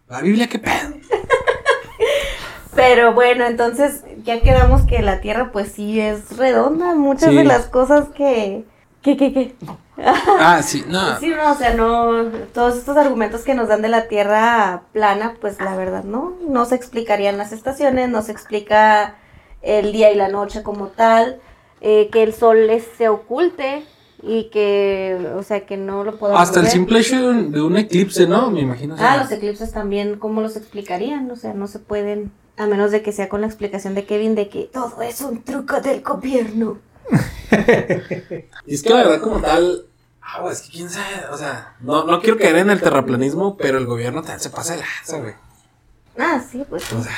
[0.08, 0.94] La Biblia, qué pedo.
[2.76, 6.94] Pero bueno, entonces ya quedamos que la Tierra pues sí es redonda.
[6.96, 7.36] Muchas Sí.
[7.36, 8.66] de las cosas que...
[9.02, 9.56] ¿Qué, qué, qué?
[10.00, 11.20] Ah, sí, no.
[11.20, 15.34] Sí, no, o sea, no, todos estos argumentos que nos dan de la Tierra plana,
[15.42, 19.16] pues la verdad no, no se explicarían las estaciones, no se explica
[19.64, 21.42] el día y la noche como tal,
[21.82, 23.84] eh, que el sol es- se oculte
[24.24, 27.62] y que, o sea, que no lo podamos Hasta el simple hecho de un, de
[27.62, 28.50] un eclipse, ¿no?
[28.50, 28.98] Me imagino.
[28.98, 31.30] sea, Ah, los eclipses también, ¿cómo los explicarían?
[31.30, 34.34] O sea, no se pueden, a menos de que sea con la explicación de Kevin
[34.36, 36.80] de que todo es un truco del gobierno.
[38.66, 39.86] Y es que la verdad, como tal.
[40.22, 41.26] Ah, es que quién sabe.
[41.32, 44.74] O sea, no, no quiero caer en el terraplanismo, pero el gobierno también se pasa
[44.76, 45.34] de lanza, güey.
[46.18, 46.92] Ah, sí, pues.
[46.92, 47.16] O sea,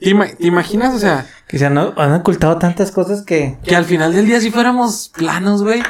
[0.00, 3.58] ¿te, ima- te imaginas, o sea, Que se han, han ocultado tantas cosas que.
[3.64, 5.82] que al final del día si fuéramos planos, güey?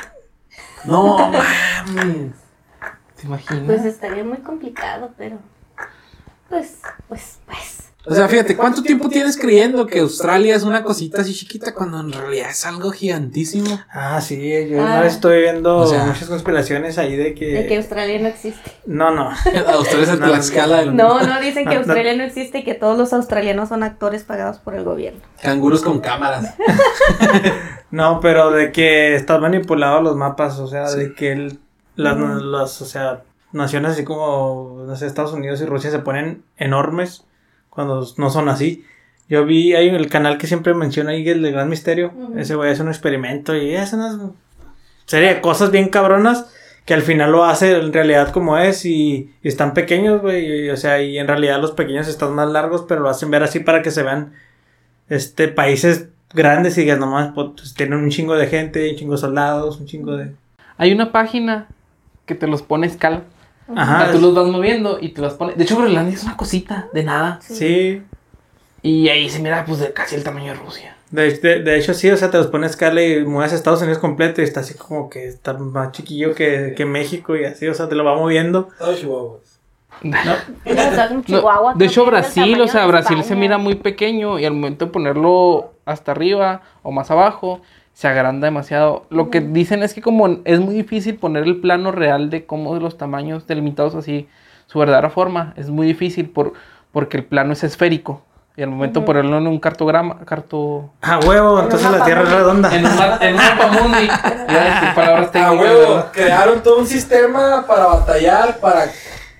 [0.84, 1.16] No,
[1.86, 2.32] mames.
[3.16, 3.64] ¿Te imaginas?
[3.66, 5.38] Pues estaría muy complicado, pero.
[6.48, 7.89] Pues, pues, pues.
[8.10, 12.00] O sea, fíjate, ¿cuánto tiempo tienes creyendo que Australia es una cosita así chiquita cuando
[12.00, 13.78] en realidad es algo gigantísimo?
[13.92, 14.36] Ah, sí,
[14.68, 14.84] yo Ah.
[14.84, 17.46] una vez estoy viendo O sea- muchas conspiraciones ahí de que.
[17.46, 18.70] De que Australia no existe.
[18.84, 19.30] No, no.
[19.68, 21.76] Australia es No, no, Tlaxcala del No, no, dicen que.
[21.76, 25.20] Australia no existe y que todos los australianos son actores pagados por el gobierno.
[25.42, 26.54] Canguros con cámaras.
[27.90, 30.98] No, pero de que están manipulados los mapas, o sea, Sí.
[30.98, 31.58] de que el-
[31.96, 37.24] las, o sea, naciones así como, no sé, Estados Unidos y Rusia se ponen enormes
[37.70, 38.84] cuando no son así.
[39.28, 42.38] Yo vi, hay el canal que siempre menciona ahí, el de Gran Misterio, Ujú.
[42.38, 44.32] ese güey hace un experimento y es una
[45.06, 46.52] serie de cosas bien cabronas
[46.84, 50.76] que al final lo hace en realidad como es y, y están pequeños, güey, o
[50.76, 53.82] sea, y en realidad los pequeños están más largos, pero lo hacen ver así para
[53.82, 54.32] que se vean
[55.08, 59.18] este países grandes y digas nomás pues, tienen un chingo de gente, un chingo de
[59.18, 60.32] soldados, un chingo de
[60.76, 61.68] Hay una página
[62.26, 63.22] que te los pone a escala.
[63.70, 64.12] O sea, Ajá.
[64.12, 65.54] tú los vas moviendo y te los pone.
[65.54, 67.38] De hecho, Groenlandia es una cosita de nada.
[67.42, 68.02] Sí.
[68.82, 70.96] Y ahí se mira, pues, de casi el tamaño de Rusia.
[71.10, 73.56] De, de- de hecho, sí, o sea, te los pones a escala y mueves a
[73.56, 77.44] Estados Unidos completo y está así como que está más chiquillo que, que México y
[77.44, 78.68] así, o sea, te lo va moviendo.
[80.02, 80.16] No,
[81.26, 84.92] Chihuahua, de hecho, Brasil, o sea, Brasil se mira muy pequeño y al momento de
[84.92, 87.60] ponerlo hasta arriba o más abajo,
[88.00, 89.04] se agranda demasiado.
[89.10, 92.74] Lo que dicen es que como es muy difícil poner el plano real de cómo
[92.76, 94.26] los tamaños delimitados así,
[94.64, 96.54] su verdadera forma, es muy difícil por,
[96.92, 98.22] porque el plano es esférico.
[98.56, 100.88] Y al momento ponerlo en un cartograma, carto...
[101.02, 102.74] Ah, huevo, En entonces la Tierra es redonda.
[102.74, 104.04] En un, ma- en un mapa mundi.
[104.48, 106.10] Iba a decir palabras A técnicas, huevo, ¿verdad?
[106.12, 108.84] crearon todo un sistema para batallar, para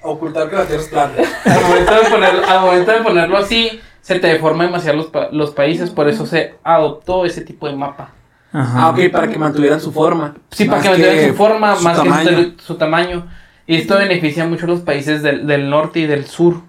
[0.03, 1.13] ocultar que la Tierra es plana.
[1.47, 5.29] Al momento, de ponerlo, al momento de ponerlo así, se te deforma demasiado los, pa-
[5.33, 8.11] los países, por eso se adoptó ese tipo de mapa.
[8.53, 8.83] Ajá.
[8.83, 10.35] Ah, ok, para que mantuvieran su forma.
[10.51, 12.31] Sí, para que mantuvieran su forma, su más tamaño.
[12.31, 13.27] que su, tamaño.
[13.67, 16.63] Y esto beneficia mucho a los países del, del norte y del sur.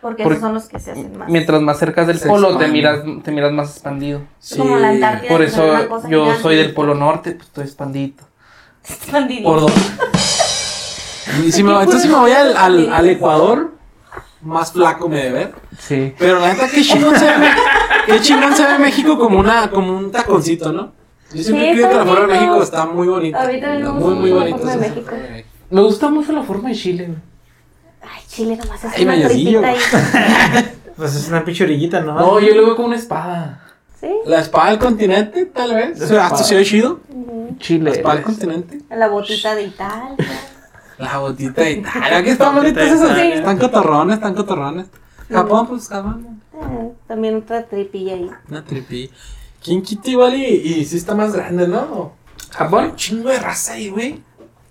[0.00, 1.28] Porque Por- esos son los que se hacen más.
[1.28, 4.22] Mientras más cerca del Se polo, te miras, te miras más expandido.
[4.38, 4.56] Sí.
[4.56, 5.28] Como la Antártida.
[5.28, 5.66] Por eso
[6.08, 6.42] yo gigante.
[6.42, 8.24] soy del polo norte, pues estoy expandidito.
[8.88, 9.48] Expandidito.
[9.50, 9.72] Por dos.
[11.44, 13.72] Y si me, entonces si me voy al, al, al Ecuador,
[14.40, 15.54] más flaco me de ver.
[15.78, 16.14] Sí.
[16.18, 17.48] Pero la neta, qué chingón se ve.
[18.06, 20.92] Qué chingón se ve México como una, como un taconcito, ¿no?
[21.32, 22.40] Yo siempre Sí, creo que la forma de.
[22.40, 23.42] México está muy bonita.
[23.42, 24.58] A mí también me Muy, gusta muy mucho la bonito.
[24.58, 25.10] forma de esa México.
[25.10, 25.48] forma de México.
[25.70, 27.04] Me gusta mucho la forma de Chile.
[27.06, 27.18] güey.
[28.02, 29.76] Ay, Chile nomás es Ay, una tripita ahí.
[30.96, 32.14] Pues es una pinche orillita, ¿no?
[32.14, 33.62] No, yo lo veo como una espada.
[34.00, 34.08] Sí.
[34.26, 36.00] La espada del continente, tal vez.
[36.02, 36.98] O sea, hasta se ve chido.
[37.08, 37.54] Ujú.
[37.60, 37.84] Chile.
[37.90, 38.80] La espada del continente.
[38.90, 40.16] La botita de Italia.
[40.98, 42.22] La botita de Italia.
[42.24, 43.10] que están bonitas esas.
[43.12, 43.34] Italia.
[43.36, 44.86] Están cotorrones, están cotorrones.
[45.30, 46.40] Japón, pues Japón.
[46.54, 48.28] Eh, también otra tripilla ahí.
[48.50, 49.08] Una tripi.
[49.62, 52.12] ¿Quién quita igual y, y sí está más grande, no?
[52.50, 52.84] Japón.
[52.90, 54.22] Un chingo de raza ahí, güey.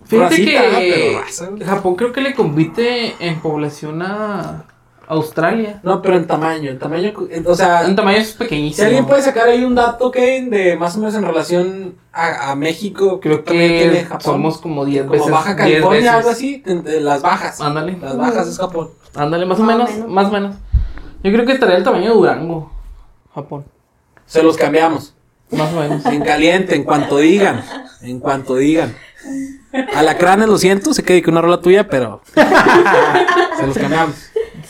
[0.06, 1.64] Fíjate Racita, que pero raza, güey.
[1.64, 4.64] Japón creo que le compite en población a
[5.10, 5.80] Australia.
[5.84, 8.86] No, pero en tamaño, en tamaño, en- o sea, En tamaño es si pequeñísimo.
[8.88, 12.56] alguien puede sacar ahí un dato, Kevin, de más o menos en relación a, a
[12.56, 14.22] México, Creo tiene que Japón.
[14.22, 15.32] somos como 10 como veces.
[15.32, 16.14] Baja 10 California, veces.
[16.16, 17.60] algo así, en- en las bajas.
[17.62, 17.98] Ándale.
[18.02, 18.90] Las bajas es Japón.
[19.16, 20.10] Ándale, más o Más o menos, menos.
[20.10, 20.56] más o menos.
[21.24, 22.72] Yo creo que estaría el tamaño de Durango.
[23.36, 23.66] Japón.
[24.28, 25.13] Se los cambiamos.
[25.49, 26.05] Más o menos.
[26.05, 27.63] En caliente, en cuanto digan.
[28.01, 28.95] En cuanto digan.
[29.95, 32.21] Alacranes, lo siento, sé que dediqué una rola tuya, pero.
[32.34, 34.15] se los cambiamos.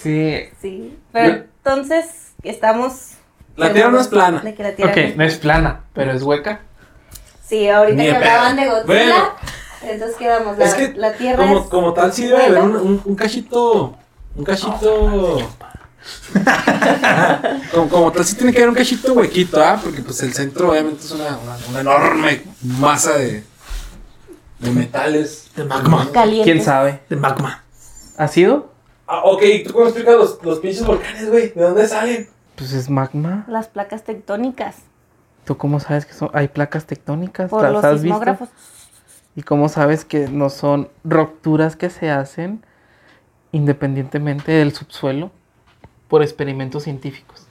[0.02, 0.36] Sí.
[0.62, 0.98] Sí.
[1.12, 1.34] Pero
[1.64, 3.12] entonces, estamos.
[3.56, 4.42] La Tierra no es plana.
[4.42, 6.62] De que la tierra Ok, no es- plana, pero es hueca.
[7.44, 8.86] Sí, ahorita Ni que de hablaban de Godzilla.
[8.86, 9.16] Bueno.
[9.82, 10.58] Entonces quedamos.
[10.58, 11.66] La, Es que la tierra como, es.
[11.68, 13.96] como tal, sí debe haber un, un cachito.
[14.36, 15.38] Un cachito.
[17.74, 19.80] como, como tal, sí tiene que haber un cachito huequito, ¿ah?
[19.82, 23.44] Porque pues el centro obviamente es una, una, una enorme masa de.
[24.60, 25.50] de metales.
[25.56, 26.10] De magma.
[26.12, 26.52] Caliente.
[26.52, 27.02] ¿Quién sabe?
[27.10, 27.64] De magma.
[28.18, 28.72] ¿Ha sido?
[29.08, 31.50] Ah, ok, ¿tú cómo explicas los, los pinches volcanes, güey?
[31.54, 32.30] ¿De dónde salen?
[32.56, 33.46] Pues es magma.
[33.48, 34.76] Las placas tectónicas.
[35.46, 37.50] ¿Tú cómo sabes que son, hay placas tectónicas?
[37.50, 38.06] Por ¿Las los has visto?
[38.06, 38.50] sismógrafos.
[39.36, 42.66] ¿Y cómo sabes que no son rupturas que se hacen
[43.52, 45.32] independientemente del subsuelo
[46.08, 47.46] por experimentos científicos?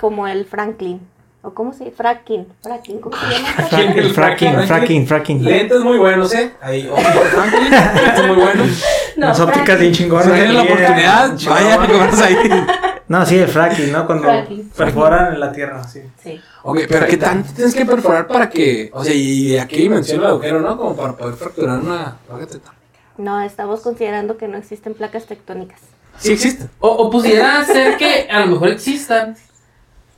[0.00, 1.00] Como el Franklin.
[1.42, 1.96] ¿O cómo se dice?
[1.96, 2.46] Fracking.
[2.62, 3.00] Fracking.
[3.00, 3.48] ¿Cómo se llama?
[4.14, 5.44] Fracking, fracking, fracking.
[5.44, 6.52] Lentes muy buenos, ¿eh?
[6.60, 7.70] Ahí, ojo, Franklin,
[8.04, 8.84] lentes muy buenos.
[9.16, 9.80] Las ópticas fracking.
[9.80, 10.24] bien chingonas.
[10.26, 12.66] Si tienen la oportunidad, vayan a comprarse ahí.
[13.08, 14.04] No, sí, el fracking, ¿no?
[14.04, 14.68] Cuando Fracking.
[14.70, 16.02] perforan en la tierra, sí.
[16.22, 16.40] Sí.
[16.62, 18.90] Ok, pero ¿qué tanto tienes que perforar para que.
[18.92, 20.76] O sea, y de aquí dimensiona el agujero, ¿no?
[20.76, 22.74] Como para poder fracturar una placa tectónica.
[23.16, 25.80] No, estamos considerando que no existen placas tectónicas.
[26.18, 26.66] Sí existe.
[26.80, 29.36] O, o pudiera ser que a lo mejor existan,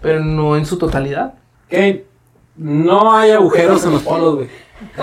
[0.00, 1.34] pero no en su totalidad.
[1.68, 2.06] Que
[2.56, 4.48] no hay agujeros en los polos, güey.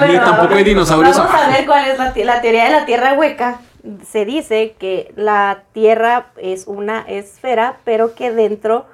[0.08, 2.86] Ni tampoco hay dinosaurios Vamos a ver cuál es la, te- la teoría de la
[2.86, 3.62] Tierra hueca.
[4.10, 8.86] Se dice que la Tierra es una esfera, pero que dentro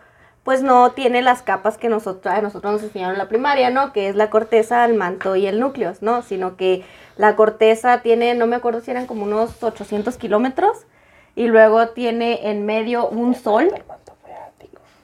[0.43, 3.93] pues no tiene las capas que nosotros, a nosotros nos enseñaron en la primaria, ¿no?
[3.93, 6.21] Que es la corteza, el manto y el núcleo, ¿no?
[6.21, 6.83] Sino que
[7.15, 10.79] la corteza tiene, no me acuerdo si eran como unos 800 kilómetros,
[11.35, 13.69] y luego tiene en medio un sol.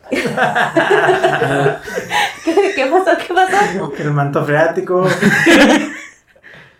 [0.09, 0.23] ¿Qué,
[2.75, 3.11] qué pasó?
[3.27, 3.93] ¿Qué pasó?
[3.99, 5.07] El manto freático.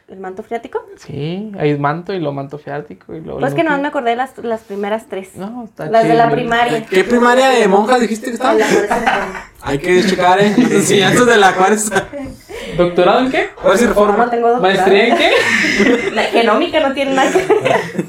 [0.08, 0.84] ¿El manto freático?
[0.97, 3.39] Sí, hay manto y lo manto freático y luego.
[3.39, 5.36] Pues que no me acordé de las, las primeras tres.
[5.36, 6.84] No, está las de la primaria.
[6.86, 8.58] ¿Qué primaria de monjas dijiste que estaba?
[9.62, 10.56] Hay que checar, ¿eh?
[10.58, 11.91] Las enseñanzas de la Juárez.
[12.78, 13.50] ¿Doctorado en qué?
[13.56, 14.30] Juárez y No, no reforma.
[14.32, 14.78] tengo doctorado.
[14.78, 15.32] ¿Maestría en qué?
[16.14, 18.06] La genómica no tiene nada que ver.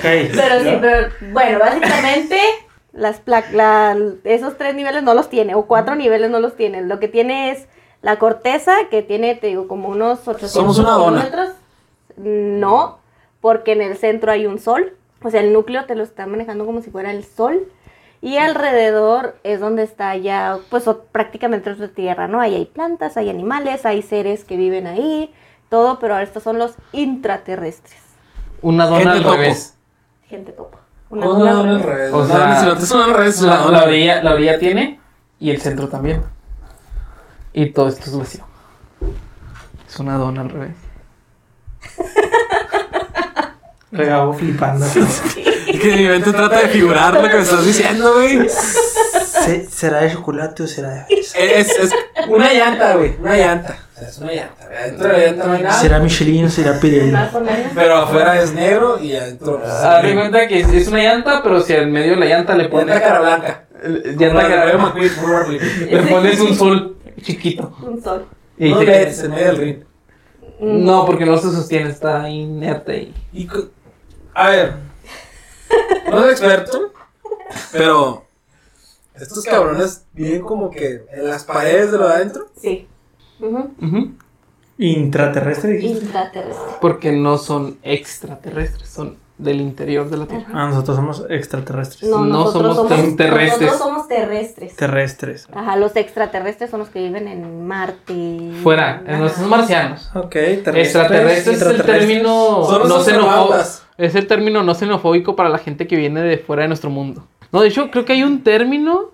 [0.00, 2.38] Pero sí, pero bueno, básicamente
[2.92, 6.82] las pla- la- esos tres niveles no los tiene, o cuatro niveles no los tiene.
[6.82, 7.66] Lo que tiene es
[8.02, 11.24] la corteza, que tiene, te digo, como unos 800 Somos una dona.
[11.24, 11.50] kilómetros.
[12.16, 12.98] No,
[13.40, 14.94] porque en el centro hay un sol.
[15.22, 17.66] O sea, el núcleo te lo está manejando como si fuera el sol.
[18.20, 22.40] Y alrededor es donde está ya, pues o- prácticamente otra tierra, ¿no?
[22.40, 25.32] Ahí hay plantas, hay animales, hay seres que viven ahí,
[25.68, 28.00] todo, pero estos son los intraterrestres.
[28.60, 29.34] Una dona al topo.
[29.36, 29.76] revés.
[30.28, 30.78] Gente topo.
[31.10, 32.12] Una dona al revés.
[32.12, 35.00] O sea, si no te suena al revés, La, orilla, la orilla tiene
[35.40, 36.22] y el centro también.
[37.54, 38.44] Y todo esto es vacío.
[39.88, 40.74] Es una dona al revés.
[43.92, 44.86] Regabo flipando.
[45.68, 48.48] Es que mi mente trata de figurar lo que me estás diciendo, güey.
[48.48, 51.38] Se- ¿Será de chocolate o será de fresa?
[51.38, 51.90] Es, es
[52.26, 53.16] una llanta, güey.
[53.20, 53.76] Una llanta.
[54.00, 54.64] Es una llanta.
[54.64, 55.80] Adentro de la llanta no hay nada.
[55.80, 57.16] ¿Será Michelin será Pirelli?
[57.74, 59.62] Pero afuera es negro y adentro.
[59.64, 62.68] Haz de cuenta que es, una llanta, pero si en medio de la llanta le
[62.68, 62.94] pones.
[62.94, 63.64] Llanta cara blanca.
[63.82, 64.94] Llanta cara blanca.
[65.90, 67.76] Le pones un sol chiquito.
[67.82, 68.26] Un sol.
[68.58, 69.84] Y No LEDs en medio del ring.
[70.60, 73.42] No, porque no se sostiene, está inerte y.
[73.42, 73.48] Y
[74.34, 74.74] a ver,
[76.10, 76.92] no soy experto,
[77.72, 78.24] pero
[79.14, 82.46] estos cabrones viven como que en las paredes de lo de adentro.
[82.60, 82.86] Sí.
[83.38, 84.10] Dijiste?
[84.78, 86.54] Intraterrestre.
[86.80, 90.46] Porque no son extraterrestres, son del interior de la Tierra.
[90.52, 92.10] Ah, nosotros somos extraterrestres.
[92.10, 93.70] No, No nosotros somos somos, terrestres.
[93.70, 94.76] Nosotros somos terrestres.
[94.76, 95.48] Terrestres.
[95.52, 98.50] Ajá, los extraterrestres son los que viven en Marte.
[98.62, 99.18] Fuera, Ajá.
[99.18, 100.10] no son marcianos.
[100.14, 100.76] Ok, terrestres.
[100.86, 103.54] Extraterrestres es el término no xenofóbico.
[103.96, 107.24] Es el término no xenofóbico para la gente que viene de fuera de nuestro mundo.
[107.52, 109.10] No, de hecho, creo que hay un término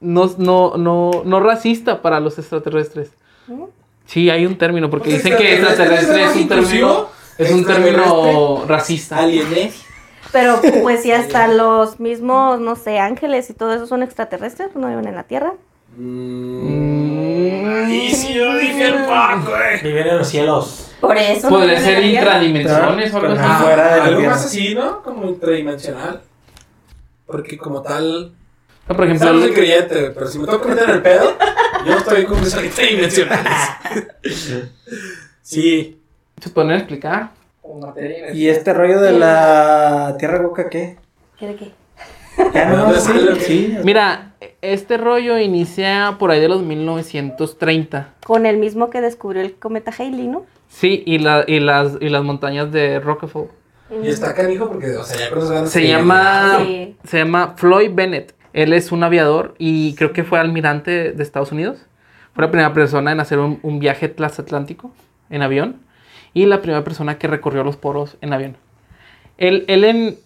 [0.00, 3.12] no, no, no, no racista para los extraterrestres.
[4.06, 7.64] Sí, hay un término, porque ¿Los dicen que extraterrestres extraterrestre es un término, es un
[7.66, 9.18] término racista.
[9.18, 9.84] Alienes.
[10.32, 14.88] Pero pues si hasta los mismos, no sé, ángeles y todo eso son extraterrestres, no
[14.88, 15.52] viven en la Tierra.
[15.96, 19.82] Mm, Y si yo dije el Paco, güey.
[19.82, 20.92] Viven en los cielos.
[21.00, 21.48] Por eso.
[21.48, 23.64] Podría ser intradimensiones o algo así.
[24.02, 25.02] Algo más así, ¿no?
[25.02, 26.22] Como intradimensional.
[27.26, 28.32] Porque como tal,
[28.88, 31.36] No, Por ejemplo, no soy creyente, pero si me tengo que meter en el pedo,
[31.86, 33.52] yo estoy con que son intradimensionales.
[35.42, 36.00] sí.
[36.40, 37.30] se pueden explicar.
[37.60, 40.96] Con materia ¿Y este rollo de la Tierra Hueca qué?
[41.38, 41.72] ¿Qué de qué?
[42.54, 43.40] Ya ¿De no, dónde sí, sale?
[43.40, 43.76] sí.
[43.84, 44.32] Mira,
[44.62, 48.14] este rollo inicia por ahí de los 1930.
[48.24, 50.46] Con el mismo que descubrió el cometa Halley, ¿no?
[50.68, 53.48] Sí, y, la, y, las, y las montañas de Rockefeller.
[54.02, 56.96] Y está canijo porque, o sea, ya Se que- llama, Sí.
[57.04, 58.34] se llama Floyd Bennett.
[58.52, 61.78] Él es un aviador y creo que fue almirante de Estados Unidos.
[62.34, 64.90] Fue la primera persona en hacer un, un viaje transatlántico
[65.30, 65.76] en avión
[66.34, 68.56] y la primera persona que recorrió los poros en avión.
[69.38, 70.18] Él, él en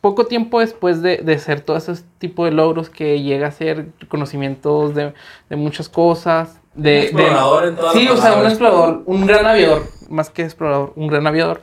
[0.00, 3.86] poco tiempo después de, de hacer todo ese tipo de logros que llega a hacer
[4.08, 5.12] conocimientos de,
[5.50, 6.60] de muchas cosas.
[6.74, 10.30] De, Un de- explorador en todas Sí, o sea, un explorador, un gran aviador, más
[10.30, 11.60] que explorador, un gran aviador.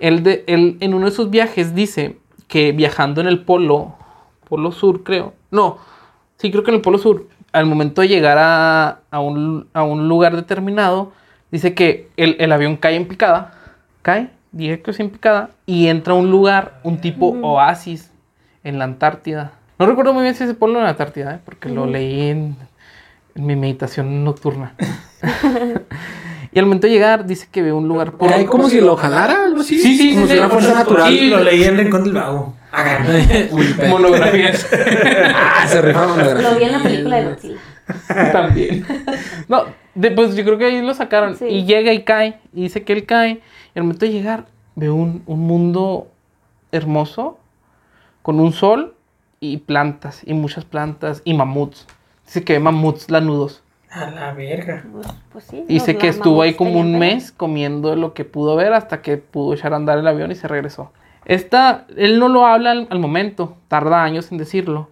[0.00, 3.94] Él, de, él en uno de sus viajes dice que viajando en el polo,
[4.48, 5.78] polo sur creo, no,
[6.38, 7.28] Sí, creo que en el Polo Sur.
[7.52, 11.12] Al momento de llegar a, a un, a un lugar determinado,
[11.50, 13.54] dice que el, el avión cae en picada.
[14.02, 15.50] Cae, directo en picada.
[15.64, 18.10] Y entra a un lugar, un tipo oasis
[18.62, 19.52] en la Antártida.
[19.78, 21.40] No recuerdo muy bien si es el polo en la Antártida, ¿eh?
[21.44, 22.56] porque lo leí en,
[23.34, 24.74] en mi meditación nocturna.
[26.56, 28.32] y al momento de llegar, dice que ve un lugar por.
[28.32, 29.78] Hay como si lo jalara, algo así.
[29.78, 30.52] Sí, sí, Como sí, si una sí.
[30.54, 31.12] fuerza natural.
[31.12, 32.54] Sí, Lo leí en Rincón del Vago.
[33.90, 34.66] Monografías.
[35.34, 37.58] Ah, se rifaron la Lo vi en la película de Godzilla.
[38.32, 38.86] También.
[39.48, 41.36] No, de- pues yo creo que ahí lo sacaron.
[41.36, 41.44] Sí.
[41.44, 42.40] Y llega y cae.
[42.54, 43.42] Y dice que él cae.
[43.74, 44.46] Y al momento de llegar,
[44.76, 46.08] ve un, un mundo
[46.72, 47.38] hermoso.
[48.22, 48.94] Con un sol
[49.40, 50.22] y plantas.
[50.24, 51.20] Y muchas plantas.
[51.22, 51.86] Y mamuts.
[52.24, 53.62] Dice que ve mamuts lanudos.
[53.90, 54.84] A la verga.
[54.92, 55.64] Pues, pues sí.
[55.68, 59.16] Dice los que estuvo ahí como un mes comiendo lo que pudo ver hasta que
[59.16, 60.92] pudo echar a andar el avión y se regresó.
[61.24, 64.88] Esta, él no lo habla al, al momento, tarda años en decirlo,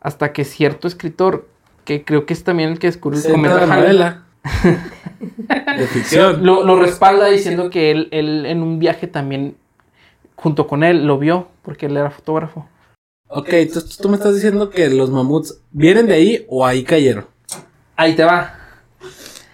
[0.00, 1.48] hasta que cierto escritor,
[1.84, 4.24] que creo que es también el que descubre el cometa novela.
[5.20, 6.44] De ficción.
[6.44, 9.56] lo, lo respalda diciendo que él, él en un viaje también,
[10.34, 12.66] junto con él, lo vio, porque él era fotógrafo.
[13.28, 17.26] Ok, entonces tú me estás diciendo que los mamuts vienen de ahí o ahí cayeron.
[18.00, 18.54] Ahí te va.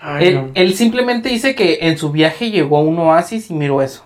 [0.01, 0.51] Ay, Él, no.
[0.55, 4.05] él simplemente dice que en su viaje llegó a un oasis y miró eso.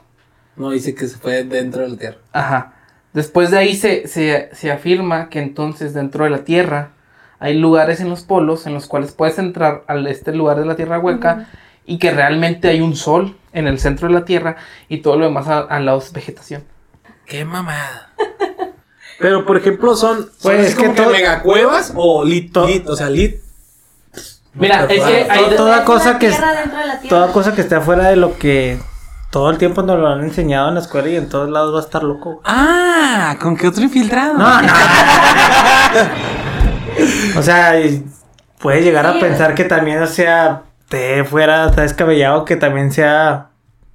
[0.56, 2.16] No, dice que se fue dentro de la tierra.
[2.32, 2.74] Ajá.
[3.12, 6.92] Después de ahí se, se, se afirma que entonces dentro de la Tierra
[7.38, 10.76] hay lugares en los polos en los cuales puedes entrar a este lugar de la
[10.76, 11.48] Tierra hueca
[11.84, 14.56] y que realmente hay un sol en el centro de la Tierra
[14.88, 16.62] y todo lo demás al lado es vegetación.
[17.26, 18.12] Qué mamada.
[19.18, 22.94] Pero por ejemplo, son, Pues, es que como que, todo- megacuevas o lit, lit, o
[22.96, 23.36] sea, lit.
[24.54, 26.36] Mira, es que To- hay, toda cosa que- de.
[27.08, 28.78] Toda cosa que esté afuera de lo que
[29.30, 31.78] todo el tiempo nos lo han enseñado en la escuela y en todos lados va
[31.78, 32.40] a estar loco.
[32.44, 34.34] Ah, ¿con qué otro infiltrado?
[34.34, 34.68] No, no.
[37.38, 38.04] o sea, y
[38.58, 43.48] puedes llegar a pensar que también, o sea, te fuera, está descabellado que también sea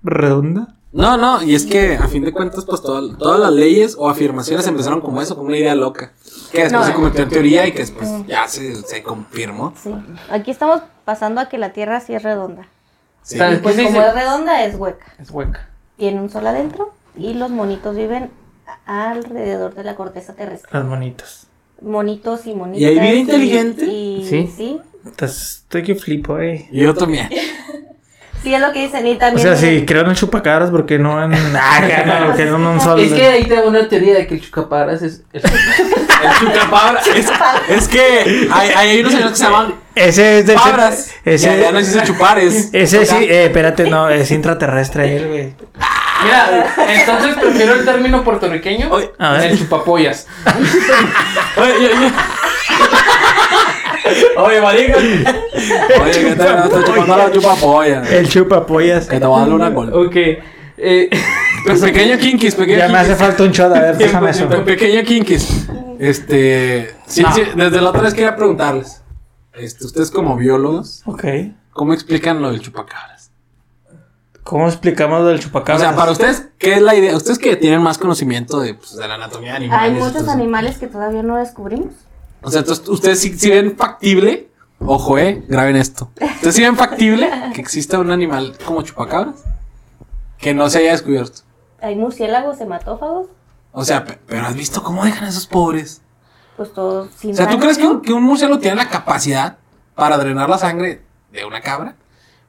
[0.04, 0.68] redonda.
[0.96, 4.10] No, no, y es que a fin de cuentas, pues todas todas las leyes o
[4.10, 6.14] afirmaciones empezaron como eso, como una idea loca.
[6.54, 6.88] Que después No.
[6.88, 9.74] se convirtió en teoría y que después ya se, se confirmó.
[9.82, 9.94] Sí.
[10.30, 12.68] Aquí estamos pasando a que la tierra sí es redonda.
[13.24, 13.38] Sí.
[13.38, 13.60] ¿Sabes?
[13.60, 15.06] Pues ¿Qué se como es redonda, es hueca.
[15.20, 15.68] es hueca.
[15.98, 18.32] Tiene un sol adentro y los monitos viven
[18.86, 20.70] alrededor de la corteza terrestre.
[20.72, 21.48] Las monitas.
[21.82, 22.82] Monitos y monitas.
[22.82, 23.86] ¿Y hay vida inteligente?
[23.86, 24.50] Y, Sí.
[24.56, 24.80] sí.
[25.20, 26.68] Estoy que flipo, eh.
[26.72, 27.28] Y yo también.
[28.46, 29.08] Sí, es lo que dicen.
[29.08, 31.34] Y O sea, si creo en el chupacabras, porque no en.
[31.56, 33.00] Ah, no, porque no en un sol.
[33.00, 35.24] Es que ahí te da una teoría de que el chucaparas es...
[35.34, 35.42] El
[36.40, 37.02] chucapabra.
[37.16, 37.26] Es,
[37.70, 40.54] es que hay, hay unos señores que se llaman Ese es de.
[40.54, 41.12] cabras.
[41.26, 42.70] Ese, ya, ya no dice chupar, es.
[42.72, 45.54] ese sí, eh, espérate, no, es intraterrestre él, güey.
[46.24, 49.52] Mira, entonces prefiero el término puertorriqueño Oye, a ver.
[49.52, 50.28] el chupapollas.
[54.38, 54.98] Oye, marica.
[54.98, 58.04] Oye, que te estás chupando la chupapolla.
[58.10, 59.08] El chupapollas.
[59.08, 59.94] Que te voy a darle una gol.
[59.94, 60.16] Ok.
[60.78, 61.10] Eh,
[61.66, 64.48] Pues pequeño kinkis, pequeño Ya me hace falta un shot, a ver, déjame eso.
[64.48, 65.68] Pe- Pequeño kinkis.
[66.00, 66.94] Este.
[67.08, 67.34] Sí, No.
[67.34, 69.02] sí, desde la otra vez quería preguntarles.
[69.54, 71.24] Este, ustedes como biólogos, Ok.
[71.72, 73.32] ¿cómo explican lo del chupacabras?
[74.44, 75.82] ¿Cómo explicamos lo del O chupacabras?
[75.82, 77.16] sea, para ustedes, ¿qué es la idea?
[77.16, 79.80] Ustedes que tienen más conocimiento de, pues, de la anatomía animal.
[79.80, 81.94] Hay y esas muchos animales que todavía no descubrimos.
[82.46, 84.50] O sea, entonces, ustedes sí, sí ven factible.
[84.80, 86.12] Ojo, eh, graben esto.
[86.22, 89.44] Ustedes sí ven factible que exista un animal como chupacabras
[90.38, 91.42] que no se haya descubierto.
[91.82, 93.28] Hay murciélagos hematófagos.
[93.72, 96.02] O sea, pe- pero has visto cómo dejan a esos pobres.
[96.58, 99.58] Pues todos sin O sea, ¿tú crees que un, que un murciélago tiene la capacidad
[99.96, 101.96] para drenar la sangre de una cabra?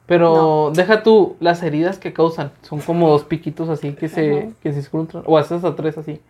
[0.05, 2.51] pero deja tú las heridas que causan.
[2.61, 4.47] Son como dos piquitos así que se, Ajá.
[4.63, 5.23] que se escruntan.
[5.25, 6.21] O haces a tres así.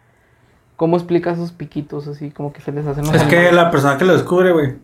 [0.78, 2.30] ¿Cómo explicas esos piquitos así?
[2.30, 4.76] Como que se les hacen los Es que la persona que lo descubre, güey.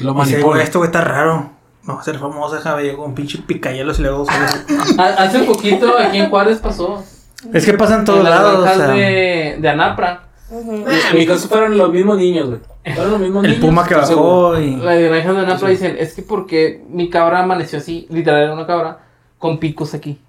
[0.00, 0.46] Lo manipula.
[0.46, 1.50] güey, este güey está raro.
[1.82, 4.26] No va a ser déjame llego un pinche picayelos y luego
[4.98, 7.04] Hace poquito aquí en Juárez pasó.
[7.52, 8.58] Es que pasa en todos en las lados.
[8.58, 10.28] O sea, de, de Anapra.
[10.48, 10.84] Ujú.
[10.86, 12.60] Ah, en mi caso fueron los mismos niños, güey.
[12.94, 13.64] Fueron los mismos el niños.
[13.64, 14.76] puma que bajó y.
[14.76, 18.66] Las granjas de Anapra dicen, es que porque mi cabra amaneció así, literal era una
[18.66, 19.00] cabra,
[19.38, 20.20] con picos aquí.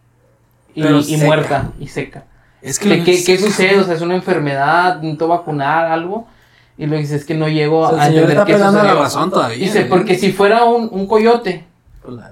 [0.73, 2.25] Y, muerta y seca.
[2.69, 3.79] Es ¿Qué, lo- qué, qué sucede?
[3.79, 6.27] O sea, es una enfermedad, necesito vacunar, algo.
[6.77, 8.95] Y luego dice, es que no llego O sea, a entender qué pegando sucedió.
[8.95, 9.57] la razón todavía.
[9.57, 9.85] Dice, ¿eh?
[9.89, 11.65] porque si fuera un, un coyote,
[12.03, 12.31] Pues la.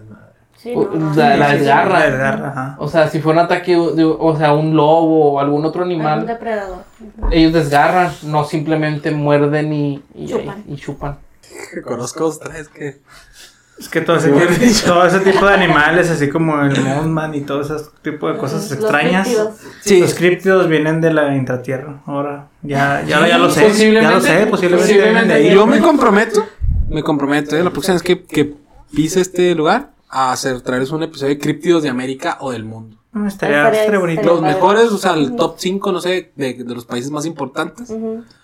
[0.57, 1.59] Sí, no, no, la, la sí, sí, sí.
[1.59, 1.99] desgarra.
[1.99, 2.75] La desgarra, ajá.
[2.79, 6.79] O sea, si fuera un ataque, o sea, un lobo o algún otro animal, depredador.
[6.99, 7.27] Ujú.
[7.31, 10.63] ellos desgarran, no simplemente muerden y, y Chupan.
[10.67, 11.17] y chupan.
[11.71, 12.99] Que conozco tres que.
[13.77, 14.39] Es que todo ese, tipo,
[14.85, 18.61] todo ese tipo de animales, así como el Mothman y todo ese tipo de cosas
[18.63, 19.27] Los extrañas.
[19.27, 19.53] críptidos.
[19.81, 19.99] Sí.
[19.99, 22.01] Los críptidos vienen de la intratierra.
[22.05, 23.61] Ahora, ya, ya, ya lo sé.
[23.63, 24.13] Ya Posiblemente.
[24.15, 25.53] lo sé, posiblemente, vienen de ahí.
[25.53, 26.45] Yo me comprometo,
[26.89, 27.63] me comprometo, ¿eh?
[27.63, 28.53] la próxima vez que, que
[28.95, 32.95] pise este lugar, a hacer, traerles un episodio de críptidos de América o del mundo.
[33.11, 34.21] Mm, Estaría, Estaría- estaría bonito.
[34.23, 37.93] Los mejores, o sea, el top 5, no sé, de, de los países más importantes.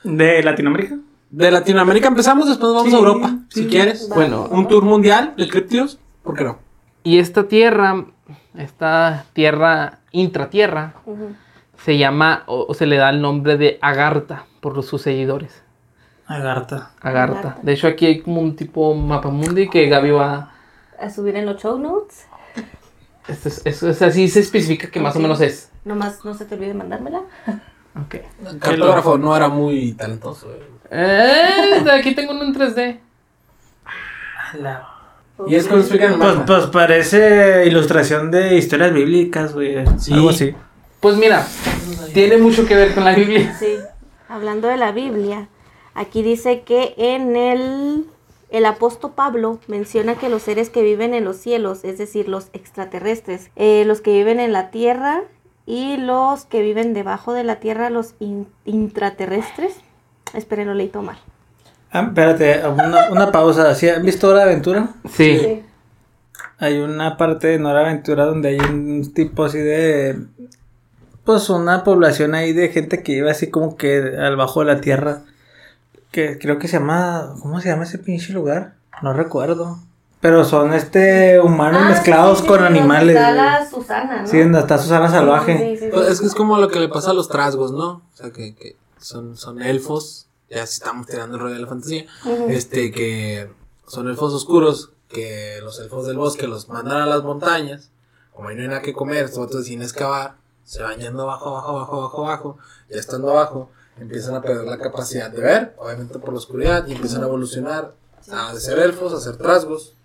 [0.04, 0.98] ¿De Latinoamérica?
[1.32, 4.10] De Latinoamérica empezamos, después vamos Sí, a Europa, si quieres.
[4.10, 6.60] Bueno, Un tour mundial de críptidos, ¿por qué no?
[7.04, 8.06] y esta tierra,
[8.56, 10.94] esta tierra intratierra,
[11.84, 15.64] se llama o, o se le da el nombre de Agartha por los- sus seguidores.
[16.28, 16.92] Agartha.
[17.02, 17.40] Agartha.
[17.40, 17.58] Agartha.
[17.64, 20.52] De hecho, aquí hay como un tipo mapamundi que Gaby va.
[21.00, 22.28] A subir en los show notes.
[23.28, 25.72] Es, eso es así se especifica que más o menos es.
[25.86, 27.22] Nomás no se te olvide mandármela.
[28.06, 28.16] Ok.
[28.50, 30.52] El cartógrafo no era muy talentoso.
[30.54, 30.71] eh.
[30.92, 33.00] Eh, de aquí tengo uno en 3D.
[35.48, 39.84] Y es el Pues, pues parece ilustración de historias bíblicas, güey.
[39.98, 40.14] Sí.
[40.14, 40.54] Algo así.
[41.00, 41.48] Pues mira,
[42.14, 43.56] tiene mucho que ver con la Biblia.
[43.58, 43.76] Sí.
[44.30, 45.48] Hablando de la Biblia,
[45.96, 48.06] aquí dice que en el
[48.50, 52.50] el apóstol Pablo menciona que los seres que viven en los cielos, es decir, los
[52.52, 55.22] extraterrestres, eh, los que viven en la tierra
[55.66, 59.74] y los que viven debajo de la tierra, los in- intraterrestres.
[60.34, 61.18] Esperen, lo leí todo mal.
[61.92, 63.76] Ah, espérate, una, una pausa.
[63.76, 64.90] ¿Sí ¿Han visto Hora de Aventura?
[65.14, 65.64] Sí.
[66.58, 70.18] Hay una parte de Hora de Aventura donde hay un tipo así de.
[71.26, 74.82] Pues una población ahí de gente que vive así como que al bajo de la
[74.82, 75.22] tierra.
[76.12, 77.34] Que creo que se llama.
[77.42, 78.76] ¿Cómo se llama ese pinche lugar?
[79.02, 79.80] No recuerdo.
[80.22, 83.16] Pero son este humanos Ah, mezclados sí, sí, con sí, animales.
[83.16, 84.28] Donde está la Susana, ¿no?
[84.28, 85.58] Sí, donde está Susana Salvaje.
[85.58, 86.00] Sí, sí, sí.
[86.10, 87.88] Es que es como lo que le pasa a los trasgos, ¿no?
[87.88, 91.68] O sea, que, que son, son elfos, ya si estamos tirando el rollo de la
[91.68, 92.06] fantasía,
[92.49, 93.49] este, que
[93.88, 97.89] son elfos oscuros, que los elfos del bosque los mandan a las montañas,
[98.34, 101.72] como ahí no hay nada que comer, vatos deciden excavar, se van yendo abajo, abajo,
[101.72, 102.58] abajo, abajo, abajo,
[102.89, 106.93] ya estando abajo, empiezan a perder la capacidad de ver, obviamente por la oscuridad, y
[106.93, 107.93] empiezan a evolucionar
[108.32, 109.95] a de ser elfos, a ser trasgos.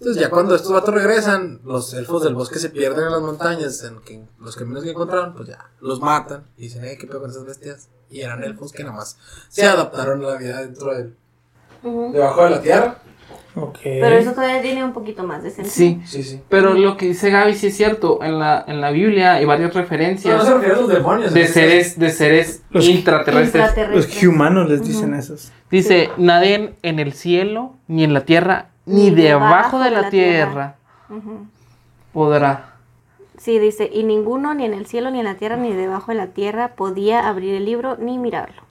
[0.00, 3.84] Entonces ya cuando estos vatos regresan, los elfos del bosque se pierden en las montañas,
[3.84, 7.20] en que los caminos que encontraron, pues ya los matan y dicen, eh, ¿qué pedo
[7.20, 7.88] con esas bestias?
[8.10, 9.18] Y eran elfos que nada más
[9.50, 11.14] se adaptaron a la vida dentro del,
[11.82, 12.12] Ujú.
[12.12, 12.98] debajo de la tierra.
[13.56, 13.78] Ok.
[13.82, 15.74] Pero eso todavía tiene un poquito más de sentido.
[15.74, 16.00] Sí.
[16.06, 16.40] Sí, sí.
[16.48, 18.22] Pero lo que dice Gaby sí es cierto.
[18.22, 21.34] En la, en la Biblia hay varias referencias refiere a los demonios.
[21.34, 23.62] de seres, de seres Los- intraterrestres.
[23.62, 24.24] Los Intraterrestres.
[24.28, 25.52] humanos les dicen esos.
[25.70, 30.76] Dice, nadie en el cielo, ni en la tierra, ni, debajo de la, tierra,
[32.12, 32.74] podrá.
[33.38, 36.18] Sí, dice, y ninguno, ni en el cielo, ni en la tierra, ni debajo de
[36.18, 38.62] la tierra, podía abrir el libro ni mirarlo.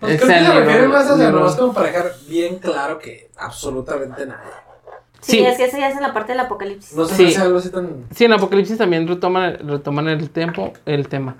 [0.00, 4.26] Pues Es creo que se refiere más nomás como para dejar bien claro que absolutamente
[4.26, 4.50] nadie.
[5.20, 5.44] Sí, Sí.
[5.44, 6.96] es que eso ya es en la parte del apocalipsis.
[6.96, 7.26] No se Sí.
[7.26, 8.06] hace algo así tan...
[8.14, 11.36] Sí, en Apocalipsis también retoman, retoman el, tiempo, el tema.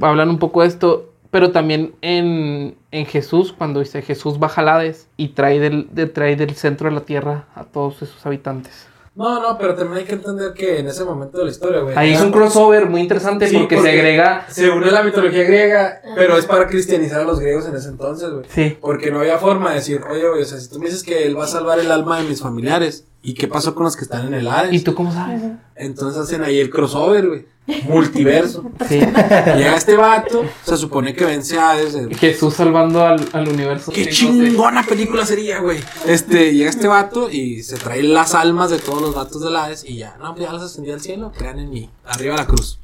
[0.00, 4.68] Hablan un poco de esto, pero también en, en Jesús, cuando dice Jesús baja al
[4.68, 8.86] Hades y trae del, de- trae del centro de la tierra a todos esos habitantes.
[9.16, 11.96] No, no, pero también hay que entender que en ese momento de la historia, güey...
[11.96, 14.46] Ahí es un crossover muy interesante Sí, porque, porque- se agrega...
[14.48, 18.30] Se une la mitología griega, pero es para cristianizar a los griegos en ese entonces,
[18.30, 18.44] güey.
[18.48, 21.02] Sí, Porque no había forma de decir, oye, güey, o sea, si tú me dices
[21.02, 23.96] que él va a salvar el alma de mis familiares, ¿y qué pasó con los
[23.96, 24.72] que están en el Hades?
[24.72, 25.42] ¿y tú cómo sabes?
[25.74, 27.46] Entonces hacen ahí el crossover, güey.
[27.88, 28.70] Multiverso.
[28.88, 29.00] Sí.
[29.00, 31.94] Llega este vato, se supone que vence a Hades.
[31.94, 33.90] eh, Jesús salvando al, al universo.
[33.90, 35.78] Qué chingona película sería, güey.
[36.06, 39.84] Este, llega este vato y se trae las almas de todos los vatos del Hades
[39.88, 41.90] y ya, no, pues ya las ascendí al cielo, crean en mí.
[42.04, 42.78] Arriba la cruz.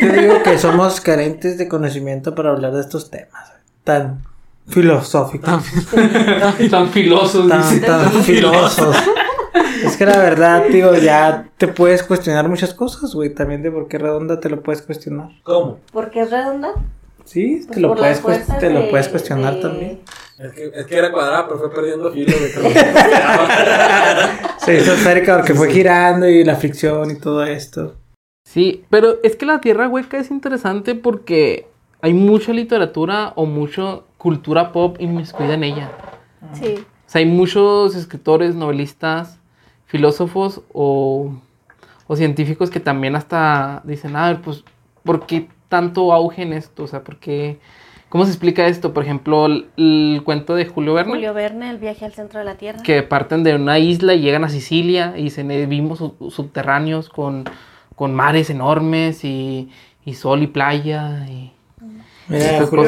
[0.00, 3.50] Yo digo que somos carentes de conocimiento para hablar de estos temas.
[3.84, 4.22] Tan
[4.68, 5.62] filosóficos.
[6.70, 7.86] Tan filosos, Tan, dice.
[7.86, 8.96] tan filosos.
[9.84, 13.34] Es que la verdad, tío, ya te puedes cuestionar muchas cosas, güey.
[13.34, 15.30] También de por qué redonda te lo puedes cuestionar.
[15.42, 15.78] ¿Cómo?
[15.92, 16.72] ¿Por qué es redonda?
[17.24, 18.20] Sí, Pues te lo puedes,
[18.58, 20.00] te lo de- puedes cuestionar de- también.
[20.38, 22.48] Es que, es que era cuadrada, pero fue perdiendo filo de
[24.58, 27.96] Se hizo esférica porque fue girando y la fricción y todo esto.
[28.48, 31.66] Sí, pero es que la Tierra Hueca es interesante porque
[32.00, 35.90] hay mucha literatura o mucha cultura pop inmiscuida en ella.
[36.52, 36.74] Sí.
[36.76, 39.40] O sea, hay muchos escritores, novelistas,
[39.86, 41.32] filósofos o,
[42.06, 44.62] o científicos que también hasta dicen, a ver, pues,
[45.04, 46.84] ¿por qué tanto auge en esto?
[46.84, 47.58] O sea, ¿por qué?
[48.10, 48.92] ¿Cómo se explica esto?
[48.92, 52.44] Por ejemplo, el, el cuento de Julio Verne, Julio Verne, el viaje al centro de
[52.44, 52.82] la Tierra.
[52.82, 57.44] que parten de una isla y llegan a Sicilia y "Eh, vimos sub- subterráneos con,
[57.96, 59.70] con mares enormes y,
[60.04, 61.52] y sol y playa y...
[62.30, 62.84] Mira, Julio,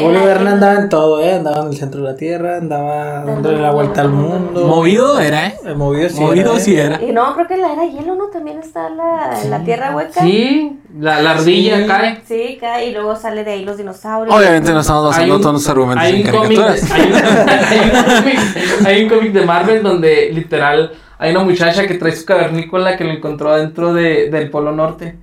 [0.00, 1.34] Julio Verne andaba en todo, ¿eh?
[1.34, 4.66] Andaba en el centro de la Tierra, andaba dándole la vuelta al mundo.
[4.66, 5.54] Movido era, ¿eh?
[5.66, 6.60] Eh, Movido sí Movido era, ¿eh?
[6.64, 7.02] sí era.
[7.02, 8.28] Y no, creo que en la era hielo, ¿no?
[8.28, 10.22] También está la, la tierra hueca.
[10.22, 11.86] Sí, la, la ardilla Sí.
[11.86, 12.20] cae.
[12.26, 14.34] Sí, cae y luego sale de ahí los dinosaurios.
[14.34, 16.90] Obviamente no estamos basando un- todos nuestros argumentos Hay en un, cómic, caricaturas.
[16.90, 17.14] hay, un,
[17.68, 22.12] hay un cómic- hay un cómic de Marvel donde literal hay una muchacha que trae
[22.16, 25.16] su cavernícola que lo encontró dentro de, del Polo Norte.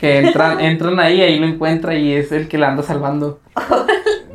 [0.00, 3.40] Que entran, entran ahí, ahí lo encuentra y es el que la anda salvando.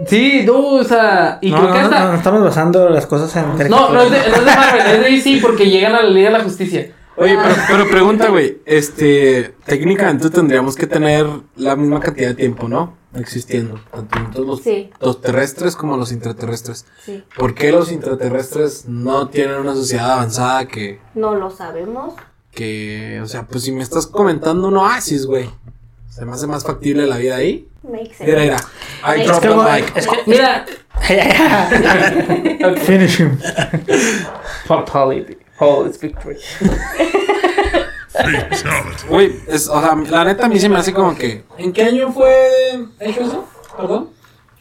[0.08, 2.08] Sí, no, o sea, y No, creo no, que no, hasta...
[2.12, 5.00] no, estamos basando las cosas en No, no es, de, no es de Marvel, es
[5.02, 6.92] de DC porque llegan a la Liga de la Justicia.
[7.18, 8.58] Oye, pero, pero pregunta, güey.
[8.66, 12.98] Este, técnicamente tendríamos que tener la misma cantidad de tiempo, ¿no?
[13.16, 13.80] Existiendo.
[13.92, 14.90] Tanto nosotros los, Sí.
[15.00, 16.86] los terrestres como los intraterrestres.
[17.04, 22.14] Sí, ¿Por qué los intraterrestres no tienen una sociedad avanzada que, no lo sabemos.
[22.56, 25.50] Que, o sea, pues si me estás comentando un oasis, güey.
[26.10, 27.68] Se me hace más factible la vida ahí.
[27.84, 28.58] Mira, mira.
[29.06, 29.98] I Es drop que, the güey, mic.
[29.98, 30.66] es que- Mira,
[32.86, 33.38] Finish him.
[34.66, 35.38] Fatality.
[35.60, 36.38] All is victory.
[39.10, 41.44] Güey, es, o sea, la neta a mí se me hace como que.
[41.58, 43.46] ¿En qué año fue hecho eso?
[43.76, 44.10] Perdón.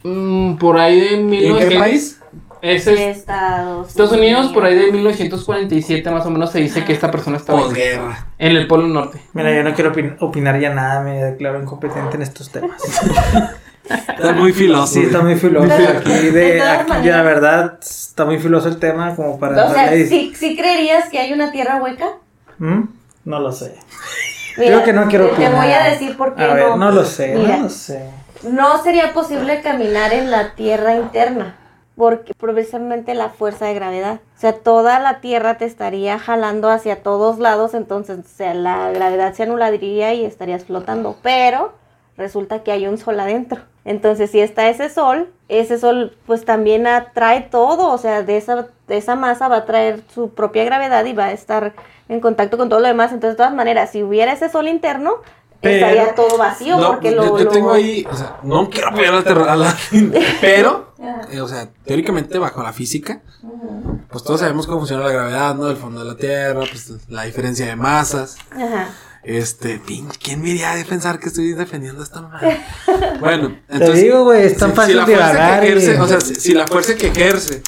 [0.03, 1.69] Mm, por ahí de ¿Y en 1900.
[1.73, 2.21] qué país?
[2.65, 7.37] Estados, Estados Unidos, por ahí de 1947 más o menos se dice que esta persona
[7.37, 8.27] estaba Posguerra.
[8.39, 9.21] en el Polo Norte.
[9.35, 12.81] Mira, yo no quiero opin- opinar ya nada, me declaro incompetente en estos temas.
[13.85, 14.87] Está muy filoso.
[14.95, 15.71] Sí, está muy filoso.
[15.75, 19.67] Aquí, de aquí, la verdad, está muy filoso el tema como para...
[19.67, 22.07] O sea, ¿sí, sí creerías que hay una tierra hueca?
[22.59, 22.85] ¿Mm?
[23.27, 23.75] No lo sé.
[24.57, 25.62] Mira, Creo que no quiero te, te opinar.
[25.67, 26.77] voy a decir por qué A ver, no.
[26.79, 28.09] no lo sé, Mira, no lo sé.
[28.45, 31.57] no sería posible caminar en la tierra interna.
[31.97, 34.21] Porque precisamente la fuerza de gravedad.
[34.37, 38.91] O sea, toda la tierra te estaría jalando hacia todos lados, entonces o sea, la
[38.91, 41.17] gravedad se anularía y estarías flotando.
[41.23, 41.73] Pero
[42.17, 43.63] resulta que hay un sol adentro.
[43.85, 48.69] Entonces, si está ese sol, ese sol pues también atrae todo, o sea, de esa,
[48.89, 51.75] de esa masa va a traer su propia gravedad y va a estar
[52.09, 53.13] en contacto con todo lo demás.
[53.13, 55.17] Entonces, de todas maneras, si hubiera ese sol interno,
[55.65, 57.25] Pero- estaría todo vacío No, porque lo...
[57.39, 59.77] yo lo- tengo ahí, o sea, no quiero apoyar a la terra- a la-
[60.41, 60.95] pero,
[61.31, 63.21] eh, o sea, teóricamente bajo la física,
[64.11, 65.69] pues todos sabemos cómo funciona la gravedad, ¿no?
[65.69, 68.37] El fondo de la Tierra, pues la diferencia de masas.
[68.53, 68.89] Ajá.
[69.25, 69.81] Este,
[70.23, 72.59] ¿quién me iría a pensar que estoy defendiendo esta mamada?
[73.21, 76.01] Bueno, Te digo, güey, es tan si- fácil si la fuerza divagar que y- ejerce,
[76.01, 77.62] o sea, si, si la fuerza que ejerce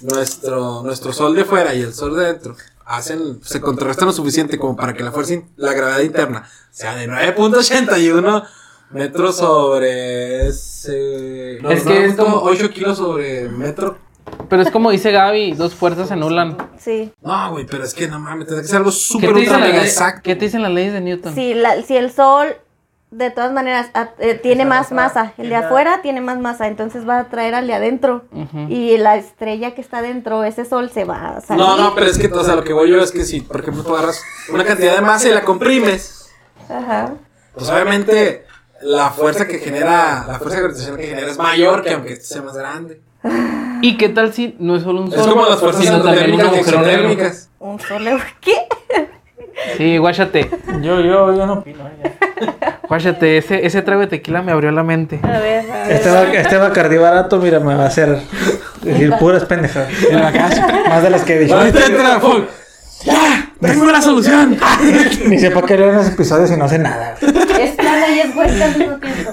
[0.00, 2.56] nuestro, nuestro sol de fuera y el sol de dentro
[2.90, 6.94] hacen, se contrarrestan lo suficiente como para que la fuerza, in- la gravedad interna sea
[6.96, 8.44] de 9.81
[8.90, 13.98] metros sobre ese, no, Es que es como- 8 kilos sobre metro.
[14.48, 16.56] Pero es como dice Gaby, dos fuerzas se anulan.
[16.78, 17.12] Sí.
[17.22, 19.82] No, güey, pero es que no mames, tiene que ser algo ¿Qué súper ultra mega
[19.82, 20.22] exacto.
[20.24, 21.34] ¿Qué te dicen las leyes de Newton?
[21.34, 22.48] Si, la- si el sol,
[23.10, 27.08] de todas maneras, a- eh, tiene más masa, el de afuera tiene más masa, entonces
[27.08, 28.24] va a atraer al de adentro.
[28.68, 31.62] Y la estrella que está adentro, ese sol se va a salir.
[31.64, 33.60] No, no, pero es que, o sea, lo que voy yo es que si, por
[33.60, 36.30] ejemplo, tú agarras una cantidad de masa y la comprimes,
[36.68, 37.14] Ajá.
[37.54, 38.44] pues obviamente
[38.82, 42.42] la fuerza que genera, la fuerza de gravitación que genera es mayor que aunque sea
[42.42, 43.00] más grande.
[43.82, 46.32] ¿Y qué tal si no es solo un Es sol, como las fuerzas sino también
[46.32, 47.10] un endotérmicas y agujero negro?
[47.10, 47.50] exotérmicas.
[47.58, 48.68] Un sol, ¿qué?
[49.76, 50.50] Sí, guáchate.
[50.82, 51.84] Yo, yo, yo no opino.
[52.88, 55.20] Guáchate, ese, ese trago de tequila me abrió la mente.
[55.22, 55.92] A ver, a ver.
[55.92, 58.18] Este, ba- este Bacardí barato, mira, me va a hacer
[58.82, 59.90] decir puras pendejadas.
[60.88, 61.56] Más de las que he dicho.
[63.04, 63.52] ¡Ya!
[63.60, 64.58] ¡Tengo la solución!
[65.26, 67.14] Ni sé para qué leo los episodios y no sé nada.
[67.58, 69.30] Es plana y es hueca al mismo tiempo.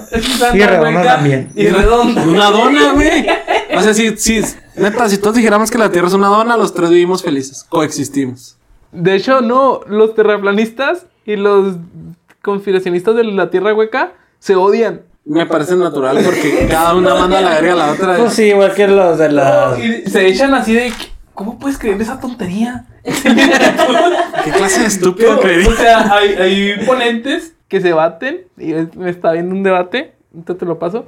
[0.54, 1.50] Y redonda también.
[1.54, 2.22] Y redonda.
[2.22, 3.26] Una dona, güey.
[3.76, 4.42] O sea, si, si,
[4.76, 7.64] neta, si todos dijéramos que la Tierra es una dona, los tres vivimos felices.
[7.68, 8.57] Coexistimos.
[8.92, 11.76] De hecho, no, los terraplanistas y los
[12.42, 15.02] conspiracionistas de la Tierra Hueca se odian.
[15.24, 18.16] Me parece natural porque cada una manda la verga a la otra.
[18.16, 19.76] Pues sí, igual que los de la.
[19.78, 20.90] Y se echan así de,
[21.34, 22.86] ¿cómo puedes creer esa tontería?
[23.04, 25.70] ¿Qué clase de estúpido o creería?
[25.72, 30.14] sea, hay, hay ponentes que se baten, y me está viendo un debate,
[30.44, 31.06] te lo paso,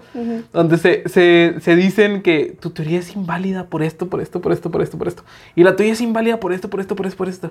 [0.52, 4.50] donde se, se, se dicen que tu teoría es inválida por esto, por esto, por
[4.52, 5.24] esto, por esto, por esto.
[5.54, 7.50] Y la tuya es inválida por esto, por esto, por esto, por esto.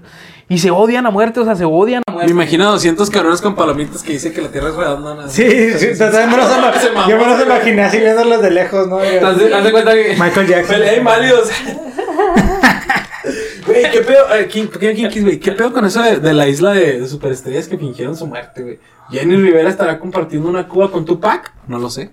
[0.50, 2.32] Y se odian a muerte, o sea, se odian a Me muerte.
[2.32, 5.14] imagino a 200 cabrones con palomitas que dicen que la Tierra es redonda.
[5.16, 5.30] ¿no?
[5.30, 5.44] Sí,
[5.78, 7.10] sí, me Se mamó.
[7.10, 8.98] yo me los imaginé así viéndolos de lejos, ¿no?
[8.98, 10.16] Haz de cuenta que...
[10.20, 10.76] Michael Jackson.
[10.76, 11.50] Pelea inválidos.
[13.70, 15.40] Güey, qué pedo, eh.
[15.40, 18.62] ¿Qué pedo con eso de, de la isla de, de superestrellas que fingieron su muerte,
[18.64, 18.80] güey?
[19.12, 21.54] ¿Jenny Rivera estará compartiendo una cuba con Tupac?
[21.68, 22.12] No lo sé.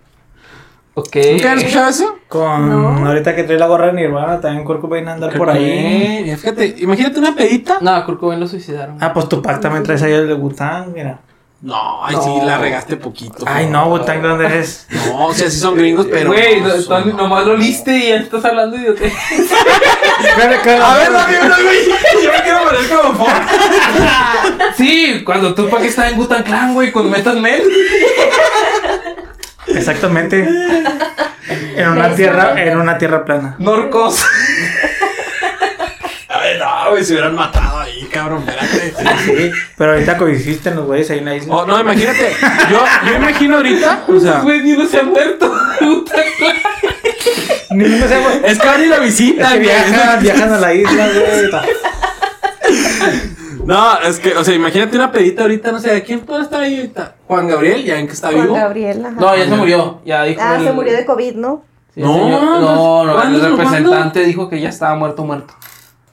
[0.94, 1.16] Ok.
[1.32, 2.18] ¿Nunca han escuchado eso?
[2.26, 3.06] Con No.
[3.06, 6.34] ahorita que trae la gorra de Nirvana, también Kurt Cobain a andar por ahí.
[6.38, 7.78] Fíjate, imagínate una pedita.
[7.82, 8.96] No, Kurt Cobain lo suicidaron.
[9.00, 11.20] Ah, pues Tupac también traes ahí el de Wu-Tang, mira.
[11.62, 13.44] No, ay, sí, la regaste poquito.
[13.46, 14.86] Ay, no, Wu-Tang, ¿dónde eres?
[15.06, 16.30] No, o sea, sí son gringos, pero.
[16.30, 19.04] Güey, no no, son- no- nomás lo liste y ya estás hablando idiota.
[19.04, 21.86] A ver, dame uno, güey.
[22.22, 23.32] Yo me quiero poner como Ford.
[24.76, 27.62] Sí, cuando tú para que estás en Gutan Clan, güey, con Metal Men.
[29.68, 30.46] Exactamente.
[31.48, 33.56] En una tierra, en una tierra plana.
[33.58, 34.24] Norcos.
[36.28, 37.75] Ay, no, güey, se hubieran matado
[38.16, 38.94] cabrón, espérate.
[39.24, 41.54] Sí, pero ahorita coexisten los güeyes ahí en la isla.
[41.54, 42.32] Oh, no, imagínate.
[42.70, 44.40] Yo, yo imagino ahorita, o sea.
[44.40, 45.52] Güey, ni uno se ha muerto.
[47.70, 48.40] Ni uno se güey.
[48.44, 51.50] Es que van y la Es visitan, que viajan, viajan a la isla, güey.
[53.64, 56.60] No, es que, o sea, imagínate una pedita ahorita, no sé, ¿de quién puede estar
[56.62, 57.16] ahí ahorita?
[57.26, 58.54] Juan Gabriel, ya ven que está Juan vivo.
[58.54, 59.16] Gabriel, ajá.
[59.20, 60.00] No, ya se murió.
[60.04, 60.40] Ya dijo.
[60.42, 61.64] Ah, el- se murió de COVID, ¿no?
[61.92, 65.54] Sí, No, señor- no, el representante dijo que ya estaba muerto, muerto.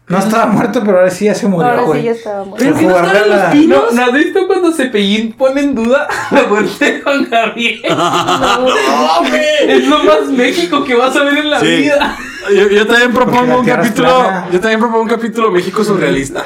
[0.07, 2.03] No estaba muerto, pero ahora sí ya se murió, Ahora sí güey.
[2.03, 2.57] ya estaba muerto.
[2.65, 3.83] Pero que no los pinos.
[3.93, 7.81] ¿No, ¿No has visto cuando Cepillín pone en duda la muerte de Juan Gabriel?
[7.87, 9.41] No, güey.
[9.71, 11.65] Es lo más México que vas a ver en la Sí.
[11.77, 12.17] vida.
[12.53, 14.19] Yo, yo también Porque propongo la un Tierra es capítulo.
[14.19, 14.47] plana.
[14.51, 16.45] Yo también propongo un capítulo México surrealista.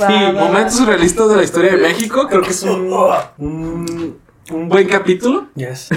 [0.00, 0.44] Va, Sí, va, va.
[0.48, 2.26] momentos surrealistas de la historia de México.
[2.28, 2.92] Creo que es un,
[3.38, 4.18] un,
[4.50, 5.46] un buen capítulo.
[5.54, 5.90] Yes.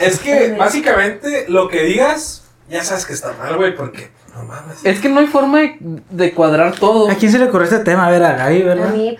[0.00, 4.78] Es que básicamente lo que digas, ya sabes que está mal, güey, porque no mames.
[4.84, 5.76] Es que no hay forma de,
[6.10, 7.10] de cuadrar todo.
[7.10, 8.06] ¿A quién se le ocurrió este tema?
[8.06, 8.94] A ver, a Gaby, A ¿verdad?
[8.94, 9.16] mí,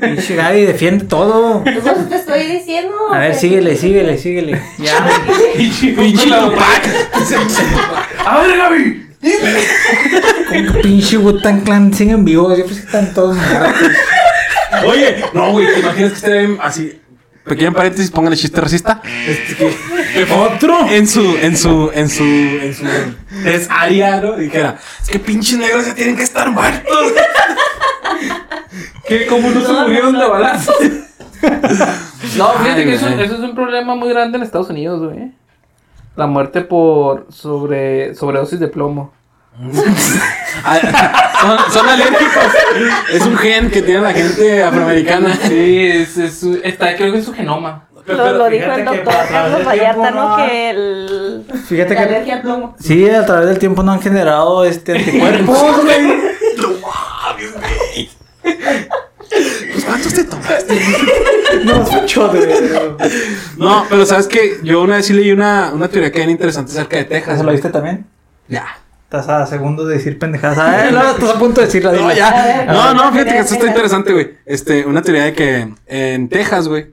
[0.00, 1.62] Pinche Gaby defiende todo.
[1.64, 2.94] pues eso te estoy diciendo.
[3.12, 4.62] A ver, síguele, síguele, síguele.
[4.78, 5.06] Ya.
[5.56, 5.94] Pinche.
[8.24, 9.00] A ver, Gaby.
[10.48, 12.58] Como que pinche Wu-Tang Clan siguen vivos.
[12.58, 13.88] Yo pensé que están todos muertos.
[14.86, 17.00] Oye, no, güey, ¿te imaginas que esté así?
[17.44, 19.00] Pequeño paréntesis, pongan el chiste racista.
[19.26, 19.76] Este, que
[20.36, 22.84] otro en su, en su, en su, en su
[23.44, 24.36] es área, ¿no?
[24.36, 27.12] Dijera, es que pinches negros ya tienen que estar muertos.
[29.06, 30.74] Que como no se murieron de balazos.
[32.36, 35.32] No, fíjate Ay, que eso, eso es un problema muy grande en Estados Unidos, güey.
[36.16, 39.12] La muerte por sobre sobredosis de plomo.
[40.66, 40.78] Ah,
[41.40, 42.44] son, son alérgicos.
[43.12, 45.34] Es un gen que tiene la gente afroamericana.
[45.34, 47.88] Sí, es, es está, creo que es su genoma.
[48.06, 50.36] Lo, lo dijo el doctor Carlos Vallarta, ¿no?
[50.36, 51.44] Que el...
[51.66, 52.36] Fíjate la que.
[52.42, 52.76] plomo.
[52.78, 56.02] Sí, a través del tiempo no han generado este anticuerpos, güey.
[56.58, 58.10] No mames, güey.
[59.72, 60.80] Pues, ¿Cuántos te tomaste?
[61.64, 62.94] No, mucho de.
[63.56, 66.72] No, pero sabes que yo una vez sí leí una, una teoría que era interesante
[66.72, 67.36] acerca de Texas.
[67.36, 68.06] ¿Eso lo viste también?
[68.48, 68.66] Ya.
[69.04, 70.58] Estás a segundos de decir pendejadas.
[70.58, 71.92] Ah, no, estás a punto de decirla.
[71.92, 72.32] No, ya.
[72.32, 74.34] Ver, No, no, fíjate que esto está interesante, güey.
[74.44, 76.86] Este, una teoría de que en Texas, güey,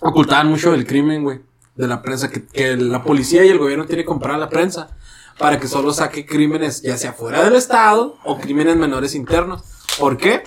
[0.00, 1.40] ocultaban mucho el crimen, güey,
[1.74, 4.48] de la prensa, que, que la policía y el gobierno tienen que comprar a la
[4.48, 4.96] prensa
[5.38, 9.62] para que solo saque crímenes ya sea fuera del estado o crímenes menores internos.
[9.98, 10.42] ¿Por qué?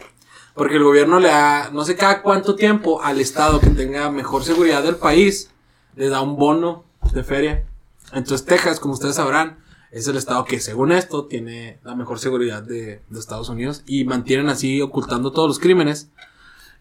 [0.54, 4.44] Porque el gobierno le da, no sé cada cuánto tiempo al estado que tenga mejor
[4.44, 5.50] seguridad del país,
[5.96, 7.66] le da un bono de feria.
[8.14, 9.58] Entonces Texas, como ustedes sabrán,
[9.92, 14.04] es el estado que según esto tiene la mejor seguridad de, de Estados Unidos y
[14.04, 16.12] mantienen así ocultando todos los crímenes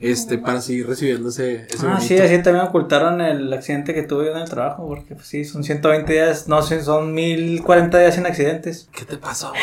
[0.03, 4.03] este para seguir recibiendo ese, ese Ah, bonito- sí, así también ocultaron el accidente que
[4.03, 7.99] tuve yo en el trabajo, porque pues, sí, son 120 días, no, sí, son 1040
[7.99, 8.89] días sin accidentes.
[8.93, 9.63] ¿Qué te pasó, güey?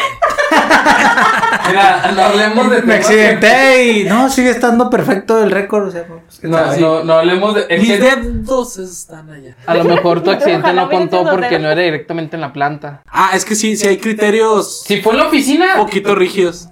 [1.67, 6.05] Mira, no hablemos de Me accidenté y no, sigue estando perfecto el récord, o sea,
[6.07, 7.77] pues, No, no, no hablemos de.
[7.77, 9.55] Mis que dedos están allá.
[9.65, 13.01] a lo mejor tu accidente no contó porque no era directamente en la planta.
[13.07, 15.75] Ah, es que sí, sí hay criterios Si fue en la oficina.
[15.75, 16.69] un poquito rígidos.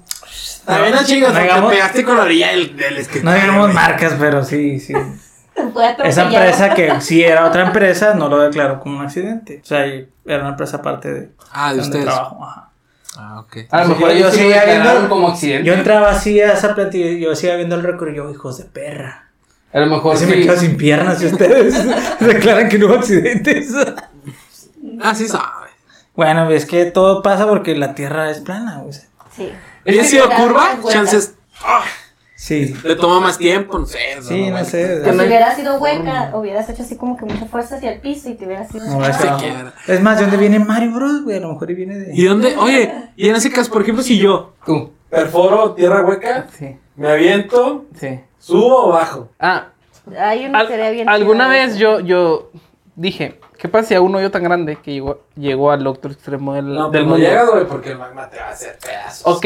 [0.68, 4.14] También no chingas, no porque digamos- pegaste con la orilla del, del No digamos marcas,
[4.20, 4.94] pero sí, sí.
[6.04, 9.60] Esa empresa que sí era otra empresa, no lo declaró como un accidente.
[9.64, 12.06] O sea, era una empresa aparte de Ah, de donde ustedes.
[12.06, 12.44] trabajo.
[12.46, 12.70] Ajá.
[13.20, 13.58] Ah, ok.
[13.72, 15.64] A lo mejor yo- seguía viendo- como accidente.
[15.66, 18.58] Yo entraba así a esa planta y yo seguía viendo el récord y yo, hijos
[18.60, 19.30] de perra.
[19.74, 20.32] A lo mejor Así sí.
[20.32, 21.74] me quedo sin piernas y ustedes
[22.20, 23.74] declaran que no hubo accidentes.
[25.02, 25.72] Ah, sí sabes.
[26.16, 28.82] bueno, es que todo pasa porque la tierra es plana.
[28.86, 29.06] o sea.
[29.36, 29.52] Sí.
[29.88, 30.78] ¿Hubiera que sido curva?
[30.90, 31.36] Chances.
[31.64, 31.84] ah,
[32.36, 32.74] Sí.
[32.84, 34.00] le toma más tiempo, no sé.
[34.22, 35.04] Sí, no sé.
[35.04, 38.36] Si hubiera sido hueca, hubieras hecho así como que mucha fuerza hacia el piso y
[38.36, 38.86] te hubieras ido.
[38.86, 41.38] No, es, más, ¿de dónde viene Mario Bros, güey?
[41.38, 42.16] A lo mejor viene de.
[42.16, 42.56] ¿Y dónde?
[42.58, 44.92] Oye, y en ese caso, por ejemplo, si yo Tú.
[45.10, 48.20] perforo tierra hueca, Sí, me aviento, sí.
[48.40, 49.30] subo o bajo.
[49.40, 49.70] Ah,
[50.18, 52.52] Hay una al- serie bien alguna vez yo, yo
[52.98, 56.54] dije, ¿qué pasa si a un hoyo tan grande que llegó, llegó al otro extremo
[56.56, 57.26] del, No, del pues no mundo?
[57.26, 59.26] llegas, güey, porque el magma te va a hacer pedazos.
[59.38, 59.46] Ok,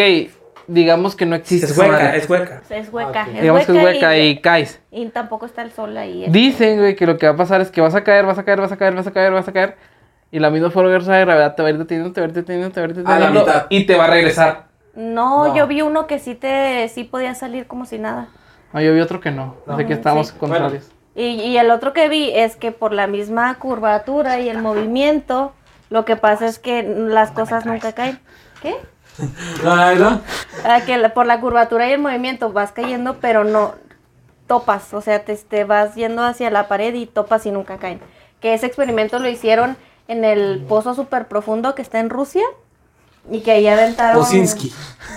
[0.67, 1.67] digamos que no existe.
[1.67, 2.17] Es hueca, madre.
[2.17, 2.61] es hueca.
[2.69, 3.21] Es hueca.
[3.21, 3.35] Ah, ok.
[3.35, 4.81] es Digamos que es hueca y, y caes.
[4.89, 6.25] y tampoco está el sol ahí.
[6.29, 8.43] Dicen, güey, que lo que va a pasar es que vas a caer, vas a
[8.45, 9.75] caer, vas a caer, vas a caer, vas a caer.
[10.31, 12.33] Y la misma fuerza de gravedad te va a ir deteniendo, te va a ir
[12.35, 13.39] deteniendo, te va a ir A la deteniendo.
[13.45, 13.65] mitad.
[13.69, 14.67] Y te va a regresar.
[14.95, 15.55] No, No.
[15.55, 18.27] yo vi uno que sí te sí podía salir como si nada.
[18.71, 19.55] No, yo vi otro que no.
[19.65, 20.37] Sea que estábamos Sí.
[20.37, 20.89] contrarios.
[21.15, 25.53] Y, y el otro que vi es que por la misma curvatura y el movimiento,
[25.89, 28.19] lo que pasa es que las cosas nunca caen.
[28.61, 28.75] ¿Qué?
[29.63, 30.21] ¿no?
[30.63, 33.75] Ah, que por la curvatura y el movimiento vas cayendo, pero no
[34.47, 38.01] topas, o sea, te, te vas yendo hacia la pared y topas y nunca caen.
[38.39, 39.77] Que ese experimento lo hicieron
[40.07, 42.43] en el pozo súper profundo que está en Rusia
[43.29, 44.21] y que ahí aventaron...
[44.21, 44.73] Osinski.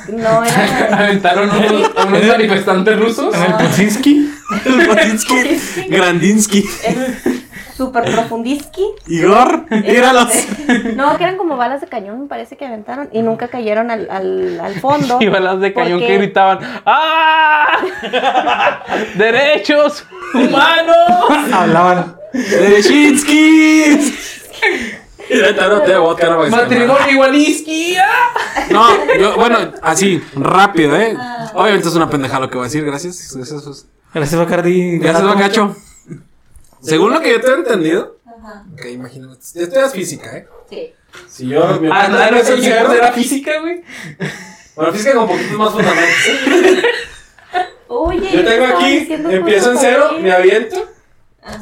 [0.09, 0.99] No, era...
[0.99, 3.35] Aventaron unos, a unos manifestantes rusos.
[3.35, 4.34] ¿El Putinski?
[5.89, 6.65] Grandinsky.
[7.77, 8.85] Súper profundiski.
[9.09, 9.67] Igor.
[9.71, 10.33] Míralos.
[10.97, 14.09] No, que eran como balas de cañón, me parece que aventaron y nunca cayeron al,
[14.11, 15.19] al, al fondo.
[15.21, 17.81] Y balas de cañón porque- que gritaban ¡Ah!
[19.17, 21.53] ¡Derechos humanos!
[21.53, 22.17] Hablaban.
[22.33, 24.13] Derechinski.
[26.51, 27.97] ¡Matrimonio igualiski!
[27.97, 28.67] ¡Ah!
[28.71, 28.89] No,
[29.19, 31.17] yo, bueno, así, rápido, ¿eh?
[31.55, 33.33] Obviamente es una pendeja lo que voy a decir, gracias.
[33.35, 34.99] Gracias, Sus- Gracias, Bacardi.
[34.99, 35.77] gracias Bacacho.
[36.81, 38.19] Según lo que yo tengo entendido,
[38.75, 40.49] ok, imagínate, estudias física, ¿eh?
[40.69, 40.93] Sí.
[41.29, 43.83] Si yo, Ah, no, no, es sincero, era física, güey.
[44.77, 46.15] bueno, física con poquitos más fundamentos.
[47.89, 50.77] Oye, Yo tengo aquí, empiezo en cero, me aviento.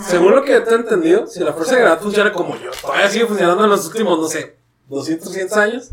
[0.07, 3.09] Según lo que yo tengo entendido, si la fuerza de gravedad funciona como yo, todavía
[3.09, 4.57] sigue funcionando en los últimos, no sé,
[4.89, 5.91] 200, 300 años,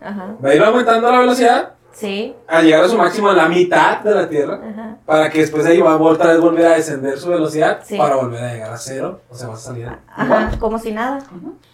[0.00, 0.36] Ajá.
[0.44, 2.36] va a ir aumentando la velocidad Sí.
[2.46, 4.60] a llegar a su máximo en la mitad de la Tierra.
[4.70, 4.96] Ajá.
[5.06, 7.96] Para que después de ahí va a otra vez volver a descender su velocidad Sí.
[7.96, 9.20] para volver a llegar a cero.
[9.30, 9.88] O sea, va a salir.
[10.14, 11.20] Ajá, como si nada.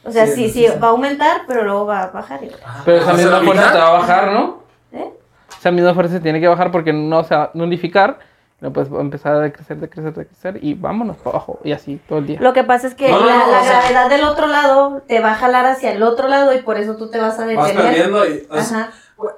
[0.04, 2.44] O sea, Sí, sí, sí, va a aumentar, pero luego va a bajar.
[2.44, 2.50] y-
[2.84, 4.62] Pero esa misma fuerza te va a bajar, ¿no?
[4.92, 5.12] ¿Eh?
[5.58, 8.18] Esa misma fuerza se tiene que bajar porque no se va a nulificar.
[8.60, 11.58] No puedes empezar a decrecer, decrecer, decrecer y vámonos para abajo.
[11.64, 12.38] Y así todo el día.
[12.40, 14.46] Lo que pasa es que No, no, la, no, la o sea- gravedad del otro
[14.46, 17.40] lado te va a jalar hacia el otro lado y por eso tú te vas
[17.40, 17.76] a Vas detener.
[17.92, 18.46] perdiendo y.
[18.48, 18.90] o sea, Ajá.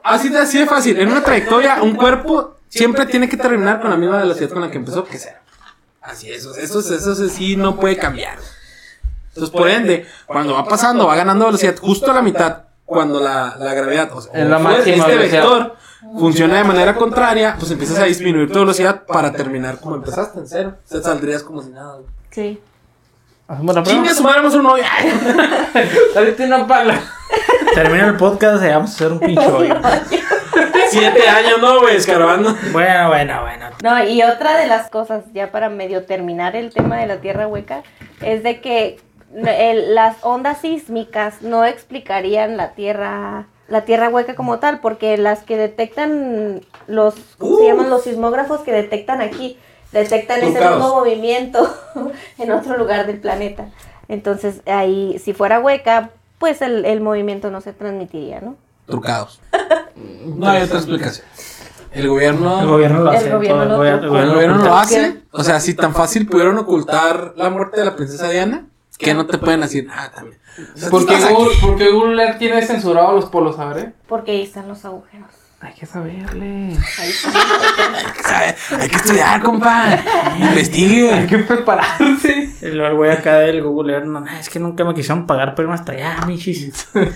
[0.03, 0.99] Así, de, así de fácil.
[0.99, 4.71] En una trayectoria, un cuerpo siempre tiene que terminar con la misma velocidad con la
[4.71, 5.41] que empezó, que sea.
[6.03, 6.39] Así es.
[6.39, 8.39] Eso, eso, eso, eso sí no puede cambiar.
[9.29, 12.59] Entonces, por ende, cuando va pasando, va ganando velocidad justo a la mitad.
[12.85, 15.43] Cuando la, la gravedad, o sea, En la máxima este velocidad.
[15.43, 15.77] vector
[16.19, 20.47] funciona de manera contraria, pues empiezas a disminuir tu velocidad para terminar como empezaste en
[20.47, 20.75] cero.
[20.85, 22.01] O sea, saldrías como si nada.
[22.31, 22.61] Sí.
[23.47, 24.01] Hacemos la prueba.
[24.03, 24.85] Chingue su madre, vamos a un novio.
[26.15, 27.01] Dale una pala.
[27.75, 29.75] Termina el podcast y vamos a hacer un pinche hoyo.
[30.89, 32.55] Siete años, no, güey, escarbando.
[32.73, 33.67] Bueno, bueno, bueno.
[33.83, 37.47] No, y otra de las cosas, ya para medio terminar el tema de la tierra
[37.47, 37.83] hueca,
[38.23, 39.01] es de que
[39.35, 45.43] el- las ondas sísmicas no explicarían la tierra la tierra hueca como tal, porque las
[45.43, 47.89] que detectan los, ¿cómo se llaman?
[47.89, 49.59] Los sismógrafos que detectan aquí,
[49.95, 51.75] detectan ese mismo movimiento
[52.39, 53.69] en otro lugar del planeta.
[54.09, 58.57] Entonces, ahí, si fuera hueca, pues el, el movimiento no se transmitiría, ¿no?
[58.87, 59.41] Trucados.
[60.27, 61.27] No hay otra explicación.
[61.93, 62.61] El gobierno.
[62.61, 63.31] El gobierno lo El hace.
[63.31, 65.23] gobierno todo, lo el gobierno lo hace.
[65.31, 68.67] O sea, si tan fácil pudieron ocultar la muerte de la princesa Diana,
[68.99, 70.39] que no te pueden decir nada también.
[70.75, 71.35] O sea, tú ¿Por qué estás aquí.
[71.35, 73.93] Google, por qué Google Earth tiene censurado los polos, sabré?
[74.09, 75.31] Porque ahí están los agujeros.
[75.65, 76.77] Hay que saberle.
[76.99, 77.13] Hay
[78.13, 79.85] que saber, Hay que estudiar, compa.
[79.85, 81.27] Hay Investigue.
[81.27, 82.51] que prepararse.
[82.61, 85.73] El el güey acá del Google Earth, no, es que nunca me quisieron pagar irme
[85.73, 86.87] hasta allá, michis.
[86.95, 87.11] El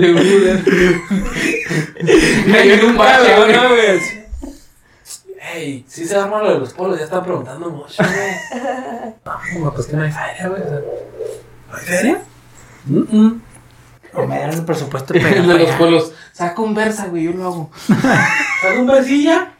[0.00, 0.66] de Google Earth.
[2.54, 2.96] Hay en un.
[2.96, 4.00] Cabrón, güey.
[5.54, 8.30] Ey, sí se arma lo de los polos, ya están preguntando mucho, güey.
[9.60, 10.62] No, pues que no hay feria, güey.
[10.62, 12.20] ¿No hay feria?
[12.88, 13.40] Mm-mm.
[14.22, 16.12] No me dieron el presupuesto pegar de los polos.
[16.32, 17.70] Saca un versa, güey, yo lo hago.
[17.88, 19.52] ¿Saca un versilla?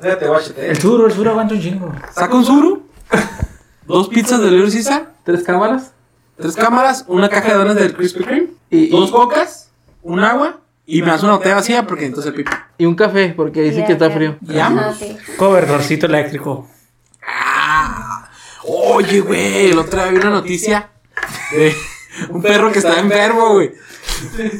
[0.00, 0.70] Fíjate, guáchate.
[0.70, 1.92] El suro, el suro aguanta un chingo.
[2.12, 2.86] Saca un suru.
[3.86, 5.12] Dos pizzas de Little Caesar.
[5.24, 5.92] ¿Tres cámaras?
[6.36, 7.04] Tres cámaras.
[7.08, 8.48] Una caja de donas del Krispy Kreme.
[8.70, 9.70] Y, Dos y, cocas.
[10.02, 10.60] Un agua.
[10.86, 12.50] Y me das una botella vacía porque entonces el pipi.
[12.78, 14.38] y un café, porque dice Ya, que está frío.
[14.40, 14.94] Ya.
[15.36, 16.66] Cobertorcito eléctrico.
[17.26, 18.30] Ah,
[18.64, 20.88] oye, güey, el otro día vi una noticia
[21.52, 21.74] de
[22.30, 23.72] un perro que estaba enfermo, güey.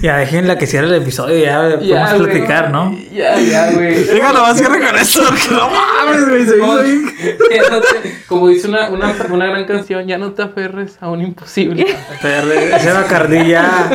[0.02, 2.22] Ya dejen la que cierre el episodio, ya podemos Ya, güey.
[2.30, 2.96] platicar, ¿no?
[3.12, 4.04] Ya, ya, güey.
[4.04, 7.14] Venga, lo vas a cierre con esto, porque no mames, güey, se Como, hizo bien.
[7.50, 11.10] ya no te- como dice una, una, una gran canción, ya no te aferres a
[11.10, 11.86] un imposible.
[12.22, 13.90] Pero ese Bacardí ya.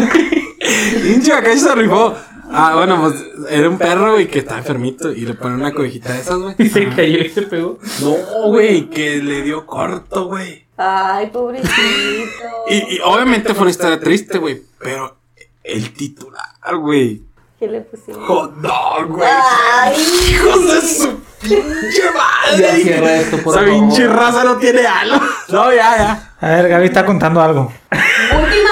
[1.01, 2.15] Pinche acá se rifó.
[2.51, 3.15] Ah, bueno, pues
[3.49, 6.55] era un perro, güey, que estaba enfermito y le ponen una cobijita de esas, güey.
[6.59, 7.79] Y se cayó y se pegó.
[8.01, 10.62] No, güey, que le dio corto, güey.
[10.77, 11.71] Ay, pobrecito.
[12.69, 15.17] Y, y obviamente fue una historia triste, güey, pero
[15.63, 17.21] el titular, güey.
[17.59, 18.25] ¿Qué le pusimos?
[18.27, 19.29] Hot dog, güey.
[19.29, 19.95] Ay.
[20.29, 22.83] Hijos de su pinche madre.
[22.85, 23.79] Ya esto, por Esa favor.
[23.79, 25.17] pinche raza no tiene algo.
[25.49, 26.33] No, ya, ya.
[26.39, 27.71] A ver, Gaby está contando algo.
[27.91, 28.69] Última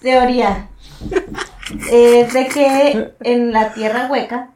[0.00, 0.68] teoría.
[1.90, 4.48] Es de que en la tierra hueca.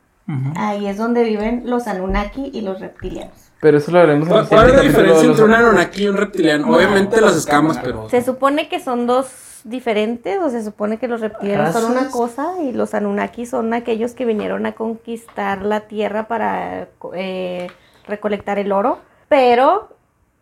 [0.57, 3.46] Ahí es donde viven los Anunnaki y los reptilianos.
[3.67, 6.73] Pero eso lo haremos ¿Cuál, cuál es la diferencia entre un Anunnaki y un reptiliano?
[6.73, 8.09] Obviamente las escamas, pero.
[8.09, 9.27] Se supone que son dos
[9.65, 14.13] diferentes, o se supone que los reptilianos son una cosa y los Anunnaki son aquellos
[14.13, 17.67] que vinieron a conquistar la tierra para eh,
[18.07, 19.01] recolectar el oro.
[19.29, 19.89] Pero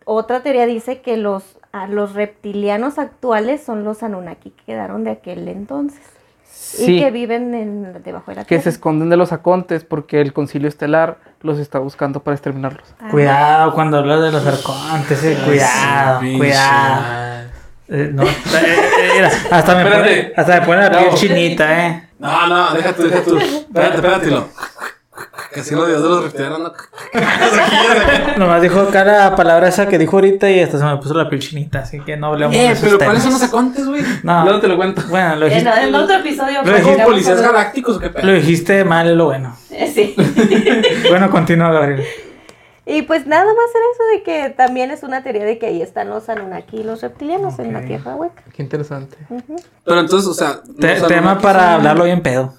[0.03, 5.09] otra teoría dice que los, a los reptilianos actuales son los Anunnaki que quedaron de
[5.09, 6.14] aquel entonces
[6.57, 8.69] Sí, y que viven en, debajo de la que se tierra.
[8.73, 12.87] esconden de los acontes porque el concilio estelar los está buscando para exterminarlos.
[12.99, 13.07] Ah.
[13.11, 17.45] Cuidado cuando hablas de los arcontes, eh, cuidado, cuidado.
[17.87, 21.15] Eh, no, eh, eh, mira, hasta me pone, hasta me pone la piel No.
[21.17, 22.09] chinita, eh.
[22.17, 23.37] No, no, deja tú, deja tú.
[23.37, 24.29] Espérate, espérate.
[25.55, 26.59] Casi los dios de los reptilianos.
[26.59, 26.73] no.
[28.37, 31.41] Nomás dijo cada palabra esa que dijo ahorita y hasta se me puso la piel
[31.41, 33.05] chinita, así que no hablemos de Eh, esos pero temas.
[33.07, 34.03] ¿cuáles son los acontes, güey?
[34.23, 35.01] No, Luego te lo cuento.
[35.09, 38.25] bueno, lo dijiste, en otro episodio Lo ¿Son como platicamos policías galácticos o qué pedo?
[38.27, 39.55] lo dijiste mal, es lo bueno.
[39.71, 40.15] Eh, Sí.
[41.09, 42.03] Bueno, continúa, Gabriel.
[42.87, 45.81] Y pues nada más era eso de que también es una teoría de que ahí
[45.81, 48.43] están los Anunnaki y los reptilianos en la tierra hueca.
[48.55, 49.17] Qué interesante.
[49.85, 50.59] Pero entonces, o sea.
[50.79, 52.53] Te- tema para hablarlo bien pedo.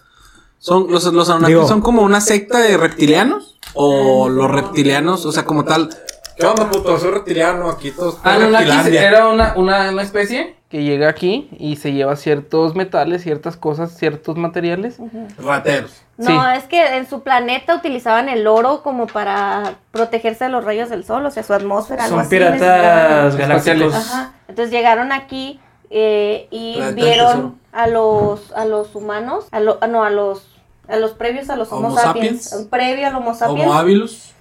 [0.58, 3.58] Son, los, los Anunnaki Digo- son como una secta de reptilianos.
[3.74, 5.90] O los reptilianos, o sea, como tal.
[6.36, 6.98] ¿Qué onda, puto?
[6.98, 8.18] Soy reptiliano, aquí todos.
[8.22, 9.08] Anunnaki reptilandia.
[9.08, 13.96] era una, una, una especie que llega aquí y se lleva ciertos metales, ciertas cosas,
[13.96, 14.96] ciertos materiales.
[15.38, 16.02] Rateros.
[16.16, 16.32] No, Sí.
[16.56, 21.04] es que en su planeta utilizaban el oro como para protegerse de los rayos del
[21.04, 22.08] sol, o sea, su atmósfera.
[22.08, 23.36] Son así, piratas Espaciales.
[23.64, 23.94] galácticos.
[23.94, 24.32] Ajá.
[24.48, 25.60] Entonces llegaron aquí
[25.90, 27.54] eh, y Planeta vieron tesoro.
[27.76, 30.48] A los a los humanos, a lo- ah, no, a los
[30.88, 32.68] a los previos a los Homo, Homo sapiens, sapiens.
[32.68, 33.62] previo al Homo sapiens.
[33.62, 34.32] Homo habilis.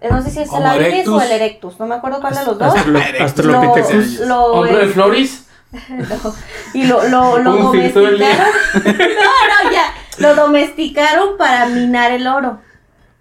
[0.00, 2.44] Eh, no sé si es el habilis o el erectus, no me acuerdo cuál de
[2.44, 2.74] los dos.
[2.74, 4.18] Astrolo- Australopithecus.
[4.20, 5.46] Lo- lo, Hombre de Floris.
[6.74, 8.18] y lo, lo, lo domesticaron.
[8.18, 8.26] no,
[8.84, 9.94] no, ya.
[10.18, 12.58] Lo domesticaron para minar el oro.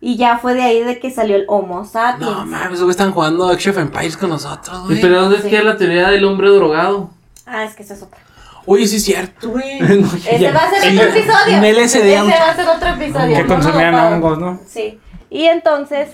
[0.01, 2.29] Y ya fue de ahí de que salió el Homo sapiens.
[2.31, 4.99] No mames, güey, están jugando Age of Empires con nosotros, güey.
[4.99, 5.49] Pero ¿dónde es Sí.
[5.49, 7.11] que la teoría del hombre drogado?
[7.45, 8.19] Ah, es que esa es otra.
[8.65, 9.79] Oye, sí es cierto, güey.
[10.29, 11.57] Ese va a ser otro episodio.
[11.57, 13.35] Un LSD, Ese va a ser otro episodio.
[13.37, 14.59] Que No, consumían no, no, hongos, ¿no?
[14.67, 14.99] Sí.
[15.29, 16.09] Y entonces,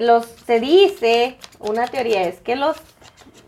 [0.00, 2.76] los se dice, una teoría es que los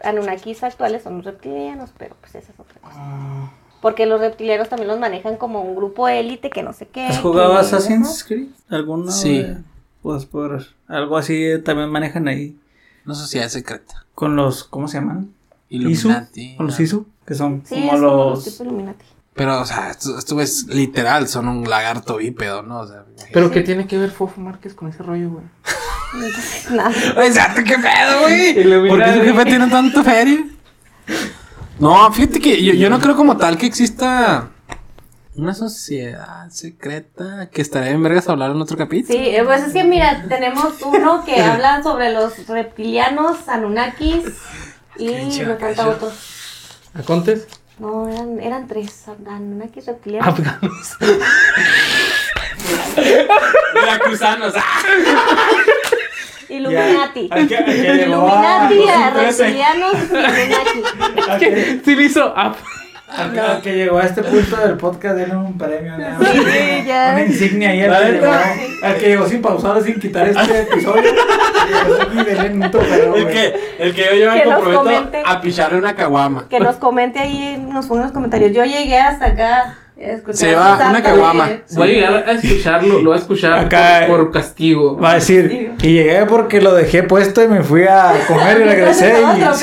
[0.04, 2.94] Anunnakis actuales son los reptilianos, pero pues esa es otra cosa.
[2.96, 3.50] Ah.
[3.80, 7.06] Porque los reptilianos también los manejan como un grupo élite que no sé qué.
[7.06, 8.48] ¿Has jugado Assassin's Creed?
[8.70, 9.10] ¿Alguno?
[9.10, 9.38] Sí.
[9.38, 9.56] eh?
[10.02, 12.56] Pues por algo así también manejan ahí.
[13.06, 14.04] Una sociedad secreta.
[14.14, 15.32] Con los, ¿cómo se llaman?
[15.68, 16.42] Illuminati.
[16.42, 16.56] ISU.
[16.56, 18.44] Con los ISU, que son Sí, como los los...
[18.44, 19.04] tipo Illuminati.
[19.34, 22.80] Pero, o sea, esto, esto es literal, son un lagarto bípedo, ¿no?
[22.80, 25.44] O sea, ¿Pero qué tiene que ver Fofo Márquez con ese rollo, güey?
[26.70, 26.90] Nada.
[27.24, 28.88] Exacto, qué pedo, güey.
[28.88, 30.44] ¿Por qué su jefe tiene tanto feria?
[31.78, 34.48] No, fíjate que yo, yo no creo como tal que exista
[35.36, 39.16] una sociedad secreta que estaría en vergas hablar en otro capítulo.
[39.16, 44.24] Sí, eh, pues es que mira, tenemos uno que habla sobre los reptilianos, Anunnakis
[44.98, 46.12] y me falta otro.
[46.94, 47.46] ¿Acontes?
[47.78, 50.28] No, eran, eran tres, Anunnakis reptilianos.
[50.28, 50.96] Afganos.
[53.74, 54.54] Veracruzanos.
[56.48, 57.28] Illuminati.
[57.28, 61.82] Llegó Illuminati, a- a reptilianos, Illuminati.
[61.84, 62.32] Sí, lo hizo.
[62.36, 62.54] Ah,
[63.18, 65.96] al que- al que llegó a este punto del podcast, denle un premio.
[65.98, 66.20] ¿no?
[66.24, 67.10] Sí, sí, ya.
[67.14, 68.54] Una insignia ahí al La que, llegó, neta.
[68.88, 71.10] al que llegó sin pausar, sin quitar este episodio.
[72.12, 72.18] Un
[73.16, 75.22] El que, el que yo, yo me Que nos comprometo comente.
[75.24, 76.46] a picharle una caguama.
[76.48, 78.52] Que nos comente ahí, nos ponga en los comentarios.
[78.52, 79.76] Yo llegué hasta acá.
[80.00, 81.48] a escuchar Se va una caguama.
[81.72, 84.96] Voy a llegar a escucharlo, lo voy a escuchar Acá- por, por castigo.
[84.98, 88.64] Va a decir, y llegué porque lo dejé puesto y me fui a comer y
[88.64, 89.54] regresé y Otro,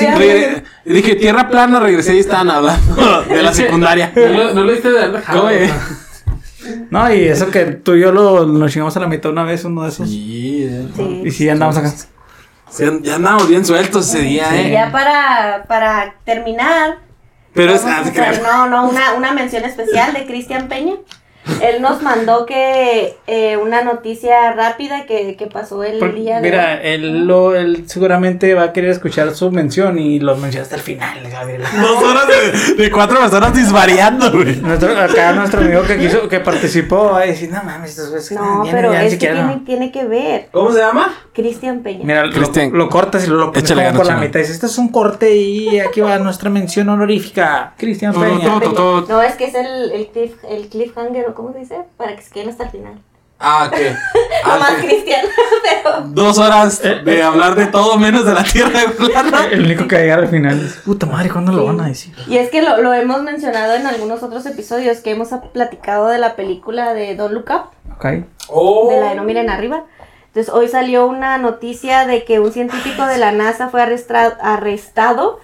[0.94, 4.12] dije tierra plana, regresé y estaban hablando de la secundaria.
[4.14, 5.40] No lo, no lo diste de haber dejado.
[5.40, 5.70] ¿Cómo, eh?
[6.90, 9.64] No, y eso que tú y yo lo, nos chingamos a la mitad una vez,
[9.64, 10.08] uno de esos.
[10.08, 10.68] Sí.
[10.96, 11.22] Sí.
[11.24, 11.92] Y sí, andamos acá.
[12.68, 14.72] Sí, ya andamos bien sueltos ese día, eh.
[14.72, 16.98] ya para, para terminar,
[17.54, 17.84] Pero es.
[17.84, 20.94] vamos ah, hacer- no, no, una, una mención especial de Cristian Peña.
[21.62, 26.42] Él nos mandó que eh, una noticia rápida que, que pasó el Por- día de
[26.42, 30.76] Mira, él, lo, él seguramente va a querer escuchar su mención y lo menciona hasta
[30.76, 31.62] el final, Gabriel.
[31.80, 34.56] Dos horas de, de cuatro personas disvariando, güey.
[34.56, 38.32] Nuestro, acá nuestro amigo que quiso, que participó va a decir, no mames, estos güeyes
[38.32, 39.62] No, pero ya ni es que tiene, no".
[39.64, 40.48] tiene que ver.
[40.52, 41.14] ¿Cómo se llama?
[41.32, 42.00] Cristian Peña.
[42.04, 42.72] Mira, lo, Cristian.
[42.72, 44.40] lo cortas y lo pones por la mitad.
[44.40, 47.74] Dice, este es un corte y aquí va nuestra mención honorífica.
[47.76, 48.48] Cristian Peña.
[49.08, 52.30] No, es que es el, el, cliff, el cliffhanger, cómo se dice, para que se
[52.32, 53.00] queden hasta el final.
[53.38, 53.78] Ah, ok.
[54.48, 54.86] Ah, más sí.
[54.86, 55.26] Cristian,
[55.82, 56.00] pero...
[56.08, 59.46] Dos horas de hablar de todo menos de la tierra plana.
[59.50, 60.60] El único que va a llegar al final.
[60.62, 62.14] Dice, Puta madre, ¿cuándo lo van a decir?
[62.28, 66.18] Y es que lo, lo hemos mencionado en algunos otros episodios que hemos platicado de
[66.18, 67.92] la película de Don't Look Up.
[67.96, 68.06] Ok.
[68.48, 68.88] Oh.
[68.90, 69.84] de la de No Miren Arriba.
[70.28, 75.40] Entonces hoy salió una noticia de que un científico de la NASA fue arrestra- arrestado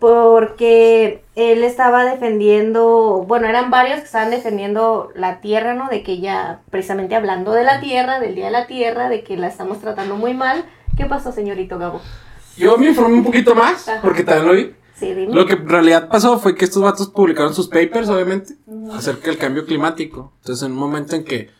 [0.00, 5.88] porque él estaba defendiendo, bueno, eran varios que estaban defendiendo la Tierra, ¿no?
[5.88, 9.36] De que ya, precisamente hablando de la Tierra, del Día de la Tierra, de que
[9.36, 10.64] la estamos tratando muy mal.
[10.96, 12.00] ¿Qué pasó, señorito Gabo?
[12.56, 14.00] Yo me informé un poquito más, Ajá.
[14.00, 14.74] porque también lo vi.
[14.94, 15.34] Sí, dime.
[15.34, 18.54] Lo que en realidad pasó fue que estos vatos publicaron sus papers, obviamente,
[18.92, 20.32] acerca del cambio climático.
[20.40, 21.50] Entonces, en un momento en que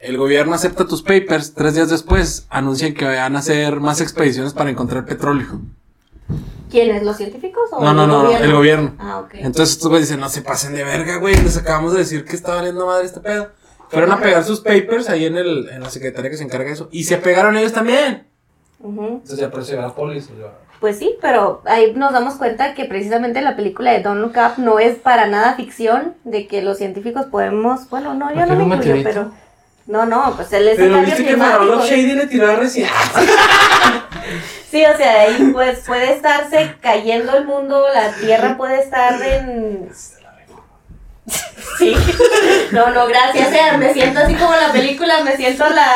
[0.00, 4.52] el gobierno acepta tus papers, tres días después anuncian que van a hacer más expediciones
[4.52, 5.60] para encontrar petróleo.
[6.70, 7.02] ¿Quiénes?
[7.02, 8.44] ¿Los científicos o No, no, el no, no, gobierno?
[8.46, 8.94] el gobierno.
[8.98, 9.34] Ah, ok.
[9.34, 12.34] Entonces estos güeyes dicen, no se pasen de verga, güey, les acabamos de decir que
[12.34, 13.50] está valiendo madre este pedo.
[13.90, 16.72] Fueron a pegar sus papers ahí en, el, en la secretaria que se encarga de
[16.72, 16.88] eso.
[16.90, 18.26] Y se pegaron ellos también.
[18.82, 20.28] Entonces ya apareció la polis.
[20.80, 24.62] Pues sí, pero ahí nos damos cuenta que precisamente la película de Don't Look Up
[24.62, 28.66] no es para nada ficción, de que los científicos podemos, bueno, no, yo ¿Por no
[28.66, 29.32] me incluyo, pero
[29.86, 32.88] no, no, pues él es el Pero cambio viste que Shady le tiró a recién.
[34.70, 39.90] Sí, o sea, ahí pues puede estarse cayendo el mundo, la Tierra puede estar en...
[41.78, 41.94] Sí,
[42.70, 45.86] no, no, gracias, o sea, me siento así como la película, me siento la...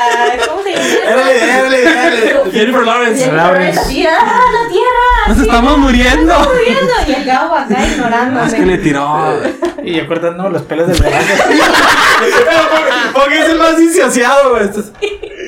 [0.48, 0.84] ¿Cómo se llama?
[1.06, 2.50] Érale, érale, érale.
[2.52, 3.18] Jennifer Lawrence.
[3.24, 3.84] Jennifer Lawrence.
[3.84, 5.28] Sí, ¡ah, la Tierra!
[5.28, 6.34] Nos estamos muriendo.
[6.40, 8.46] muriendo y el Gabo acá ignorándome.
[8.48, 9.40] Es que le tiró.
[9.84, 11.26] Y yo cortando los pelos del brazo.
[13.14, 14.68] Porque es el más disociado, güey.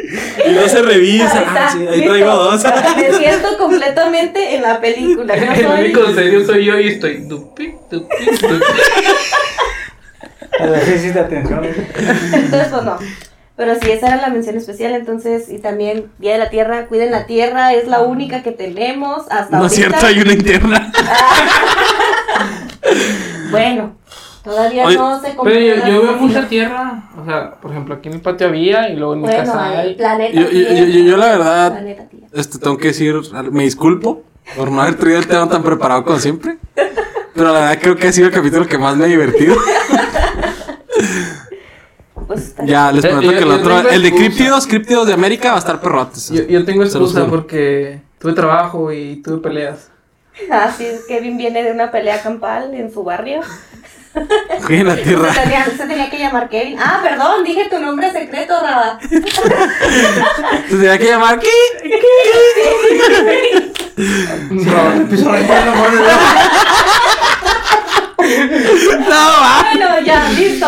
[0.45, 1.45] Y no se revisa.
[1.47, 2.11] Ah, sí, ahí listo.
[2.11, 2.65] traigo dos.
[2.97, 5.35] Me siento completamente en la película.
[5.55, 7.19] El soy- único serio soy yo y estoy.
[7.19, 8.65] Dupi, dupi, dupi.
[10.59, 11.65] De atención.
[11.65, 12.99] Entonces, pues no.
[13.57, 14.95] Pero sí, esa era la mención especial.
[14.95, 19.25] Entonces, y también Día de la Tierra, cuiden la Tierra, es la única que tenemos
[19.31, 20.93] hasta No es cierto, hay una interna.
[23.51, 23.97] Bueno,
[24.45, 27.03] todavía Oye, no se Pero yo, veo mucha tierra.
[27.21, 29.79] O sea, por ejemplo, aquí en el patio había y luego en mi Bueno, casa
[29.79, 33.17] hay planeta Yo, yo, yo, yo- yo la verdad, planeta este, tengo que decir,
[33.51, 34.23] me disculpo
[34.57, 36.59] por no haber traído el tema tan preparado como siempre.
[37.35, 39.57] Pero la verdad creo que ha sido el capítulo que más me ha divertido.
[42.27, 44.27] Pues Ya, les Eh, prometo yo- que el otro, el de excusa.
[44.29, 46.29] Críptidos, Críptidos de América va a estar perrotes.
[46.31, 49.89] Yo, yo tengo excusa porque tuve trabajo y tuve peleas.
[50.51, 53.41] Así es, Kevin viene de una pelea campal en su barrio.
[54.69, 55.33] En la tierra.
[55.33, 56.77] Se tenía, se tenía que llamar Kevin.
[56.81, 58.99] Ah, perdón, dije tu nombre secreto, Raba.
[59.01, 61.49] Se tenía que llamar ¿qué?
[64.51, 64.73] No,
[68.21, 69.65] va.
[69.73, 70.67] Bueno, ya, listo.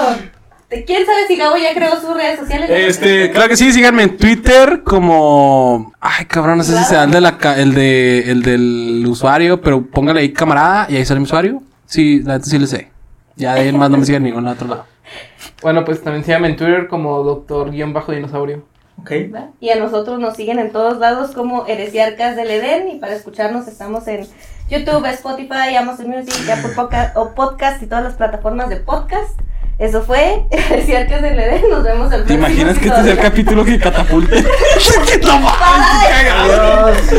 [0.86, 2.70] ¿Quién sabe si Gabo ya creó sus redes sociales?
[2.70, 5.92] Este, claro que sí, síganme en Twitter como.
[6.00, 9.60] Ay, cabrón, no sé si sea el de la ca- el de el del usuario,
[9.60, 11.62] pero póngale ahí camarada y ahí sale mi usuario.
[11.84, 12.90] Sí, la neta sí le sé.
[13.36, 14.86] Ya de ahí en más no me sigan en ningún otro lado.
[15.60, 18.64] Bueno, pues también síganme en Twitter como doctor-dinosaurio.
[18.98, 19.10] Ok.
[19.34, 19.48] ¿Va?
[19.60, 22.88] Y a nosotros nos siguen en todos lados como Heresiarcas del Edén.
[22.88, 24.26] Y para escucharnos estamos en
[24.68, 29.39] YouTube, Spotify, Amazon Music, Apple Podcast, o Podcast y todas las plataformas de podcast.
[29.78, 31.68] Eso fue Heresiarcas del Edén.
[31.70, 34.44] Nos vemos el ¿Te próximo imaginas que este es el capítulo que catapulte?
[35.06, 37.12] ¡Qué no mames,